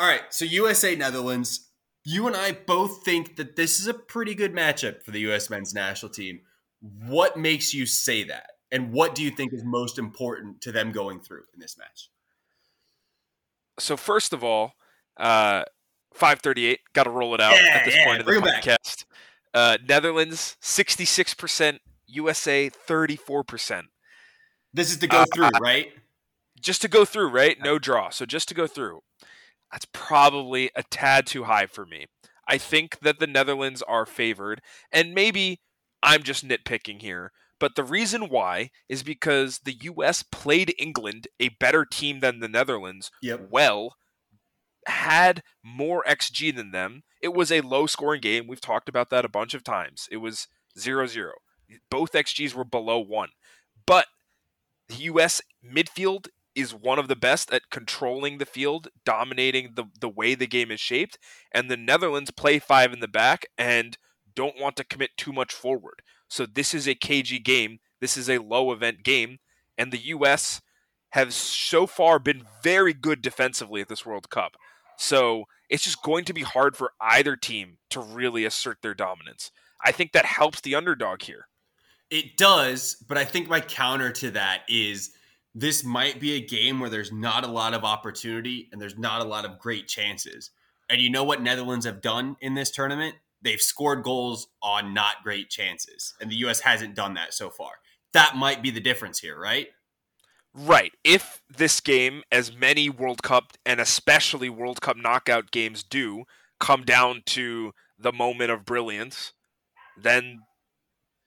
All 0.01 0.07
right. 0.07 0.23
So 0.31 0.45
USA 0.47 0.97
Netherlands. 0.97 1.69
You 2.03 2.27
and 2.27 2.35
I 2.35 2.53
both 2.53 3.05
think 3.05 3.37
that 3.37 3.57
this 3.57 3.79
is 3.79 3.87
a 3.87 3.93
pretty 3.93 4.35
good 4.35 4.55
matchup 4.55 5.03
for 5.03 5.11
the 5.11 5.21
U.S. 5.21 5.51
men's 5.51 5.75
national 5.75 6.11
team. 6.11 6.41
What 6.81 7.37
makes 7.37 7.75
you 7.75 7.85
say 7.85 8.25
that? 8.25 8.53
And 8.73 8.91
what 8.91 9.15
do 9.15 9.23
you 9.23 9.31
think 9.31 9.53
is 9.53 9.63
most 9.63 9.99
important 9.99 10.63
to 10.63 10.73
them 10.73 10.93
going 10.93 11.21
through 11.21 11.43
in 11.53 11.61
this 11.61 11.77
match? 11.77 12.09
So 13.79 13.99
first 13.99 14.33
of 14.33 14.43
all, 14.43 14.73
uh, 15.19 15.65
538, 16.15 16.81
got 16.95 17.05
to 17.05 17.11
roll 17.11 17.35
it 17.35 17.41
out 17.43 17.53
Yeah, 17.55 17.77
at 17.77 17.85
this 17.85 17.95
yeah, 17.97 18.05
point 18.07 18.21
in 18.21 18.27
the 18.27 18.33
podcast. 18.41 19.05
Uh, 19.53 19.77
Netherlands 19.87 20.57
66%, 20.63 21.81
USA 22.07 22.71
34%. 22.71 23.83
This 24.73 24.91
is 24.91 24.99
to 24.99 25.07
go 25.07 25.21
Uh, 25.23 25.27
through, 25.35 25.51
right? 25.61 25.93
Just 26.59 26.81
to 26.83 26.89
go 26.89 27.05
through, 27.05 27.29
right? 27.29 27.61
No 27.61 27.79
draw. 27.79 28.09
So 28.09 28.25
just 28.25 28.49
to 28.49 28.55
go 28.55 28.67
through. 28.67 29.03
That's 29.73 29.87
probably 29.93 30.71
a 30.75 30.83
tad 30.83 31.27
too 31.27 31.45
high 31.45 31.67
for 31.67 31.87
me. 31.87 32.07
I 32.49 32.59
think 32.59 32.99
that 33.01 33.21
the 33.21 33.27
Netherlands 33.27 33.83
are 33.83 34.07
favored, 34.07 34.61
and 34.91 35.15
maybe 35.15 35.61
I'm 36.03 36.23
just 36.23 36.47
nitpicking 36.47 37.01
here, 37.03 37.31
but 37.61 37.77
the 37.77 37.85
reason 37.85 38.29
why 38.29 38.71
is 38.89 39.03
because 39.03 39.61
the 39.61 39.77
US 39.83 40.23
played 40.25 40.75
England, 40.79 41.29
a 41.39 41.51
better 41.61 41.85
team 41.85 42.21
than 42.21 42.41
the 42.41 42.49
Netherlands, 42.49 43.11
Yep. 43.23 43.49
well, 43.51 43.95
had 44.87 45.43
more 45.63 46.03
XG 46.09 46.55
than 46.55 46.71
them. 46.73 47.03
It 47.23 47.35
was 47.35 47.53
a 47.53 47.61
low 47.61 47.87
scoring 47.87 48.23
game. 48.23 48.47
We've 48.47 48.61
talked 48.61 48.89
about 48.89 49.11
that 49.11 49.25
a 49.27 49.29
bunch 49.29 49.53
of 49.55 49.63
times. 49.63 50.09
It 50.11 50.17
was 50.17 50.49
0 50.79 51.07
0. 51.07 51.33
Both 51.91 52.13
XGs 52.13 52.55
were 52.55 52.65
below 52.65 52.99
one. 52.99 53.29
But 53.87 54.07
the 54.89 54.97
US 55.05 55.41
midfield 55.65 56.29
is 56.55 56.75
one 56.75 56.99
of 56.99 57.09
the 57.09 57.17
best 57.17 57.53
at 57.53 57.71
controlling 57.71 58.39
the 58.39 58.47
field, 58.47 58.89
dominating 59.05 59.73
the, 59.75 59.85
the 60.01 60.09
way 60.09 60.35
the 60.35 60.47
game 60.47 60.71
is 60.71 60.81
shaped. 60.81 61.19
And 61.53 61.71
the 61.71 61.77
Netherlands 61.77 62.31
play 62.31 62.59
five 62.59 62.93
in 62.93 63.01
the 63.01 63.09
back 63.09 63.47
and 63.57 63.97
don't 64.35 64.61
want 64.61 64.77
to 64.77 64.85
commit 64.85 65.11
too 65.17 65.33
much 65.33 65.53
forward. 65.53 66.03
So 66.29 66.47
this 66.47 66.75
is 66.75 66.89
a 66.89 66.95
cagey 66.95 67.39
game. 67.39 67.79
This 68.01 68.17
is 68.17 68.29
a 68.29 68.39
low 68.39 68.73
event 68.73 69.03
game. 69.03 69.39
And 69.79 69.93
the 69.93 70.07
US 70.07 70.61
have 71.11 71.35
so 71.35 71.87
far 71.87 72.19
been 72.19 72.45
very 72.63 72.93
good 72.93 73.23
defensively 73.23 73.81
at 73.81 73.89
this 73.89 74.07
World 74.07 74.31
Cup. 74.31 74.53
So 74.97 75.45
it's 75.69 75.85
just 75.85 76.03
going 76.03 76.25
to 76.27 76.35
be 76.35 76.43
hard 76.43 76.77
for 76.77 76.93
either 77.01 77.37
team 77.37 77.79
to 77.91 78.01
really 78.01 78.45
assert 78.45 78.79
their 78.83 78.95
dominance. 78.95 79.51
I 79.85 79.93
think 79.93 80.13
that 80.13 80.27
helps 80.27 80.61
the 80.61 80.75
underdog 80.75 81.23
here. 81.23 81.47
It 82.11 82.37
does, 82.37 82.97
but 83.09 83.17
I 83.17 83.25
think 83.25 83.49
my 83.49 83.61
counter 83.61 84.11
to 84.13 84.33
that 84.33 84.63
is 84.69 85.13
this 85.55 85.85
might 85.85 86.21
be 86.21 86.35
a 86.35 86.41
game 86.41 86.81
where 86.81 86.91
there's 86.91 87.13
not 87.13 87.45
a 87.45 87.51
lot 87.51 87.75
of 87.75 87.85
opportunity 87.85 88.69
and 88.71 88.81
there's 88.81 88.99
not 88.99 89.21
a 89.21 89.25
lot 89.25 89.45
of 89.45 89.59
great 89.59 89.89
chances. 89.89 90.51
And 90.89 91.01
you 91.01 91.11
know 91.11 91.25
what 91.25 91.43
Netherlands 91.43 91.87
have 91.87 92.01
done 92.01 92.37
in 92.41 92.55
this 92.55 92.71
tournament? 92.71 93.17
They've 93.43 93.61
scored 93.61 94.03
goals 94.03 94.49
on 94.63 94.93
not 94.93 95.23
great 95.25 95.49
chances, 95.49 96.15
and 96.21 96.31
the 96.31 96.37
US 96.37 96.61
hasn't 96.61 96.95
done 96.95 97.15
that 97.15 97.33
so 97.33 97.49
far. 97.49 97.71
That 98.13 98.37
might 98.37 98.63
be 98.63 98.71
the 98.71 98.81
difference 98.81 99.19
here, 99.19 99.39
right? 99.39 99.69
Right. 100.53 100.93
If 101.05 101.43
this 101.49 101.81
game, 101.81 102.23
as 102.33 102.55
many 102.55 102.91
World 102.91 103.23
Cup 103.23 103.53
and 103.65 103.81
especially 103.81 104.51
World 104.51 104.81
Cup 104.81 104.97
knockout 104.97 105.53
games 105.53 105.83
do, 105.83 106.25
come 106.59 106.83
down 106.83 107.23
to 107.27 107.73
the 107.99 108.13
moment 108.13 108.51
of 108.51 108.65
brilliance, 108.65 109.33
then 109.97 110.41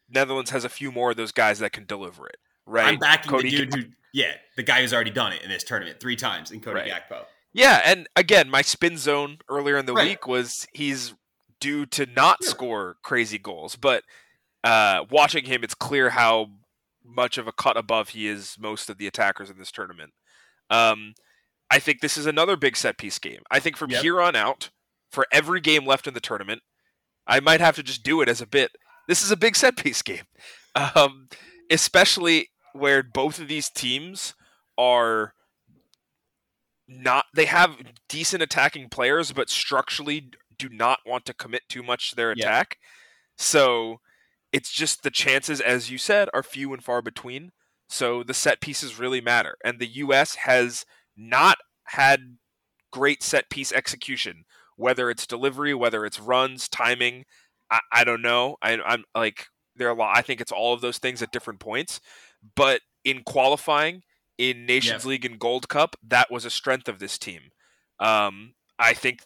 Netherlands 0.10 0.52
has 0.52 0.66
a 0.66 0.70
few 0.70 0.92
more 0.92 1.12
of 1.12 1.18
those 1.18 1.32
guys 1.32 1.60
that 1.60 1.72
can 1.72 1.86
deliver 1.86 2.28
it. 2.28 2.38
Right. 2.66 2.88
I'm 2.88 3.00
backing 3.00 3.30
Cody 3.32 3.50
the 3.52 3.58
dude 3.58 3.72
Gak- 3.72 3.80
who, 3.84 3.90
yeah, 4.14 4.34
the 4.56 4.64
guy 4.64 4.82
who's 4.82 4.94
already 4.94 5.12
done 5.12 5.34
it 5.34 5.42
in 5.42 5.50
this 5.50 5.64
tournament 5.64 6.00
three 6.00 6.16
times 6.16 6.52
in 6.52 6.60
Cody 6.62 6.80
Right. 6.82 6.92
Gakpo. 6.92 7.26
Yeah, 7.54 7.82
and 7.86 8.08
again, 8.16 8.50
my 8.50 8.62
spin 8.62 8.98
zone 8.98 9.38
earlier 9.50 9.78
in 9.78 9.86
the 9.86 9.94
Right. 9.94 10.10
week 10.10 10.28
was 10.28 10.66
he's 10.74 11.14
due 11.60 11.86
to 11.88 12.06
not 12.06 12.44
score 12.44 12.98
crazy 13.04 13.38
goals, 13.38 13.76
but 13.76 14.04
uh, 14.64 15.06
watching 15.12 15.46
him, 15.46 15.64
it's 15.64 15.76
clear 15.76 16.12
how 16.12 16.48
much 17.06 17.38
of 17.38 17.48
a 17.48 17.52
cut 17.52 17.76
above 17.78 18.10
he 18.10 18.28
is 18.28 18.56
most 18.60 18.90
of 18.90 18.98
the 18.98 19.08
attackers 19.08 19.50
in 19.50 19.58
this 19.60 19.72
tournament. 19.72 20.14
Um, 20.70 21.14
I 21.70 21.80
think 21.80 22.00
this 22.02 22.18
is 22.18 22.26
another 22.26 22.56
big 22.56 22.78
set 22.78 22.98
piece 22.98 23.20
game. 23.20 23.42
I 23.52 23.60
think 23.60 23.76
from 23.78 23.92
Yep. 23.92 24.02
here 24.02 24.22
on 24.22 24.36
out, 24.36 24.70
for 25.12 25.28
every 25.32 25.60
game 25.60 25.86
left 25.86 26.08
in 26.08 26.14
the 26.14 26.20
tournament, 26.22 26.62
I 27.28 27.40
might 27.40 27.60
have 27.62 27.76
to 27.76 27.84
just 27.84 28.04
do 28.04 28.22
it 28.22 28.30
as 28.30 28.42
a 28.42 28.48
bit. 28.48 28.72
This 29.08 29.22
is 29.22 29.32
a 29.32 29.38
big 29.38 29.56
set 29.56 29.76
piece 29.78 30.02
game, 30.02 30.24
um, 30.96 31.28
especially 31.70 32.50
where 32.74 33.04
both 33.04 33.40
of 33.40 33.48
these 33.48 33.70
teams 33.70 34.34
are 34.78 35.34
not 36.88 37.26
they 37.34 37.46
have 37.46 37.78
decent 38.10 38.44
attacking 38.44 38.90
players 38.90 39.32
but 39.32 39.50
structurally 39.50 40.32
do 40.58 40.70
not 40.70 41.00
want 41.06 41.26
to 41.26 41.34
commit 41.34 41.64
too 41.70 41.82
much 41.84 42.10
to 42.10 42.16
their 42.16 42.34
Yeah. 42.36 42.46
attack. 42.46 42.78
So 43.38 44.00
it's 44.52 44.72
just 44.72 45.02
the 45.04 45.10
chances 45.12 45.62
as 45.62 45.90
you 45.90 45.98
said 45.98 46.30
are 46.34 46.44
few 46.44 46.74
and 46.74 46.84
far 46.84 47.02
between. 47.02 47.52
So 47.90 48.24
the 48.24 48.34
set 48.34 48.62
pieces 48.62 49.00
really 49.00 49.22
matter. 49.22 49.58
And 49.64 49.80
the 49.80 49.88
us 49.88 50.36
has 50.36 50.86
not 51.16 51.58
had 51.86 52.38
great 52.92 53.24
set 53.24 53.50
piece 53.50 53.72
execution 53.72 54.46
whether 54.76 55.10
it's 55.10 55.28
delivery 55.28 55.74
whether 55.74 56.06
it's 56.06 56.20
runs 56.20 56.68
timing 56.70 57.26
i, 57.72 57.80
I 57.92 58.04
don't 58.04 58.22
know. 58.22 58.58
I, 58.62 58.78
i'm 58.86 59.04
like 59.16 59.48
there 59.76 59.88
are 59.88 59.92
a 59.92 59.96
lot 59.96 60.16
i 60.18 60.22
think 60.22 60.40
it's 60.40 60.52
all 60.52 60.74
of 60.74 60.82
those 60.82 61.00
things 61.00 61.22
at 61.22 61.32
different 61.32 61.60
points 61.60 62.00
but 62.56 62.82
in 63.04 63.24
qualifying 63.24 64.04
in 64.38 64.66
Nations 64.66 65.04
Yep. 65.04 65.06
League 65.06 65.26
and 65.26 65.40
Gold 65.40 65.70
Cup, 65.70 65.96
that 66.06 66.32
was 66.32 66.46
a 66.46 66.50
strength 66.50 66.88
of 66.88 67.00
this 67.00 67.18
team. 67.18 67.52
Um, 68.00 68.54
I 68.80 68.94
think 68.94 69.22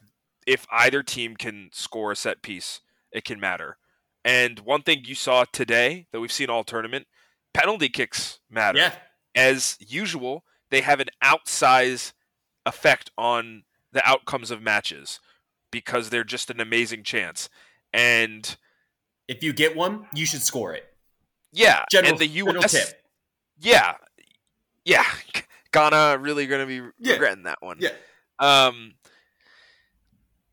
if 0.45 0.65
either 0.71 1.03
team 1.03 1.35
can 1.35 1.69
score 1.73 2.11
a 2.11 2.15
set 2.15 2.41
piece, 2.41 2.81
it 3.11 3.23
can 3.23 3.39
matter. 3.39 3.77
And 4.25 4.59
one 4.59 4.81
thing 4.81 5.03
you 5.05 5.15
saw 5.15 5.45
today 5.51 6.07
that 6.11 6.19
we've 6.19 6.31
seen 6.31 6.49
all 6.49 6.63
tournament, 6.63 7.07
penalty 7.53 7.89
kicks 7.89 8.39
matter. 8.49 8.77
Yeah. 8.79 8.93
As 9.35 9.77
usual, 9.79 10.43
they 10.69 10.81
have 10.81 10.99
an 10.99 11.07
outsize 11.21 12.13
effect 12.65 13.11
on 13.17 13.63
the 13.93 14.05
outcomes 14.07 14.51
of 14.51 14.61
matches 14.61 15.19
because 15.71 16.09
they're 16.09 16.23
just 16.25 16.49
an 16.49 16.59
amazing 16.59 17.03
chance. 17.03 17.49
And 17.93 18.57
If 19.27 19.43
you 19.43 19.53
get 19.53 19.75
one, 19.75 20.07
you 20.13 20.25
should 20.25 20.41
score 20.41 20.73
it. 20.73 20.93
yeah, 21.53 21.85
General, 21.89 22.11
and 22.11 22.19
the 22.19 22.27
US 22.27 22.71
tip. 22.71 23.01
Yeah. 23.59 23.95
Yeah. 24.85 25.05
Ghana 25.71 26.17
really 26.19 26.47
going 26.47 26.61
to 26.61 26.65
be 26.67 26.89
Yeah. 26.99 27.13
regretting 27.13 27.43
that 27.43 27.57
one. 27.61 27.77
Yeah. 27.79 27.89
Um, 28.39 28.93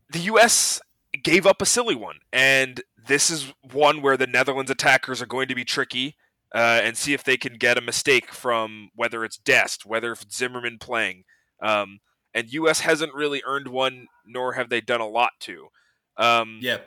the 0.09 0.19
U.S. 0.19 0.81
gave 1.23 1.45
up 1.45 1.61
a 1.61 1.65
silly 1.65 1.95
one, 1.95 2.17
and 2.31 2.81
this 3.07 3.29
is 3.29 3.53
one 3.71 4.01
where 4.01 4.17
the 4.17 4.27
Netherlands 4.27 4.71
attackers 4.71 5.21
are 5.21 5.25
going 5.27 5.47
to 5.47 5.55
be 5.55 5.63
tricky 5.63 6.15
uh, 6.53 6.81
and 6.83 6.97
see 6.97 7.13
if 7.13 7.23
they 7.23 7.37
can 7.37 7.55
get 7.57 7.77
a 7.77 7.81
mistake 7.81 8.31
from 8.33 8.89
whether 8.95 9.23
it's 9.23 9.37
Dest, 9.37 9.85
whether 9.85 10.11
it's 10.11 10.35
Zimmerman 10.35 10.77
playing. 10.79 11.23
Um, 11.61 11.99
and 12.33 12.51
U.S. 12.53 12.81
hasn't 12.81 13.13
really 13.13 13.41
earned 13.45 13.67
one, 13.69 14.07
nor 14.25 14.53
have 14.53 14.69
they 14.69 14.81
done 14.81 15.01
a 15.01 15.07
lot 15.07 15.31
to. 15.41 15.67
Um, 16.17 16.59
Yeah. 16.61 16.79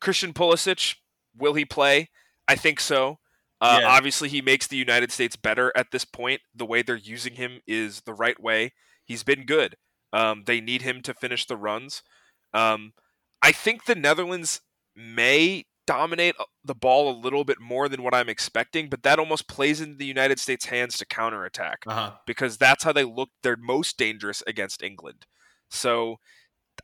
Christian 0.00 0.32
Pulisic, 0.32 0.96
will 1.36 1.54
he 1.54 1.64
play? 1.64 2.10
I 2.46 2.54
think 2.54 2.78
so. 2.80 3.18
Uh, 3.60 3.78
Yeah. 3.82 3.88
Obviously, 3.88 4.28
he 4.28 4.40
makes 4.42 4.66
the 4.66 4.76
United 4.76 5.10
States 5.12 5.36
better 5.36 5.72
at 5.76 5.90
this 5.90 6.04
point. 6.04 6.40
The 6.54 6.66
way 6.66 6.82
they're 6.82 6.96
using 6.96 7.34
him 7.34 7.60
is 7.66 8.02
the 8.02 8.14
right 8.14 8.40
way. 8.40 8.72
He's 9.04 9.24
been 9.24 9.44
good. 9.46 9.76
Um, 10.12 10.44
they 10.46 10.60
need 10.60 10.82
him 10.82 11.02
to 11.02 11.14
finish 11.14 11.46
the 11.46 11.56
runs. 11.56 12.02
Um, 12.54 12.92
I 13.42 13.52
think 13.52 13.84
the 13.84 13.94
Netherlands 13.94 14.60
may 14.96 15.64
dominate 15.86 16.34
uh, 16.38 16.44
the 16.64 16.74
ball 16.74 17.10
a 17.10 17.18
little 17.18 17.44
bit 17.44 17.60
more 17.60 17.88
than 17.88 18.02
what 18.02 18.14
I'm 18.14 18.28
expecting, 18.28 18.88
but 18.88 19.02
that 19.02 19.18
almost 19.18 19.48
plays 19.48 19.80
into 19.80 19.96
the 19.96 20.04
United 20.06 20.38
States' 20.38 20.66
hands 20.66 20.96
to 20.98 21.06
counterattack 21.06 21.78
Uh 21.86 21.92
huh. 21.94 22.12
because 22.26 22.58
that's 22.58 22.84
how 22.84 22.92
they 22.92 23.04
look 23.04 23.30
they're 23.42 23.56
most 23.56 23.96
dangerous 23.96 24.42
against 24.46 24.82
England. 24.82 25.24
So 25.70 26.16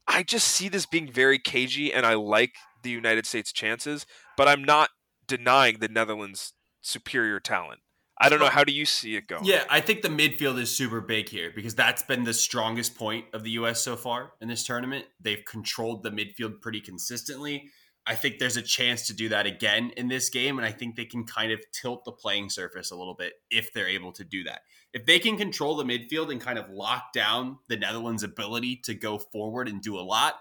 I 0.07 0.23
just 0.23 0.49
see 0.49 0.69
this 0.69 0.87
being 0.87 1.11
very 1.11 1.39
cagey 1.39 1.93
and 1.93 2.05
I 2.07 2.15
like 2.15 2.55
the 2.83 2.91
United 2.91 3.27
States 3.27 3.53
chances, 3.53 4.07
but 4.37 4.49
I'm 4.49 4.65
not 4.65 4.89
denying 5.27 5.79
the 5.81 5.89
Netherlands 5.89 6.53
superior 6.85 7.41
talent. 7.41 7.81
I 8.21 8.29
don't 8.29 8.39
know 8.39 8.47
how 8.47 8.63
do 8.63 8.73
you 8.73 8.87
see 8.87 9.17
it 9.17 9.27
going? 9.27 9.45
Yeah, 9.45 9.65
I 9.69 9.81
think 9.81 10.03
the 10.03 10.09
midfield 10.09 10.59
is 10.61 10.75
super 10.75 11.01
big 11.01 11.29
here 11.29 11.51
because 11.53 11.75
that's 11.75 12.03
been 12.05 12.23
the 12.23 12.35
strongest 12.35 12.95
point 12.95 13.25
of 13.33 13.43
the 13.43 13.51
U.S. 13.53 13.81
so 13.81 13.97
far 13.97 14.33
in 14.41 14.47
this 14.47 14.65
tournament. 14.65 15.07
They've 15.21 15.45
controlled 15.45 16.05
the 16.05 16.11
midfield 16.11 16.61
pretty 16.61 16.81
consistently. 16.81 17.71
I 18.07 18.15
think 18.15 18.39
there's 18.39 18.59
a 18.59 18.63
chance 18.63 19.07
to 19.07 19.15
do 19.15 19.31
that 19.31 19.47
again 19.47 19.91
in 19.97 20.09
this 20.09 20.29
game, 20.29 20.59
and 20.59 20.67
I 20.67 20.71
think 20.71 20.95
they 20.95 21.07
can 21.07 21.25
kind 21.25 21.51
of 21.51 21.61
tilt 21.73 22.05
the 22.05 22.13
playing 22.13 22.51
surface 22.51 22.91
a 22.91 22.97
little 22.97 23.15
bit 23.15 23.33
if 23.51 23.73
they're 23.73 23.89
able 23.89 24.13
to 24.13 24.25
do 24.25 24.45
that. 24.45 24.61
If 24.93 25.07
they 25.07 25.19
can 25.19 25.37
control 25.37 25.75
the 25.75 25.85
midfield 25.85 26.31
and 26.31 26.41
kind 26.41 26.59
of 26.59 26.69
lock 26.71 27.13
down 27.13 27.59
the 27.69 27.79
Netherlands' 27.79 28.23
ability 28.23 28.83
to 28.85 28.95
go 28.95 29.19
forward 29.19 29.69
and 29.69 29.81
do 29.81 29.99
a 29.99 30.03
lot, 30.03 30.35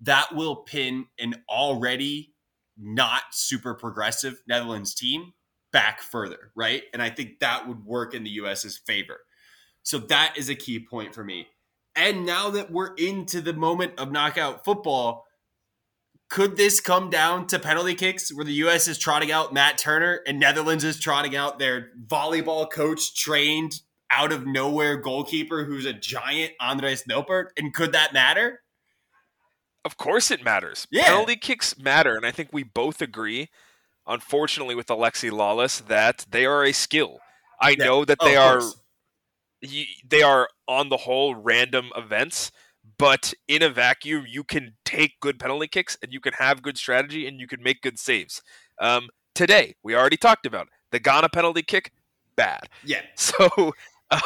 that 0.00 0.34
will 0.34 0.56
pin 0.56 1.06
an 1.18 1.34
already 1.48 2.32
not 2.76 3.22
super 3.32 3.74
progressive 3.74 4.42
Netherlands 4.48 4.94
team 4.94 5.34
back 5.72 6.00
further, 6.00 6.50
right? 6.54 6.82
And 6.92 7.02
I 7.02 7.10
think 7.10 7.40
that 7.40 7.68
would 7.68 7.84
work 7.84 8.14
in 8.14 8.24
the 8.24 8.30
US's 8.30 8.78
favor. 8.78 9.20
So 9.82 9.98
that 9.98 10.34
is 10.36 10.48
a 10.48 10.54
key 10.54 10.78
point 10.78 11.14
for 11.14 11.24
me. 11.24 11.48
And 11.96 12.24
now 12.24 12.50
that 12.50 12.70
we're 12.70 12.94
into 12.94 13.40
the 13.40 13.52
moment 13.52 13.98
of 13.98 14.12
knockout 14.12 14.64
football, 14.64 15.26
could 16.28 16.56
this 16.56 16.80
come 16.80 17.10
down 17.10 17.46
to 17.48 17.58
penalty 17.58 17.94
kicks 17.94 18.32
where 18.32 18.44
the 18.44 18.52
US 18.52 18.86
is 18.86 18.98
trotting 18.98 19.32
out 19.32 19.52
Matt 19.52 19.78
Turner 19.78 20.20
and 20.26 20.38
Netherlands 20.38 20.84
is 20.84 21.00
trotting 21.00 21.34
out 21.34 21.58
their 21.58 21.88
volleyball 22.06 22.70
coach 22.70 23.14
trained 23.14 23.80
out 24.12 24.32
of 24.32 24.46
nowhere 24.46 24.96
goalkeeper 24.96 25.64
who's 25.64 25.86
a 25.86 25.92
giant 25.92 26.52
Andries 26.60 27.04
Noppert? 27.08 27.46
And 27.56 27.74
could 27.74 27.92
that 27.92 28.12
matter? 28.12 28.60
Of 29.84 29.96
course 29.96 30.30
it 30.30 30.44
matters. 30.44 30.86
Yeah. 30.90 31.04
Penalty 31.04 31.36
kicks 31.36 31.78
matter, 31.78 32.14
and 32.14 32.26
I 32.26 32.30
think 32.30 32.50
we 32.52 32.62
both 32.62 33.00
agree, 33.00 33.48
unfortunately, 34.06 34.74
with 34.74 34.86
Alexi 34.88 35.30
Lalas, 35.30 35.86
that 35.86 36.26
they 36.30 36.46
are 36.46 36.64
a 36.64 36.72
skill. 36.72 37.18
I 37.60 37.70
Yeah. 37.70 37.84
know 37.84 38.04
that 38.04 38.18
Oh, 38.20 38.24
they 38.26 38.36
are 38.36 38.62
they 40.08 40.22
are 40.22 40.48
on 40.66 40.88
the 40.88 40.96
whole 40.98 41.34
random 41.34 41.90
events, 41.96 42.50
but 42.98 43.34
in 43.46 43.62
a 43.62 43.68
vacuum, 43.68 44.24
you 44.26 44.42
can 44.42 44.74
take 44.84 45.20
good 45.20 45.38
penalty 45.38 45.68
kicks 45.68 45.98
and 46.02 46.12
you 46.12 46.20
can 46.20 46.32
have 46.34 46.62
good 46.62 46.78
strategy 46.78 47.26
and 47.26 47.38
you 47.38 47.46
can 47.46 47.62
make 47.62 47.82
good 47.82 47.98
saves. 47.98 48.42
Um, 48.78 49.10
today, 49.34 49.74
we 49.82 49.94
already 49.94 50.16
talked 50.16 50.46
about 50.46 50.68
it. 50.68 50.72
the 50.92 50.98
Ghana 50.98 51.28
penalty 51.28 51.62
kick, 51.62 51.92
bad. 52.36 52.68
Yeah. 52.84 53.02
So, 53.16 53.74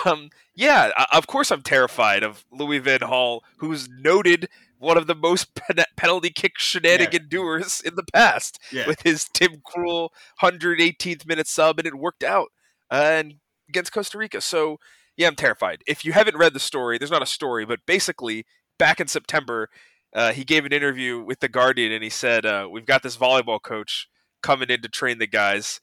um, 0.06 0.30
yeah, 0.54 0.92
of 1.12 1.26
course 1.26 1.50
I'm 1.50 1.62
terrified 1.62 2.22
of 2.22 2.44
Louis 2.50 2.78
van 2.78 3.00
Gaal, 3.00 3.40
who's 3.58 3.88
noted 3.88 4.48
one 4.84 4.96
of 4.96 5.06
the 5.06 5.14
most 5.14 5.54
pen- 5.56 5.84
penalty 5.96 6.30
kick 6.30 6.58
shenanigan 6.58 7.28
doers 7.28 7.80
in 7.84 7.94
the 7.96 8.04
past 8.12 8.58
Yeah. 8.72 8.86
with 8.86 9.02
his 9.02 9.24
Tim 9.32 9.62
Krul 9.66 10.10
118th 10.42 11.26
minute 11.26 11.46
sub, 11.46 11.78
and 11.78 11.86
it 11.86 11.94
worked 11.94 12.22
out 12.22 12.48
uh, 12.90 12.94
and 13.12 13.34
against 13.68 13.92
Costa 13.92 14.18
Rica. 14.18 14.40
So, 14.40 14.78
yeah, 15.16 15.26
I'm 15.28 15.36
terrified. 15.36 15.82
If 15.86 16.04
you 16.04 16.12
haven't 16.12 16.36
read 16.36 16.52
the 16.54 16.60
story, 16.60 16.98
there's 16.98 17.10
not 17.10 17.22
a 17.22 17.26
story, 17.26 17.64
but 17.64 17.80
basically, 17.86 18.44
back 18.78 19.00
in 19.00 19.08
September, 19.08 19.68
uh, 20.14 20.32
he 20.32 20.44
gave 20.44 20.64
an 20.64 20.72
interview 20.72 21.20
with 21.20 21.40
the 21.40 21.48
Guardian, 21.48 21.92
and 21.92 22.04
he 22.04 22.10
said, 22.10 22.44
uh, 22.46 22.68
"We've 22.70 22.86
got 22.86 23.02
this 23.02 23.16
volleyball 23.16 23.60
coach 23.62 24.08
coming 24.42 24.68
in 24.70 24.82
to 24.82 24.88
train 24.88 25.18
the 25.18 25.26
guys. 25.26 25.80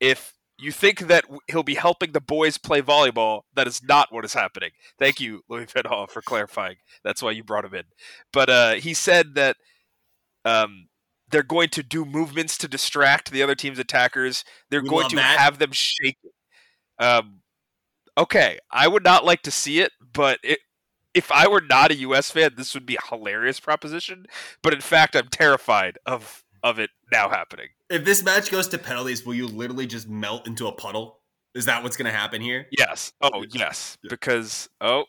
If 0.00 0.34
you 0.58 0.72
think 0.72 1.00
that 1.00 1.24
he'll 1.48 1.62
be 1.62 1.74
helping 1.76 2.12
the 2.12 2.20
boys 2.20 2.58
play 2.58 2.82
volleyball, 2.82 3.42
that 3.54 3.66
is 3.66 3.82
not 3.82 4.12
what 4.12 4.24
is 4.24 4.34
happening." 4.34 4.70
Thank 4.98 5.20
you, 5.20 5.42
Louis 5.48 5.66
van 5.72 5.84
Gaal, 5.84 6.08
for 6.10 6.22
clarifying. 6.22 6.76
That's 7.04 7.22
why 7.22 7.30
you 7.32 7.44
brought 7.44 7.64
him 7.64 7.74
in. 7.74 7.84
But 8.32 8.50
uh, 8.50 8.74
he 8.74 8.94
said 8.94 9.34
that 9.34 9.56
um, 10.44 10.88
they're 11.30 11.42
going 11.42 11.68
to 11.70 11.82
do 11.82 12.04
movements 12.04 12.56
to 12.58 12.68
distract 12.68 13.30
the 13.30 13.42
other 13.42 13.54
team's 13.54 13.78
attackers. 13.78 14.44
They're 14.70 14.82
We 14.82 14.88
going 14.88 15.08
to 15.10 15.16
that. 15.16 15.38
have 15.38 15.58
them 15.58 15.70
shake. 15.72 16.16
Um, 16.98 17.40
okay, 18.16 18.58
I 18.70 18.88
would 18.88 19.04
not 19.04 19.24
like 19.24 19.42
to 19.42 19.50
see 19.50 19.80
it, 19.80 19.92
but 20.12 20.38
it, 20.42 20.58
if 21.14 21.30
I 21.32 21.48
were 21.48 21.60
not 21.60 21.90
a 21.90 21.96
U.S. 21.96 22.30
fan, 22.30 22.52
this 22.56 22.74
would 22.74 22.86
be 22.86 22.96
a 22.96 23.06
hilarious 23.08 23.60
proposition. 23.60 24.26
But 24.62 24.74
in 24.74 24.80
fact, 24.80 25.16
I'm 25.16 25.28
terrified 25.28 25.98
of 26.06 26.44
of 26.62 26.78
it 26.78 26.90
now 27.12 27.28
happening. 27.28 27.68
If 27.90 28.04
this 28.04 28.22
match 28.22 28.50
goes 28.50 28.68
to 28.68 28.78
penalties, 28.78 29.24
will 29.24 29.34
you 29.34 29.46
literally 29.46 29.86
just 29.86 30.08
melt 30.08 30.46
into 30.46 30.66
a 30.66 30.72
puddle? 30.72 31.20
Is 31.54 31.64
that 31.64 31.82
what's 31.82 31.96
going 31.96 32.10
to 32.10 32.16
happen 32.16 32.40
here? 32.40 32.66
Yes. 32.76 33.12
Oh, 33.20 33.44
yes. 33.50 33.96
Because 34.08 34.68
oh, 34.80 35.04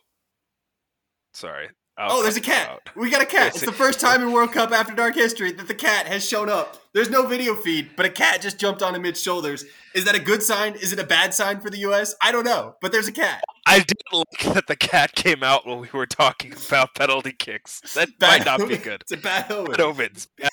sorry. 1.34 1.70
I'll 2.00 2.18
Oh, 2.20 2.24
there's 2.24 2.38
a 2.38 2.42
cat. 2.42 2.70
out. 2.70 2.90
We 2.96 3.10
got 3.10 3.22
a 3.22 3.26
cat. 3.26 3.48
Yes, 3.54 3.56
It's 3.58 3.66
the 3.66 3.72
first 3.74 4.00
time 4.08 4.22
in 4.22 4.32
World 4.32 4.54
Cup 4.54 4.72
After 4.72 4.96
Dark 4.96 5.16
history 5.16 5.52
that 5.52 5.68
the 5.68 5.76
cat 5.76 6.08
has 6.08 6.28
shown 6.28 6.50
up. 6.50 6.78
There's 6.94 7.10
no 7.10 7.28
video 7.28 7.56
feed, 7.56 7.92
but 7.96 8.06
a 8.06 8.10
cat 8.10 8.42
just 8.42 8.58
jumped 8.58 8.82
on 8.82 9.00
mid 9.02 9.18
shoulders. 9.18 9.66
Is 9.94 10.06
that 10.06 10.16
a 10.16 10.20
good 10.20 10.42
sign? 10.42 10.76
Is 10.76 10.94
it 10.94 11.00
a 11.00 11.04
bad 11.04 11.34
sign 11.34 11.60
for 11.60 11.70
the 11.70 11.78
U.S.? 11.80 12.16
I 12.22 12.32
don't 12.32 12.46
know, 12.46 12.76
but 12.82 12.92
there's 12.92 13.08
a 13.08 13.12
cat. 13.12 13.44
I 13.68 13.80
did 13.80 13.98
like 14.12 14.54
that 14.56 14.68
the 14.68 14.76
cat 14.76 15.14
came 15.14 15.44
out 15.44 15.68
when 15.68 15.80
we 15.80 15.90
were 15.94 16.08
talking 16.08 16.54
about 16.54 16.96
penalty 16.96 17.34
kicks. 17.34 17.82
That 17.94 18.18
Bad 18.18 18.40
might 18.40 18.46
not 18.46 18.68
be 18.68 18.78
good. 18.78 19.02
It's 19.02 19.12
a 19.12 19.18
bad 19.18 19.52
omen. 19.52 19.72
Bad 19.74 19.82
omens. 19.82 20.28
Bad. 20.38 20.50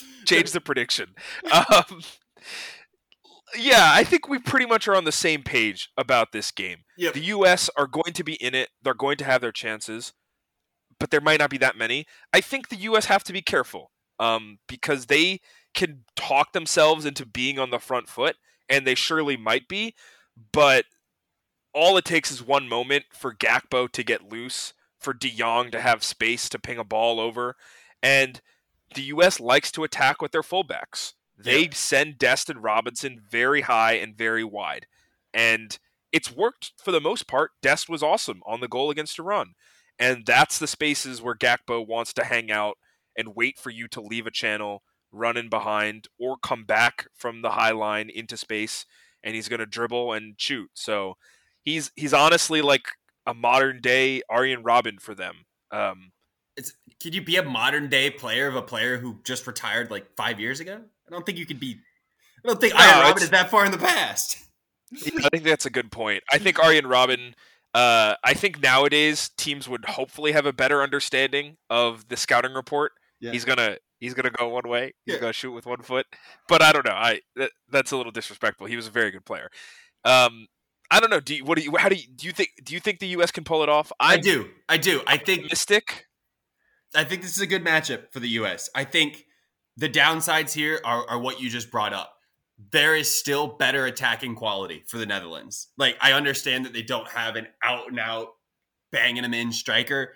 Change 0.26 0.52
the 0.52 0.60
prediction. 0.60 1.14
Um, 1.52 2.00
yeah, 3.56 3.90
I 3.92 4.02
think 4.04 4.28
we 4.28 4.38
pretty 4.38 4.66
much 4.66 4.88
are 4.88 4.96
on 4.96 5.04
the 5.04 5.12
same 5.12 5.42
page 5.42 5.90
about 5.96 6.32
this 6.32 6.50
game. 6.50 6.78
Yep. 6.98 7.14
The 7.14 7.20
U.S. 7.20 7.70
are 7.76 7.86
going 7.86 8.12
to 8.14 8.24
be 8.24 8.34
in 8.34 8.54
it. 8.54 8.70
They're 8.82 8.94
going 8.94 9.16
to 9.18 9.24
have 9.24 9.40
their 9.40 9.52
chances, 9.52 10.12
but 10.98 11.10
there 11.10 11.20
might 11.20 11.40
not 11.40 11.50
be 11.50 11.58
that 11.58 11.76
many. 11.76 12.06
I 12.32 12.40
think 12.40 12.68
the 12.68 12.76
U.S. 12.76 13.06
have 13.06 13.24
to 13.24 13.32
be 13.32 13.42
careful 13.42 13.90
um, 14.18 14.58
because 14.68 15.06
they 15.06 15.40
can 15.74 16.04
talk 16.16 16.52
themselves 16.52 17.04
into 17.04 17.26
being 17.26 17.58
on 17.58 17.70
the 17.70 17.78
front 17.78 18.08
foot, 18.08 18.36
and 18.68 18.86
they 18.86 18.94
surely 18.94 19.36
might 19.36 19.68
be. 19.68 19.94
But 20.52 20.84
all 21.72 21.96
it 21.96 22.04
takes 22.04 22.30
is 22.30 22.42
one 22.42 22.68
moment 22.68 23.04
for 23.12 23.34
Gakpo 23.34 23.90
to 23.90 24.02
get 24.04 24.30
loose, 24.30 24.72
for 24.98 25.12
De 25.12 25.30
Jong 25.30 25.70
to 25.72 25.80
have 25.80 26.02
space 26.04 26.48
to 26.48 26.58
ping 26.58 26.78
a 26.78 26.84
ball 26.84 27.20
over, 27.20 27.56
and 28.02 28.40
the 28.94 29.02
U.S. 29.02 29.40
likes 29.40 29.72
to 29.72 29.84
attack 29.84 30.22
with 30.22 30.32
their 30.32 30.42
fullbacks. 30.42 31.14
They 31.36 31.64
Yeah. 31.64 31.70
send 31.72 32.18
Dest 32.18 32.48
and 32.48 32.62
Robinson 32.62 33.20
very 33.28 33.62
high 33.62 33.94
and 33.94 34.16
very 34.16 34.44
wide, 34.44 34.86
and 35.32 35.76
it's 36.12 36.30
worked 36.30 36.72
for 36.82 36.92
the 36.92 37.00
most 37.00 37.26
part. 37.26 37.50
Dest 37.60 37.88
was 37.88 38.02
awesome 38.04 38.40
on 38.46 38.60
the 38.60 38.68
goal 38.68 38.88
against 38.90 39.18
Iran, 39.18 39.54
and 39.98 40.24
that's 40.26 40.58
the 40.58 40.66
spaces 40.66 41.22
where 41.22 41.34
Gakpo 41.34 41.86
wants 41.86 42.12
to 42.14 42.24
hang 42.24 42.50
out 42.50 42.78
and 43.16 43.36
wait 43.36 43.58
for 43.58 43.70
you 43.70 43.88
to 43.88 44.00
leave 44.00 44.26
a 44.26 44.30
channel, 44.30 44.82
run 45.12 45.36
in 45.36 45.48
behind, 45.48 46.08
or 46.18 46.36
come 46.36 46.64
back 46.64 47.06
from 47.14 47.42
the 47.42 47.50
high 47.50 47.70
line 47.70 48.10
into 48.10 48.36
space, 48.36 48.86
and 49.22 49.34
he's 49.34 49.48
going 49.48 49.60
to 49.60 49.66
dribble 49.66 50.12
and 50.12 50.34
shoot. 50.36 50.70
So 50.74 51.16
he's 51.62 51.92
he's 51.94 52.12
honestly 52.12 52.62
like 52.62 52.88
a 53.26 53.34
modern 53.34 53.80
day 53.80 54.22
Arjen 54.28 54.62
Robben 54.62 55.00
for 55.00 55.14
them. 55.14 55.44
Um, 55.70 56.12
It's, 56.56 56.72
could 57.02 57.14
you 57.14 57.22
be 57.22 57.36
a 57.36 57.42
modern 57.42 57.88
day 57.88 58.10
player 58.10 58.48
of 58.48 58.56
a 58.56 58.62
player 58.62 58.98
who 58.98 59.20
just 59.24 59.46
retired 59.46 59.90
like 59.90 60.06
five 60.16 60.40
years 60.40 60.60
ago? 60.60 60.80
I 61.06 61.10
don't 61.10 61.24
think 61.24 61.38
you 61.38 61.46
could 61.46 61.60
be. 61.60 61.78
I 62.44 62.48
don't 62.48 62.60
think 62.60 62.74
No, 62.74 62.80
Arjen 62.80 63.14
Robben 63.14 63.22
is 63.22 63.30
that 63.30 63.50
far 63.50 63.64
in 63.64 63.72
the 63.72 63.78
past. 63.78 64.38
I 64.92 65.28
think 65.30 65.44
that's 65.44 65.66
a 65.66 65.70
good 65.70 65.90
point. 65.90 66.22
I 66.30 66.38
think 66.38 66.58
Arjen 66.58 66.84
Robben. 66.84 67.34
Uh, 67.74 68.14
I 68.22 68.34
think 68.34 68.62
nowadays 68.62 69.30
teams 69.36 69.68
would 69.68 69.84
hopefully 69.84 70.32
have 70.32 70.46
a 70.46 70.52
better 70.52 70.82
understanding 70.82 71.56
of 71.68 72.08
the 72.08 72.16
scouting 72.16 72.54
report. 72.54 72.92
Yeah. 73.20 73.32
He's 73.32 73.44
gonna 73.44 73.78
he's 73.98 74.14
gonna 74.14 74.30
go 74.30 74.48
one 74.48 74.68
way. 74.68 74.94
He's 75.04 75.14
Yeah. 75.14 75.20
gonna 75.20 75.32
shoot 75.32 75.52
with 75.52 75.66
one 75.66 75.82
foot. 75.82 76.06
But 76.48 76.62
I 76.62 76.72
don't 76.72 76.86
know. 76.86 76.92
I 76.92 77.20
that, 77.36 77.50
that's 77.70 77.90
a 77.90 77.96
little 77.96 78.12
disrespectful. 78.12 78.66
He 78.68 78.76
was 78.76 78.86
a 78.86 78.90
very 78.90 79.10
good 79.10 79.24
player. 79.24 79.50
Um, 80.04 80.46
I 80.90 81.00
don't 81.00 81.10
know. 81.10 81.18
Do 81.20 81.34
you, 81.34 81.44
what 81.44 81.58
do 81.58 81.64
you 81.64 81.76
how 81.76 81.88
do 81.88 81.96
you 81.96 82.06
do 82.14 82.26
you 82.26 82.32
think 82.32 82.50
do 82.62 82.74
you 82.74 82.80
think 82.80 83.00
the 83.00 83.08
U.S. 83.08 83.32
can 83.32 83.42
pull 83.42 83.62
it 83.64 83.68
off? 83.68 83.90
I 83.98 84.14
I'm 84.14 84.20
do. 84.20 84.50
I 84.68 84.76
do. 84.76 85.02
I 85.06 85.16
think 85.16 85.44
mystic. 85.50 86.06
I 86.94 87.02
think 87.02 87.22
this 87.22 87.34
is 87.34 87.40
a 87.42 87.46
good 87.46 87.64
matchup 87.64 88.12
for 88.12 88.20
the 88.20 88.28
U.S. 88.30 88.70
I 88.74 88.84
think 88.84 89.24
the 89.76 89.88
downsides 89.88 90.52
here 90.52 90.80
are, 90.84 91.04
are 91.10 91.18
what 91.18 91.40
you 91.40 91.50
just 91.50 91.72
brought 91.72 91.92
up. 91.92 92.13
There 92.70 92.94
is 92.94 93.10
still 93.10 93.48
better 93.48 93.84
attacking 93.86 94.36
quality 94.36 94.84
for 94.86 94.98
the 94.98 95.06
Netherlands. 95.06 95.68
Like 95.76 95.96
I 96.00 96.12
understand 96.12 96.64
that 96.64 96.72
they 96.72 96.82
don't 96.82 97.08
have 97.08 97.36
an 97.36 97.48
out 97.62 97.88
and 97.88 97.98
out 97.98 98.28
banging 98.92 99.22
them 99.22 99.34
in 99.34 99.52
striker, 99.52 100.14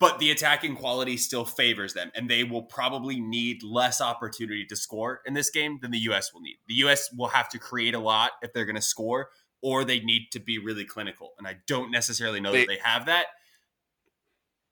but 0.00 0.18
the 0.18 0.30
attacking 0.32 0.74
quality 0.76 1.16
still 1.16 1.44
favors 1.44 1.94
them, 1.94 2.10
and 2.14 2.28
they 2.28 2.42
will 2.42 2.62
probably 2.62 3.20
need 3.20 3.62
less 3.62 4.00
opportunity 4.00 4.64
to 4.66 4.74
score 4.74 5.20
in 5.26 5.34
this 5.34 5.50
game 5.50 5.78
than 5.80 5.90
the 5.92 5.98
U.S. 5.98 6.32
will 6.34 6.40
need. 6.40 6.56
The 6.66 6.74
U.S. 6.74 7.08
will 7.16 7.28
have 7.28 7.48
to 7.50 7.58
create 7.58 7.94
a 7.94 8.00
lot 8.00 8.32
if 8.42 8.52
they're 8.52 8.64
going 8.64 8.76
to 8.76 8.82
score, 8.82 9.28
or 9.62 9.84
they 9.84 10.00
need 10.00 10.28
to 10.32 10.40
be 10.40 10.58
really 10.58 10.84
clinical, 10.84 11.34
and 11.38 11.46
I 11.46 11.58
don't 11.68 11.90
necessarily 11.92 12.40
know 12.40 12.50
They- 12.50 12.60
that 12.60 12.68
they 12.68 12.80
have 12.82 13.06
that 13.06 13.26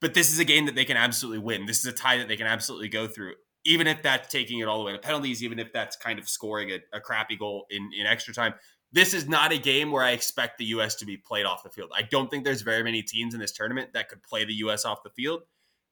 but 0.00 0.14
this 0.14 0.30
is 0.32 0.38
a 0.38 0.44
game 0.44 0.66
that 0.66 0.76
they 0.76 0.84
can 0.84 0.96
absolutely 0.96 1.40
win. 1.40 1.66
This 1.66 1.80
is 1.80 1.86
a 1.86 1.92
tie 1.92 2.18
that 2.18 2.28
they 2.28 2.36
can 2.36 2.46
absolutely 2.46 2.88
go 2.88 3.08
through, 3.08 3.34
even 3.68 3.86
if 3.86 4.02
that's 4.02 4.28
taking 4.28 4.58
it 4.60 4.66
all 4.66 4.78
the 4.78 4.84
way 4.84 4.92
to 4.92 4.98
penalties, 4.98 5.44
even 5.44 5.58
if 5.58 5.72
that's 5.72 5.94
kind 5.96 6.18
of 6.18 6.28
scoring 6.28 6.70
a, 6.70 6.78
a 6.96 7.00
crappy 7.00 7.36
goal 7.36 7.66
in, 7.70 7.90
in 7.98 8.06
extra 8.06 8.32
time. 8.34 8.54
This 8.90 9.12
is 9.12 9.28
not 9.28 9.52
a 9.52 9.58
game 9.58 9.92
where 9.92 10.02
I 10.02 10.12
expect 10.12 10.56
the 10.56 10.64
U.S. 10.66 10.94
to 10.96 11.04
be 11.04 11.18
played 11.18 11.44
off 11.44 11.62
the 11.62 11.68
field. 11.68 11.90
I 11.94 12.02
don't 12.02 12.30
think 12.30 12.44
there's 12.44 12.62
very 12.62 12.82
many 12.82 13.02
teams 13.02 13.34
in 13.34 13.40
this 13.40 13.52
tournament 13.52 13.90
that 13.92 14.08
could 14.08 14.22
play 14.22 14.46
the 14.46 14.54
U.S. 14.54 14.86
off 14.86 15.02
the 15.04 15.10
field, 15.10 15.42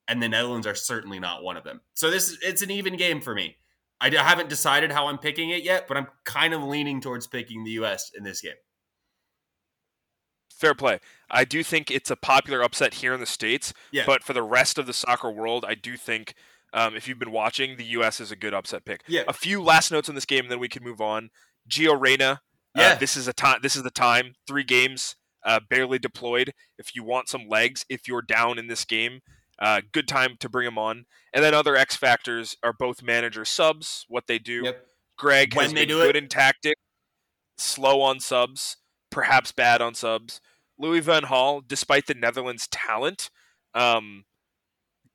and 0.08 0.22
the 0.22 0.28
Netherlands 0.30 0.66
are 0.66 0.74
certainly 0.74 1.20
not 1.20 1.42
one 1.42 1.58
of 1.58 1.64
them. 1.64 1.82
So 1.92 2.10
this 2.10 2.30
is 2.30 2.38
it's 2.42 2.62
an 2.62 2.70
even 2.70 2.96
game 2.96 3.20
for 3.20 3.34
me. 3.34 3.58
I 4.00 4.08
haven't 4.10 4.48
decided 4.48 4.92
how 4.92 5.08
I'm 5.08 5.18
picking 5.18 5.50
it 5.50 5.62
yet, 5.62 5.86
but 5.86 5.98
I'm 5.98 6.06
kind 6.24 6.54
of 6.54 6.62
leaning 6.62 7.00
towards 7.02 7.26
picking 7.26 7.64
the 7.64 7.72
U.S. 7.72 8.10
in 8.16 8.24
this 8.24 8.40
game. 8.40 8.52
Fair 10.50 10.74
play. 10.74 11.00
I 11.30 11.44
do 11.44 11.62
think 11.62 11.90
it's 11.90 12.10
a 12.10 12.16
popular 12.16 12.62
upset 12.62 12.94
here 12.94 13.12
in 13.12 13.20
the 13.20 13.26
states, 13.26 13.74
Yeah. 13.92 14.04
but 14.06 14.22
for 14.22 14.32
the 14.32 14.42
rest 14.42 14.78
of 14.78 14.86
the 14.86 14.94
soccer 14.94 15.30
world, 15.30 15.66
I 15.68 15.74
do 15.74 15.98
think 15.98 16.34
um, 16.76 16.94
if 16.94 17.08
you've 17.08 17.18
been 17.18 17.32
watching, 17.32 17.76
the 17.76 17.84
U.S. 17.84 18.20
is 18.20 18.30
a 18.30 18.36
good 18.36 18.54
upset 18.54 18.84
pick. 18.84 19.02
Yeah. 19.08 19.22
A 19.26 19.32
few 19.32 19.62
last 19.62 19.90
notes 19.90 20.08
on 20.08 20.14
this 20.14 20.26
game, 20.26 20.44
and 20.44 20.50
then 20.52 20.60
we 20.60 20.68
can 20.68 20.84
move 20.84 21.00
on. 21.00 21.30
Gio 21.68 21.98
Reyna. 22.00 22.40
Yeah. 22.76 22.90
Uh, 22.90 22.94
this 22.96 23.16
is 23.16 23.26
a 23.26 23.32
time. 23.32 23.58
This 23.62 23.74
is 23.74 23.82
the 23.82 23.90
time. 23.90 24.34
Three 24.46 24.62
games, 24.64 25.16
uh, 25.44 25.60
barely 25.68 25.98
deployed. 25.98 26.52
If 26.78 26.94
you 26.94 27.02
want 27.02 27.28
some 27.28 27.48
legs, 27.48 27.84
if 27.88 28.06
you're 28.06 28.22
down 28.22 28.58
in 28.58 28.66
this 28.68 28.84
game, 28.84 29.20
uh, 29.58 29.80
good 29.92 30.06
time 30.06 30.36
to 30.40 30.48
bring 30.48 30.66
him 30.66 30.76
on. 30.78 31.06
And 31.32 31.42
then 31.42 31.54
other 31.54 31.74
X 31.76 31.96
factors 31.96 32.56
are 32.62 32.74
both 32.78 33.02
manager 33.02 33.44
subs. 33.46 34.04
What 34.08 34.24
they 34.28 34.38
do. 34.38 34.62
Yep. 34.64 34.86
Greg 35.18 35.54
When 35.54 35.64
has 35.64 35.72
they 35.72 35.80
been 35.80 35.88
do 35.88 36.02
good 36.02 36.14
it. 36.16 36.22
in 36.22 36.28
tactic. 36.28 36.76
slow 37.56 38.02
on 38.02 38.20
subs, 38.20 38.76
perhaps 39.10 39.50
bad 39.52 39.80
on 39.80 39.94
subs. 39.94 40.42
Louis 40.78 41.00
van 41.00 41.22
Gaal, 41.22 41.62
despite 41.66 42.06
the 42.06 42.12
Netherlands' 42.12 42.68
talent, 42.70 43.30
um, 43.74 44.24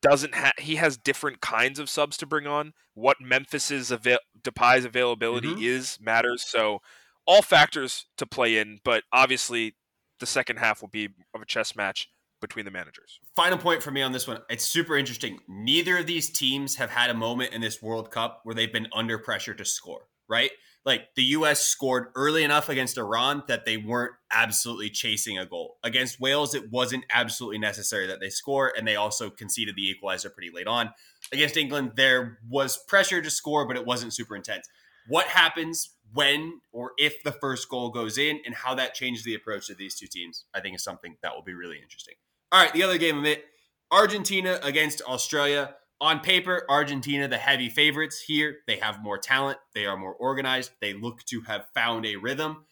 doesn't 0.02 0.36
have. 0.36 0.54
He 0.58 0.76
has 0.76 0.98
different 0.98 1.42
kinds 1.42 1.80
of 1.80 1.90
subs 1.90 2.18
to 2.18 2.26
bring 2.26 2.48
on. 2.48 2.74
What 2.94 3.18
Memphis's 3.22 3.92
avail- 3.92 4.20
Depay's 4.40 4.86
availability 4.86 5.50
Mhm. 5.50 5.64
is 5.64 6.00
matters. 6.00 6.44
So 6.48 6.82
all 7.26 7.42
factors 7.42 8.06
to 8.18 8.26
play 8.26 8.58
in, 8.58 8.80
but 8.84 9.04
obviously 9.12 9.76
the 10.20 10.26
second 10.26 10.58
half 10.58 10.82
will 10.82 10.90
be 10.90 11.10
of 11.34 11.42
a 11.42 11.46
chess 11.46 11.76
match 11.76 12.10
between 12.42 12.66
the 12.66 12.72
managers. 12.72 13.20
Final 13.36 13.58
point 13.58 13.84
for 13.84 13.92
me 13.92 14.02
on 14.02 14.12
this 14.12 14.28
one. 14.28 14.42
It's 14.50 14.66
super 14.66 14.98
interesting. 14.98 15.40
Neither 15.48 15.98
of 16.00 16.08
these 16.08 16.32
teams 16.32 16.76
have 16.78 16.90
had 16.90 17.10
a 17.12 17.14
moment 17.14 17.54
in 17.54 17.62
this 17.62 17.82
World 17.82 18.10
Cup 18.12 18.42
where 18.44 18.56
they've 18.56 18.74
been 18.74 18.88
under 18.94 19.20
pressure 19.20 19.54
to 19.54 19.64
score, 19.64 20.08
right? 20.28 20.52
Like 20.86 21.10
the 21.16 21.24
US 21.24 21.62
scored 21.62 22.08
early 22.16 22.44
enough 22.44 22.70
against 22.70 22.98
Iran 22.98 23.44
that 23.48 23.66
they 23.66 23.78
weren't 23.78 24.14
absolutely 24.32 24.90
chasing 24.90 25.38
a 25.38 25.46
goal. 25.46 25.78
Against 25.84 26.20
Wales, 26.20 26.56
it 26.56 26.72
wasn't 26.72 27.06
absolutely 27.14 27.60
necessary 27.60 28.08
that 28.08 28.20
they 28.20 28.30
score, 28.30 28.74
and 28.76 28.88
they 28.88 28.96
also 28.96 29.30
conceded 29.30 29.76
the 29.76 29.88
equalizer 29.88 30.30
pretty 30.30 30.52
late 30.54 30.68
on. 30.68 30.92
Against 31.32 31.58
England, 31.58 31.92
there 31.96 32.40
was 32.50 32.80
pressure 32.88 33.22
to 33.22 33.30
score, 33.30 33.68
but 33.68 33.78
it 33.78 33.86
wasn't 33.86 34.14
super 34.14 34.36
intense. 34.36 34.68
What 35.08 35.28
happens 35.28 35.96
when 36.14 36.60
or 36.72 36.92
if 36.98 37.24
the 37.24 37.32
first 37.32 37.70
goal 37.70 37.90
goes 37.90 38.18
in 38.18 38.40
and 38.46 38.54
how 38.54 38.76
that 38.76 38.94
changes 38.94 39.24
the 39.24 39.36
approach 39.36 39.70
of 39.70 39.78
these 39.78 39.96
two 39.96 40.08
teams, 40.08 40.46
I 40.54 40.62
think 40.62 40.76
is 40.76 40.84
something 40.84 41.18
that 41.22 41.34
will 41.36 41.44
be 41.44 41.54
really 41.54 41.80
interesting. 41.82 42.16
All 42.52 42.62
right, 42.62 42.74
the 42.74 42.84
other 42.84 42.98
game 42.98 43.18
of 43.18 43.26
it 43.26 43.46
Argentina 43.92 44.60
against 44.64 45.02
Australia. 45.02 45.76
On 46.02 46.20
paper, 46.20 46.66
Argentina, 46.68 47.28
the 47.28 47.38
heavy 47.38 47.70
favorites 47.70 48.22
here. 48.26 48.58
They 48.68 48.78
have 48.78 49.02
more 49.04 49.18
talent, 49.20 49.60
they 49.74 49.86
are 49.86 49.96
more 49.96 50.16
organized, 50.16 50.72
they 50.82 50.94
look 50.94 51.24
to 51.26 51.42
have 51.42 51.68
found 51.76 52.06
a 52.06 52.16
rhythm. 52.16 52.66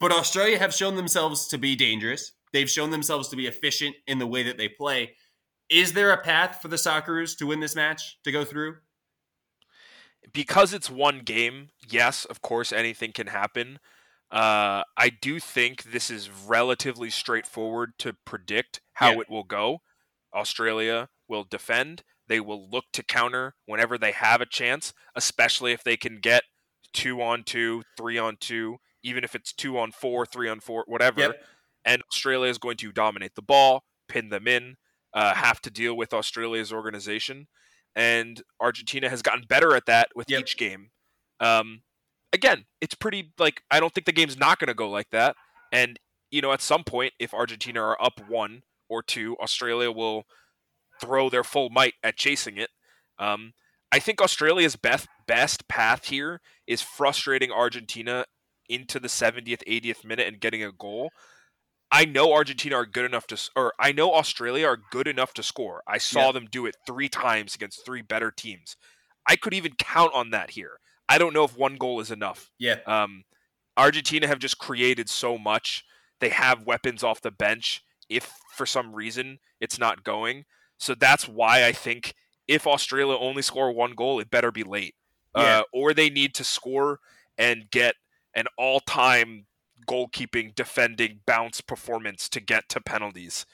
But 0.00 0.10
Australia 0.10 0.58
have 0.58 0.74
shown 0.74 0.96
themselves 0.96 1.46
to 1.48 1.58
be 1.58 1.76
dangerous. 1.76 2.32
They've 2.52 2.68
shown 2.68 2.90
themselves 2.90 3.28
to 3.28 3.36
be 3.36 3.46
efficient 3.46 3.94
in 4.06 4.18
the 4.18 4.26
way 4.26 4.42
that 4.42 4.56
they 4.58 4.68
play. 4.68 5.16
Is 5.68 5.92
there 5.92 6.10
a 6.12 6.22
path 6.22 6.58
for 6.60 6.68
the 6.68 6.76
Socceroos 6.76 7.36
to 7.38 7.46
win 7.46 7.60
this 7.60 7.76
match, 7.76 8.18
to 8.24 8.32
go 8.32 8.44
through? 8.44 8.76
because 10.32 10.72
it's 10.72 10.88
one 10.88 11.18
game, 11.20 11.68
yes, 11.88 12.24
of 12.24 12.40
course, 12.42 12.72
anything 12.72 13.12
can 13.12 13.26
happen. 13.26 13.78
Uh, 14.30 14.82
I 14.96 15.10
do 15.10 15.40
think 15.40 15.82
this 15.82 16.10
is 16.10 16.30
relatively 16.30 17.10
straightforward 17.10 17.94
to 17.98 18.14
predict 18.24 18.80
how 18.94 19.12
Yeah. 19.12 19.20
it 19.22 19.28
will 19.30 19.42
go. 19.44 19.82
Australia 20.32 21.08
will 21.28 21.44
defend. 21.44 22.04
They 22.32 22.40
will 22.40 22.66
look 22.70 22.86
to 22.94 23.02
counter 23.02 23.56
whenever 23.66 23.98
they 23.98 24.12
have 24.12 24.40
a 24.40 24.46
chance, 24.46 24.94
especially 25.14 25.72
if 25.72 25.84
they 25.84 25.98
can 25.98 26.18
get 26.18 26.44
two 26.94 27.20
on 27.20 27.42
two, 27.44 27.82
three 27.94 28.16
on 28.16 28.38
two, 28.40 28.78
even 29.02 29.22
if 29.22 29.34
it's 29.34 29.52
two 29.52 29.76
on 29.76 29.92
four, 29.92 30.24
three 30.24 30.48
on 30.48 30.58
four, 30.60 30.84
whatever. 30.86 31.20
Yep. 31.20 31.44
And 31.84 32.02
Australia 32.10 32.48
is 32.50 32.56
going 32.56 32.78
to 32.78 32.90
dominate 32.90 33.34
the 33.34 33.42
ball, 33.42 33.84
pin 34.08 34.30
them 34.30 34.48
in, 34.48 34.76
uh, 35.12 35.34
have 35.34 35.60
to 35.60 35.70
deal 35.70 35.94
with 35.94 36.14
Australia's 36.14 36.72
organization 36.72 37.48
and 37.94 38.42
Argentina 38.58 39.10
has 39.10 39.20
gotten 39.20 39.44
better 39.46 39.76
at 39.76 39.84
that 39.84 40.08
with 40.14 40.30
Yep. 40.30 40.40
each 40.40 40.56
game. 40.56 40.90
Um, 41.38 41.82
again, 42.32 42.64
it's 42.80 42.94
pretty 42.94 43.34
like 43.38 43.62
I 43.70 43.78
don't 43.78 43.92
think 43.92 44.06
the 44.06 44.12
game's 44.12 44.38
not 44.38 44.58
going 44.58 44.68
to 44.68 44.74
go 44.74 44.88
like 44.88 45.10
that. 45.10 45.36
And 45.70 46.00
you 46.30 46.40
know, 46.40 46.52
at 46.52 46.62
some 46.62 46.82
point, 46.82 47.12
if 47.18 47.34
Argentina 47.34 47.82
are 47.82 48.02
up 48.02 48.26
one 48.26 48.62
or 48.88 49.02
two, 49.02 49.36
Australia 49.38 49.90
will 49.92 50.24
throw 51.02 51.28
their 51.28 51.44
full 51.44 51.68
might 51.70 51.94
at 52.02 52.16
chasing 52.16 52.56
it. 52.56 52.70
Um, 53.18 53.52
I 53.90 53.98
think 53.98 54.22
Australia's 54.22 54.76
best 54.76 55.06
best 55.26 55.68
path 55.68 56.06
here 56.06 56.40
is 56.66 56.80
frustrating 56.80 57.50
Argentina 57.52 58.24
into 58.68 58.98
the 58.98 59.08
70th, 59.08 59.62
80th 59.68 60.04
minute 60.04 60.26
and 60.26 60.40
getting 60.40 60.62
a 60.64 60.72
goal. 60.72 61.10
I 61.90 62.06
know 62.06 62.32
Argentina 62.32 62.76
are 62.76 62.86
good 62.86 63.04
enough 63.04 63.26
to, 63.26 63.50
or 63.54 63.74
I 63.78 63.92
know 63.92 64.14
Australia 64.14 64.66
are 64.66 64.78
good 64.90 65.06
enough 65.06 65.34
to 65.34 65.42
score. 65.42 65.82
I 65.86 65.98
saw 65.98 66.26
Yeah. 66.26 66.32
them 66.32 66.46
do 66.50 66.64
it 66.64 66.76
three 66.86 67.08
times 67.10 67.54
against 67.54 67.84
three 67.84 68.00
better 68.00 68.30
teams. 68.30 68.76
I 69.28 69.36
could 69.36 69.52
even 69.52 69.74
count 69.78 70.14
on 70.14 70.30
that 70.30 70.50
here. 70.52 70.78
I 71.08 71.18
don't 71.18 71.34
know 71.34 71.44
if 71.44 71.54
one 71.56 71.76
goal 71.76 72.00
is 72.00 72.10
enough. 72.10 72.50
Yeah. 72.58 72.76
Um, 72.86 73.24
Argentina 73.76 74.26
have 74.26 74.38
just 74.38 74.58
created 74.58 75.10
so 75.10 75.36
much. 75.36 75.84
They 76.20 76.30
have 76.30 76.62
weapons 76.66 77.02
off 77.02 77.20
the 77.20 77.30
bench. 77.30 77.82
If 78.08 78.32
for 78.56 78.64
some 78.64 78.94
reason 78.94 79.38
it's 79.60 79.78
not 79.78 80.02
going, 80.04 80.44
so 80.82 80.96
that's 80.96 81.28
why 81.28 81.64
I 81.64 81.70
think 81.70 82.14
if 82.48 82.66
Australia 82.66 83.16
only 83.16 83.42
score 83.42 83.72
one 83.72 83.92
goal, 83.92 84.18
it 84.18 84.30
better 84.30 84.50
be 84.50 84.64
late, 84.64 84.96
Yeah. 85.36 85.60
uh, 85.60 85.62
or 85.72 85.94
they 85.94 86.10
need 86.10 86.34
to 86.34 86.44
score 86.44 86.98
and 87.38 87.70
get 87.70 87.94
an 88.34 88.46
all-time 88.58 89.46
goalkeeping, 89.86 90.54
defending, 90.56 91.20
bounce 91.24 91.60
performance 91.60 92.28
to 92.30 92.40
get 92.40 92.68
to 92.70 92.80
penalties. 92.80 93.46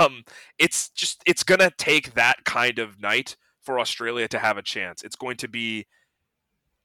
Um, 0.00 0.24
it's 0.58 0.88
just 0.90 1.22
it's 1.26 1.42
gonna 1.44 1.70
take 1.76 2.14
that 2.14 2.44
kind 2.44 2.78
of 2.78 3.00
night 3.00 3.36
for 3.60 3.78
Australia 3.78 4.26
to 4.28 4.38
have 4.38 4.56
a 4.56 4.62
chance. 4.62 5.02
It's 5.02 5.16
going 5.16 5.36
to 5.38 5.48
be 5.48 5.86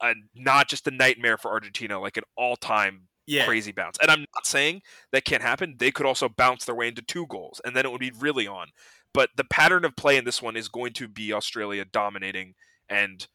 a, 0.02 0.14
not 0.36 0.68
just 0.70 0.88
a 0.88 0.92
nightmare 0.92 1.38
for 1.38 1.52
Argentina, 1.52 2.00
like 2.00 2.18
an 2.18 2.24
all-time 2.36 3.08
Yeah. 3.28 3.46
crazy 3.46 3.72
bounce. 3.72 3.98
And 4.02 4.10
I'm 4.10 4.26
not 4.34 4.48
saying 4.48 4.82
that 5.12 5.26
can't 5.26 5.44
happen. 5.44 5.76
They 5.78 5.92
could 5.92 6.06
also 6.06 6.30
bounce 6.30 6.66
their 6.66 6.76
way 6.76 6.88
into 6.88 7.02
two 7.02 7.28
goals, 7.28 7.62
and 7.64 7.76
then 7.76 7.86
it 7.86 7.92
would 7.92 8.00
be 8.00 8.12
really 8.18 8.48
on. 8.48 8.68
But 9.14 9.30
the 9.36 9.44
pattern 9.44 9.86
of 9.86 9.96
play 9.96 10.18
in 10.18 10.26
this 10.26 10.42
one 10.42 10.56
is 10.56 10.68
going 10.68 10.94
to 10.94 11.08
be 11.08 11.34
Australia 11.34 11.86
dominating 11.86 12.56
and 12.90 13.28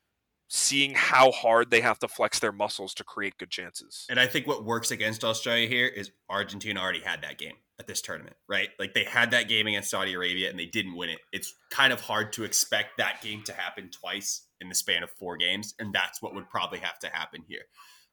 seeing 0.48 0.92
how 0.94 1.30
hard 1.30 1.70
they 1.70 1.80
have 1.80 1.98
to 1.98 2.06
flex 2.06 2.38
their 2.38 2.52
muscles 2.52 2.92
to 2.92 3.02
create 3.02 3.38
good 3.38 3.50
chances. 3.50 4.04
And 4.10 4.20
I 4.20 4.26
think 4.26 4.46
what 4.46 4.66
works 4.66 4.90
against 4.90 5.24
Australia 5.24 5.66
here 5.66 5.86
is 5.86 6.10
Argentina 6.28 6.78
already 6.78 7.00
had 7.00 7.22
that 7.22 7.38
game 7.38 7.54
at 7.78 7.86
this 7.86 8.02
tournament, 8.02 8.36
right? 8.48 8.68
Like 8.78 8.92
they 8.92 9.04
had 9.04 9.30
that 9.30 9.48
game 9.48 9.66
against 9.66 9.90
Saudi 9.90 10.12
Arabia 10.12 10.50
and 10.50 10.58
they 10.58 10.66
didn't 10.66 10.94
win 10.94 11.08
it. 11.08 11.20
It's 11.32 11.54
kind 11.70 11.90
of 11.90 12.02
hard 12.02 12.34
to 12.34 12.44
expect 12.44 12.98
that 12.98 13.22
game 13.22 13.42
to 13.44 13.54
happen 13.54 13.88
twice 13.90 14.42
in 14.60 14.68
the 14.68 14.74
span 14.74 15.02
of 15.02 15.10
four 15.10 15.38
games, 15.38 15.74
and 15.78 15.92
that's 15.92 16.20
what 16.20 16.34
would 16.34 16.48
probably 16.50 16.78
have 16.80 16.98
to 17.00 17.08
happen 17.08 17.42
here. 17.48 17.62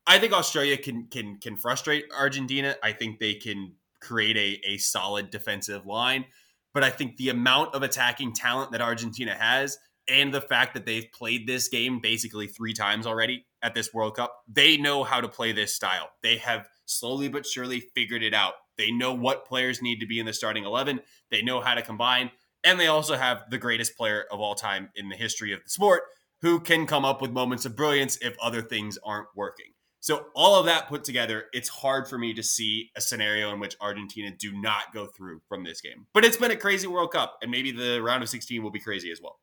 I 0.09 0.17
think 0.17 0.33
Australia 0.33 0.75
can 0.75 1.05
can 1.05 1.37
can 1.37 1.55
frustrate 1.55 2.05
Argentina. 2.17 2.75
I 2.81 2.93
think 2.93 3.19
they 3.19 3.35
can 3.35 3.75
create 4.01 4.35
a, 4.37 4.59
a 4.67 4.77
solid 4.77 5.29
defensive 5.29 5.85
line, 5.85 6.25
but 6.73 6.83
I 6.83 6.89
think 6.89 7.17
the 7.17 7.29
amount 7.29 7.75
of 7.75 7.83
attacking 7.83 8.33
talent 8.33 8.71
that 8.71 8.81
Argentina 8.81 9.35
has 9.35 9.77
and 10.09 10.33
the 10.33 10.41
fact 10.41 10.73
that 10.73 10.87
they've 10.87 11.05
played 11.13 11.45
this 11.45 11.67
game 11.67 11.99
basically 11.99 12.47
three 12.47 12.73
times 12.73 13.05
already 13.05 13.45
at 13.61 13.75
this 13.75 13.93
World 13.93 14.15
Cup, 14.15 14.33
they 14.51 14.77
know 14.77 15.03
how 15.03 15.21
to 15.21 15.27
play 15.27 15.51
this 15.51 15.75
style. 15.75 16.09
They 16.23 16.37
have 16.37 16.67
slowly 16.87 17.27
but 17.29 17.45
surely 17.45 17.79
figured 17.79 18.23
it 18.23 18.33
out. 18.33 18.53
They 18.79 18.89
know 18.89 19.13
what 19.13 19.45
players 19.45 19.79
need 19.79 19.99
to 19.99 20.07
be 20.07 20.19
in 20.19 20.25
the 20.25 20.33
starting 20.33 20.63
11, 20.63 21.01
they 21.29 21.43
know 21.43 21.61
how 21.61 21.75
to 21.75 21.83
combine, 21.83 22.31
and 22.63 22.79
they 22.79 22.87
also 22.87 23.15
have 23.15 23.43
the 23.51 23.59
greatest 23.59 23.95
player 23.95 24.25
of 24.31 24.39
all 24.39 24.55
time 24.55 24.89
in 24.95 25.09
the 25.09 25.15
history 25.15 25.53
of 25.53 25.63
the 25.63 25.69
sport 25.69 26.01
who 26.41 26.59
can 26.59 26.87
come 26.87 27.05
up 27.05 27.21
with 27.21 27.29
moments 27.29 27.65
of 27.65 27.75
brilliance 27.75 28.17
if 28.21 28.35
other 28.41 28.63
things 28.63 28.97
aren't 29.03 29.27
working. 29.35 29.67
So, 30.01 30.27
all 30.33 30.57
of 30.57 30.65
that 30.65 30.87
put 30.87 31.03
together, 31.03 31.45
it's 31.51 31.67
hard 31.67 32.07
for 32.07 32.17
me 32.17 32.33
to 32.33 32.41
see 32.43 32.89
a 32.95 33.01
scenario 33.01 33.51
in 33.51 33.59
which 33.59 33.75
Argentina 33.81 34.31
do 34.31 34.53
not 34.53 34.93
go 34.93 35.05
through 35.07 35.41
from 35.49 35.63
this 35.65 35.81
game. 35.81 36.07
But 36.13 36.23
it's 36.23 36.37
been 36.37 36.51
a 36.51 36.55
crazy 36.55 36.87
World 36.87 37.11
Cup, 37.11 37.37
and 37.41 37.51
maybe 37.51 37.71
the 37.71 38.01
round 38.01 38.23
of 38.23 38.29
16 38.29 38.63
will 38.63 38.71
be 38.71 38.79
crazy 38.79 39.11
as 39.11 39.19
well. 39.21 39.39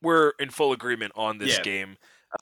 We're 0.00 0.32
in 0.38 0.50
full 0.50 0.72
agreement 0.72 1.12
on 1.14 1.38
this 1.38 1.56
Yeah. 1.58 1.62
game. 1.62 1.96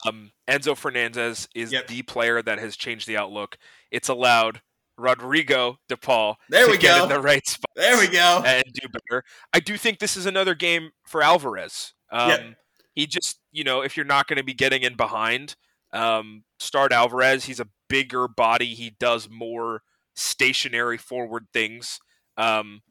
Um, 0.07 0.31
Enzo 0.47 0.75
Fernandez 0.75 1.47
is 1.53 1.71
Yep. 1.71 1.87
the 1.87 2.01
player 2.03 2.41
that 2.41 2.57
has 2.59 2.77
changed 2.77 3.07
the 3.07 3.17
outlook. 3.17 3.57
It's 3.91 4.07
allowed 4.09 4.61
Rodrigo 4.97 5.77
De 5.89 5.97
Paul 5.97 6.37
There 6.49 6.65
to 6.65 6.71
we 6.71 6.77
get 6.77 6.97
go. 6.97 7.03
in 7.03 7.09
the 7.09 7.19
right 7.19 7.45
spot. 7.47 7.69
There 7.75 7.97
we 7.99 8.07
go. 8.07 8.41
and 8.45 8.63
do 8.73 8.87
better. 8.87 9.23
I 9.53 9.59
do 9.59 9.77
think 9.77 9.99
this 9.99 10.15
is 10.15 10.25
another 10.25 10.55
game 10.55 10.91
for 11.05 11.21
Alvarez. 11.21 11.93
Um, 12.11 12.29
Yep. 12.29 12.57
He 12.95 13.07
just, 13.07 13.39
you 13.51 13.63
know, 13.63 13.81
if 13.81 13.95
you're 13.95 14.05
not 14.05 14.27
going 14.27 14.37
to 14.37 14.43
be 14.43 14.53
getting 14.53 14.81
in 14.83 14.95
behind, 14.95 15.55
um, 15.93 16.43
start 16.59 16.91
Alvarez. 16.91 17.45
He's 17.45 17.59
a 17.59 17.67
bigger 17.89 18.27
body. 18.27 18.73
He 18.73 18.95
does 18.99 19.29
more 19.29 19.81
stationary 20.15 20.97
forward 20.97 21.47
things. 21.53 21.99
Um, 22.37 22.81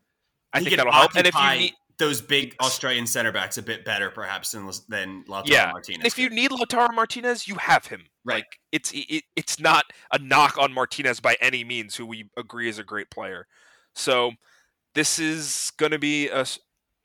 I 0.52 0.58
He 0.58 0.66
think 0.66 0.76
that'll 0.76 0.92
help. 0.92 1.14
And 1.16 1.26
if 1.26 1.34
you 1.34 1.50
need, 1.58 1.72
those 1.98 2.20
big 2.20 2.56
Australian 2.60 3.06
center 3.06 3.30
backs 3.30 3.58
a 3.58 3.62
bit 3.62 3.84
better, 3.84 4.10
perhaps, 4.10 4.52
than, 4.52 4.68
than 4.88 5.24
Lautaro 5.28 5.48
yeah, 5.48 5.70
Martinez. 5.70 5.98
and 5.98 6.06
if 6.06 6.18
you 6.18 6.30
need 6.30 6.50
Lautaro 6.50 6.92
Martinez, 6.94 7.46
you 7.46 7.56
have 7.56 7.86
him. 7.86 8.04
Right. 8.24 8.36
Like 8.36 8.58
it's 8.72 8.90
it, 8.92 9.24
it's 9.36 9.60
not 9.60 9.84
a 10.12 10.18
knock 10.18 10.58
on 10.58 10.72
Martinez 10.72 11.20
by 11.20 11.36
any 11.40 11.62
means, 11.62 11.96
who 11.96 12.06
we 12.06 12.28
agree 12.36 12.68
is 12.68 12.78
a 12.78 12.84
great 12.84 13.10
player. 13.10 13.46
So 13.94 14.32
this 14.94 15.18
is 15.18 15.72
going 15.76 15.92
to 15.92 15.98
be 15.98 16.28
a, 16.28 16.46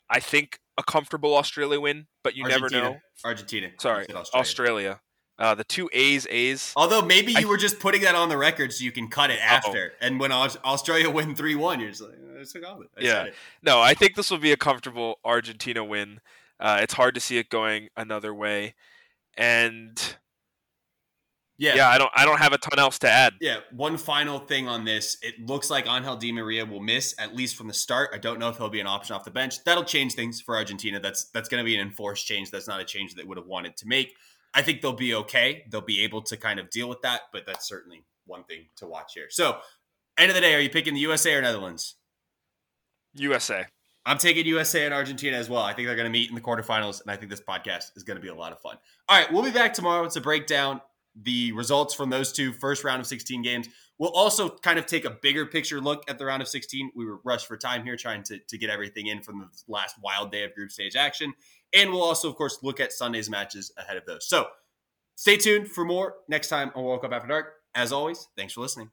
I 0.10 0.20
think, 0.20 0.60
a 0.78 0.84
comfortable 0.84 1.36
Australia 1.36 1.80
win, 1.80 2.08
but 2.24 2.36
you 2.36 2.48
never 2.48 2.70
know. 2.70 2.98
Argentina. 3.24 3.70
Sorry, 3.80 4.06
Australia. 4.10 4.30
Australia. 4.34 5.02
Uh, 5.38 5.54
the 5.54 5.64
two 5.66 5.90
A's, 5.92 6.26
A's. 6.30 6.72
Although 6.78 7.02
maybe 7.02 7.34
you 7.34 7.40
I- 7.48 7.50
were 7.50 7.58
just 7.58 7.80
putting 7.80 8.02
that 8.04 8.16
on 8.16 8.30
the 8.30 8.38
record 8.38 8.72
so 8.72 8.84
you 8.86 8.92
can 8.92 9.10
cut 9.10 9.30
it 9.32 9.40
after. 9.42 9.92
And 10.00 10.18
when 10.20 10.32
Australia 10.32 11.10
win 11.10 11.36
3 11.36 11.56
1, 11.56 11.80
you're 11.82 11.90
just 11.90 12.02
like, 12.02 12.12
"Uh, 12.14 12.40
it's 12.40 12.56
a 12.56 12.62
comment. 12.62 12.90
I 12.98 13.02
Yeah. 13.02 13.12
said 13.12 13.28
it. 13.28 13.36
No, 13.62 13.82
I 13.82 13.94
think 13.96 14.16
this 14.16 14.32
will 14.32 14.38
be 14.38 14.54
a 14.54 14.58
comfortable 14.58 15.20
Argentina 15.26 15.84
win. 15.84 16.22
Uh, 16.58 16.80
it's 16.82 16.94
hard 16.94 17.16
to 17.16 17.20
see 17.22 17.38
it 17.38 17.50
going 17.50 17.90
another 17.98 18.34
way, 18.34 18.76
and 19.36 20.16
Yeah. 21.58 21.76
yeah, 21.76 21.90
I 21.90 21.98
don't 21.98 22.12
I 22.16 22.24
don't 22.26 22.38
have 22.40 22.54
a 22.54 22.58
ton 22.58 22.80
else 22.80 23.00
to 23.00 23.10
add. 23.10 23.34
Yeah, 23.42 23.58
one 23.72 23.98
final 23.98 24.40
thing 24.40 24.68
on 24.70 24.86
this. 24.86 25.18
It 25.22 25.46
looks 25.46 25.70
like 25.70 25.86
Angel 25.88 26.16
Di 26.16 26.32
Maria 26.32 26.66
will 26.66 26.80
miss 26.82 27.14
at 27.18 27.36
least 27.36 27.56
from 27.58 27.68
the 27.68 27.74
start. 27.74 28.12
I 28.14 28.18
don't 28.18 28.40
know 28.40 28.48
if 28.50 28.58
he'll 28.58 28.70
be 28.70 28.80
an 28.80 28.88
option 28.88 29.16
off 29.16 29.24
the 29.26 29.32
bench. 29.32 29.64
That'll 29.66 29.84
change 29.86 30.14
things 30.14 30.40
for 30.42 30.56
Argentina. 30.56 31.00
That's 31.00 31.26
that's 31.32 31.50
going 31.50 31.60
to 31.62 31.66
be 31.66 31.76
an 31.76 31.82
enforced 31.82 32.26
change. 32.26 32.52
That's 32.52 32.68
not 32.70 32.80
a 32.80 32.86
change 32.86 33.14
that 33.14 33.22
they 33.22 33.28
would 33.28 33.38
have 33.38 33.48
wanted 33.48 33.76
to 33.78 33.88
make. 33.88 34.16
I 34.56 34.62
think 34.62 34.82
they'll 34.82 34.94
be 34.94 35.14
okay. 35.14 35.66
They'll 35.70 35.82
be 35.82 36.04
able 36.04 36.22
to 36.24 36.38
kind 36.38 36.60
of 36.60 36.70
deal 36.70 36.88
with 36.88 37.02
that, 37.02 37.24
but 37.34 37.46
that's 37.46 37.68
certainly 37.68 38.06
one 38.26 38.46
thing 38.46 38.68
to 38.78 38.88
watch 38.88 39.14
here. 39.14 39.28
So, 39.30 39.58
end 40.18 40.32
of 40.32 40.36
the 40.36 40.42
day, 40.42 40.56
are 40.56 40.60
you 40.60 40.70
picking 40.70 40.94
the 40.94 41.02
USA 41.02 41.36
or 41.36 41.42
Netherlands? 41.42 41.96
USA. 43.16 43.66
I'm 44.06 44.18
taking 44.18 44.46
USA 44.46 44.86
and 44.86 44.94
Argentina 44.94 45.36
as 45.36 45.50
well. 45.50 45.64
I 45.64 45.74
think 45.74 45.88
they're 45.88 45.96
going 45.96 46.12
to 46.12 46.12
meet 46.12 46.30
in 46.30 46.36
the 46.36 46.42
quarterfinals, 46.42 47.02
and 47.02 47.12
I 47.12 47.18
think 47.18 47.30
this 47.30 47.42
podcast 47.42 47.96
is 47.96 48.04
going 48.04 48.16
to 48.16 48.22
be 48.22 48.30
a 48.30 48.36
lot 48.36 48.52
of 48.52 48.62
fun. 48.62 48.78
All 49.10 49.20
right, 49.20 49.32
we'll 49.32 49.44
be 49.44 49.52
back 49.52 49.74
tomorrow 49.74 50.08
to 50.08 50.22
break 50.22 50.48
down 50.48 50.80
the 51.24 51.52
results 51.54 51.94
from 51.94 52.10
those 52.10 52.32
two 52.32 52.54
first 52.54 52.84
round 52.84 53.02
of 53.02 53.08
16 53.08 53.42
games. 53.42 53.68
We'll 53.98 54.12
also 54.12 54.50
kind 54.50 54.78
of 54.78 54.86
take 54.86 55.06
a 55.06 55.10
bigger 55.10 55.46
picture 55.46 55.80
look 55.80 56.04
at 56.10 56.20
the 56.20 56.26
round 56.26 56.42
of 56.42 56.48
16. 56.48 56.92
We 56.96 57.06
were 57.06 57.20
rushed 57.24 57.48
for 57.48 57.56
time 57.56 57.84
here 57.84 57.96
trying 57.96 58.24
to, 58.24 58.40
to 58.40 58.58
get 58.58 58.70
everything 58.70 59.08
in 59.08 59.22
from 59.22 59.40
the 59.40 59.48
last 59.68 59.96
wild 60.04 60.32
day 60.32 60.44
of 60.44 60.54
group 60.54 60.72
stage 60.72 60.96
action. 60.96 61.34
And 61.76 61.92
we'll 61.92 62.04
also, 62.04 62.30
of 62.30 62.36
course, 62.36 62.60
look 62.64 62.80
at 62.80 62.94
Sunday's 62.94 63.30
matches 63.30 63.72
ahead 63.78 63.98
of 63.98 64.06
those. 64.06 64.28
So 64.28 64.48
stay 65.16 65.38
tuned 65.38 65.70
for 65.70 65.86
more 65.86 66.16
next 66.28 66.48
time 66.48 66.72
on 66.76 66.84
World 66.84 67.02
Cup 67.02 67.12
After 67.12 67.28
Dark. 67.28 67.54
As 67.74 67.92
always, 67.92 68.28
thanks 68.38 68.54
for 68.54 68.62
listening. 68.62 68.92